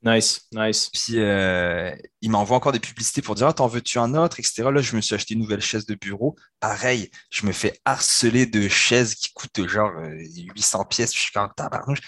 Nice, 0.02 0.48
nice. 0.52 0.88
Puis 0.88 1.20
euh, 1.20 1.94
il 2.22 2.30
m'envoie 2.30 2.56
encore 2.56 2.72
des 2.72 2.80
publicités 2.80 3.20
pour 3.20 3.34
dire 3.34 3.46
ah, 3.48 3.52
T'en 3.52 3.66
veux-tu 3.66 3.98
un 3.98 4.14
autre 4.14 4.40
etc. 4.40 4.62
Là, 4.70 4.80
je 4.80 4.96
me 4.96 5.02
suis 5.02 5.14
acheté 5.14 5.34
une 5.34 5.40
nouvelle 5.40 5.60
chaise 5.60 5.84
de 5.84 5.94
bureau. 5.94 6.36
Pareil, 6.58 7.10
je 7.30 7.44
me 7.44 7.52
fais 7.52 7.78
harceler 7.84 8.46
de 8.46 8.66
chaises 8.68 9.14
qui 9.14 9.30
coûtent 9.34 9.66
genre 9.66 9.92
800 10.54 10.84
pièces. 10.86 11.14
Je 11.14 11.20
suis 11.20 11.32
comme 11.32 11.52
tabarnouche 11.54 12.00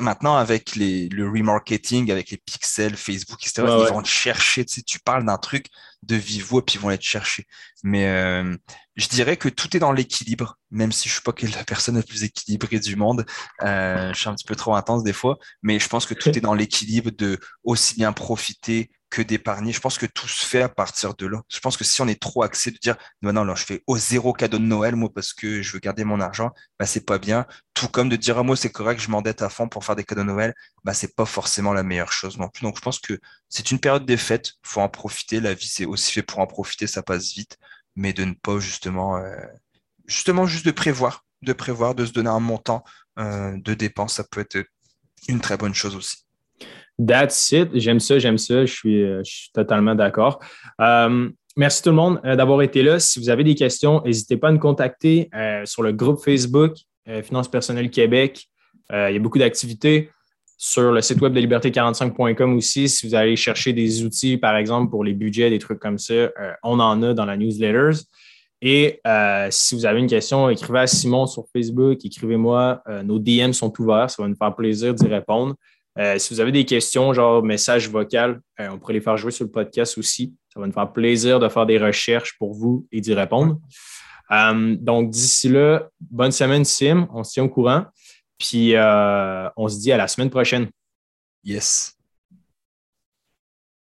maintenant, 0.00 0.36
avec 0.36 0.76
les, 0.76 1.08
le 1.08 1.28
remarketing, 1.28 2.10
avec 2.10 2.30
les 2.30 2.36
pixels, 2.36 2.96
Facebook, 2.96 3.38
etc., 3.42 3.62
ils 3.66 3.92
vont 3.92 4.02
te 4.02 4.08
chercher. 4.08 4.64
Tu, 4.64 4.74
sais, 4.74 4.82
tu 4.82 5.00
parles 5.00 5.24
d'un 5.24 5.38
truc 5.38 5.66
de 6.02 6.16
vive 6.16 6.44
voix, 6.44 6.64
puis 6.64 6.76
ils 6.76 6.80
vont 6.80 6.88
aller 6.88 6.98
te 6.98 7.04
chercher. 7.04 7.46
Mais 7.82 8.06
euh, 8.06 8.56
je 8.96 9.08
dirais 9.08 9.36
que 9.36 9.48
tout 9.48 9.76
est 9.76 9.80
dans 9.80 9.92
l'équilibre, 9.92 10.58
même 10.70 10.92
si 10.92 11.08
je 11.08 11.14
ne 11.14 11.20
suis 11.20 11.22
pas 11.22 11.58
la 11.58 11.64
personne 11.64 11.96
la 11.96 12.02
plus 12.02 12.24
équilibrée 12.24 12.78
du 12.78 12.96
monde. 12.96 13.24
Euh, 13.62 14.12
je 14.12 14.18
suis 14.18 14.28
un 14.28 14.34
petit 14.34 14.44
peu 14.44 14.56
trop 14.56 14.74
intense 14.74 15.02
des 15.02 15.12
fois, 15.12 15.38
mais 15.62 15.78
je 15.78 15.88
pense 15.88 16.06
que 16.06 16.14
tout 16.14 16.30
est 16.30 16.40
dans 16.40 16.54
l'équilibre 16.54 17.10
de 17.10 17.38
aussi 17.64 17.94
bien 17.94 18.12
profiter 18.12 18.90
que 19.10 19.22
d'épargner. 19.22 19.72
Je 19.72 19.80
pense 19.80 19.98
que 19.98 20.06
tout 20.06 20.28
se 20.28 20.44
fait 20.46 20.62
à 20.62 20.68
partir 20.68 21.14
de 21.14 21.26
là. 21.26 21.42
Je 21.48 21.58
pense 21.60 21.76
que 21.76 21.84
si 21.84 22.00
on 22.00 22.08
est 22.08 22.20
trop 22.20 22.42
axé 22.42 22.70
de 22.70 22.78
dire 22.78 22.96
non, 23.22 23.32
non, 23.32 23.54
je 23.54 23.64
fais 23.64 23.82
au 23.86 23.98
zéro 23.98 24.32
cadeau 24.32 24.58
de 24.58 24.64
Noël, 24.64 24.96
moi, 24.96 25.10
parce 25.12 25.32
que 25.32 25.62
je 25.62 25.72
veux 25.72 25.80
garder 25.80 26.04
mon 26.04 26.20
argent, 26.20 26.52
bah, 26.78 26.86
c'est 26.86 27.04
pas 27.04 27.18
bien. 27.18 27.46
Tout 27.74 27.88
comme 27.88 28.08
de 28.08 28.16
dire, 28.16 28.38
ah, 28.38 28.42
moi, 28.42 28.56
c'est 28.56 28.70
correct, 28.70 29.00
je 29.00 29.10
m'endette 29.10 29.42
à 29.42 29.48
fond 29.48 29.68
pour 29.68 29.84
faire 29.84 29.96
des 29.96 30.04
cadeaux 30.04 30.22
de 30.22 30.26
Noël, 30.28 30.54
bah, 30.84 30.94
c'est 30.94 31.14
pas 31.14 31.26
forcément 31.26 31.72
la 31.72 31.82
meilleure 31.82 32.12
chose 32.12 32.38
non 32.38 32.48
plus. 32.48 32.62
Donc, 32.62 32.76
je 32.76 32.80
pense 32.80 33.00
que 33.00 33.18
c'est 33.48 33.70
une 33.70 33.80
période 33.80 34.06
des 34.06 34.16
fêtes, 34.16 34.54
faut 34.62 34.80
en 34.80 34.88
profiter. 34.88 35.40
La 35.40 35.54
vie, 35.54 35.68
c'est 35.68 35.84
aussi 35.86 36.12
fait 36.12 36.22
pour 36.22 36.38
en 36.38 36.46
profiter, 36.46 36.86
ça 36.86 37.02
passe 37.02 37.32
vite, 37.34 37.58
mais 37.96 38.12
de 38.12 38.24
ne 38.24 38.34
pas 38.34 38.60
justement, 38.60 39.16
euh, 39.16 39.36
justement, 40.06 40.46
juste 40.46 40.66
de 40.66 40.70
prévoir, 40.70 41.24
de 41.42 41.52
prévoir, 41.52 41.94
de 41.94 42.06
se 42.06 42.12
donner 42.12 42.30
un 42.30 42.40
montant 42.40 42.84
euh, 43.18 43.56
de 43.56 43.74
dépenses, 43.74 44.14
ça 44.14 44.24
peut 44.24 44.40
être 44.40 44.64
une 45.28 45.40
très 45.40 45.56
bonne 45.56 45.74
chose 45.74 45.96
aussi. 45.96 46.24
That's 47.06 47.52
it. 47.52 47.70
J'aime 47.74 48.00
ça, 48.00 48.18
j'aime 48.18 48.38
ça. 48.38 48.64
Je 48.66 48.72
suis, 48.72 49.02
euh, 49.02 49.22
totalement 49.54 49.94
d'accord. 49.94 50.40
Euh, 50.80 51.28
merci 51.56 51.82
tout 51.82 51.90
le 51.90 51.96
monde 51.96 52.20
euh, 52.24 52.36
d'avoir 52.36 52.62
été 52.62 52.82
là. 52.82 52.98
Si 52.98 53.18
vous 53.18 53.30
avez 53.30 53.44
des 53.44 53.54
questions, 53.54 54.02
n'hésitez 54.04 54.36
pas 54.36 54.48
à 54.48 54.52
nous 54.52 54.58
contacter 54.58 55.30
sur 55.64 55.82
le 55.82 55.92
groupe 55.92 56.22
Facebook 56.22 56.74
Finances 57.22 57.48
personnelles 57.48 57.90
Québec. 57.90 58.46
il 58.92 59.12
y 59.12 59.16
a 59.16 59.18
beaucoup 59.18 59.38
d'activités 59.38 60.10
sur 60.56 60.92
le 60.92 61.00
site 61.00 61.20
web 61.22 61.32
de 61.32 61.40
liberté45.com 61.40 62.56
aussi. 62.56 62.88
Si 62.88 63.06
vous 63.06 63.14
allez 63.14 63.34
chercher 63.34 63.72
des 63.72 64.04
outils, 64.04 64.36
par 64.36 64.56
exemple, 64.56 64.90
pour 64.90 65.02
les 65.02 65.14
budgets, 65.14 65.50
des 65.50 65.58
trucs 65.58 65.80
comme 65.80 65.98
ça, 65.98 66.30
on 66.62 66.78
en 66.78 67.02
a 67.02 67.14
dans 67.14 67.24
la 67.24 67.36
newsletters. 67.36 68.04
Et 68.62 69.00
si 69.50 69.74
vous 69.74 69.86
avez 69.86 69.98
une 69.98 70.06
question, 70.06 70.50
écrivez 70.50 70.80
à 70.80 70.86
Simon 70.86 71.26
sur 71.26 71.46
Facebook, 71.52 72.04
écrivez-moi. 72.04 72.82
nos 73.02 73.18
DM 73.18 73.52
sont 73.52 73.72
ouverts. 73.80 74.10
Ça 74.10 74.22
va 74.22 74.28
nous 74.28 74.36
faire 74.36 74.54
plaisir 74.54 74.94
d'y 74.94 75.08
répondre. 75.08 75.56
Euh, 75.98 76.18
si 76.18 76.32
vous 76.32 76.40
avez 76.40 76.52
des 76.52 76.64
questions, 76.64 77.12
genre 77.12 77.42
message 77.42 77.88
vocal, 77.88 78.40
euh, 78.60 78.68
on 78.70 78.78
pourrait 78.78 78.94
les 78.94 79.00
faire 79.00 79.16
jouer 79.16 79.32
sur 79.32 79.44
le 79.44 79.50
podcast 79.50 79.98
aussi. 79.98 80.34
Ça 80.52 80.60
va 80.60 80.66
nous 80.66 80.72
faire 80.72 80.92
plaisir 80.92 81.40
de 81.40 81.48
faire 81.48 81.66
des 81.66 81.78
recherches 81.78 82.36
pour 82.38 82.54
vous 82.54 82.86
et 82.92 83.00
d'y 83.00 83.14
répondre. 83.14 83.58
Euh, 84.30 84.76
donc, 84.78 85.10
d'ici 85.10 85.48
là, 85.48 85.88
bonne 86.00 86.32
semaine, 86.32 86.64
Sim. 86.64 87.08
On 87.12 87.24
se 87.24 87.32
tient 87.32 87.44
au 87.44 87.48
courant. 87.48 87.84
Puis, 88.38 88.74
on 88.76 89.68
se 89.68 89.78
dit 89.78 89.92
à 89.92 89.96
la 89.96 90.08
semaine 90.08 90.30
prochaine. 90.30 90.68
Yes. 91.44 91.99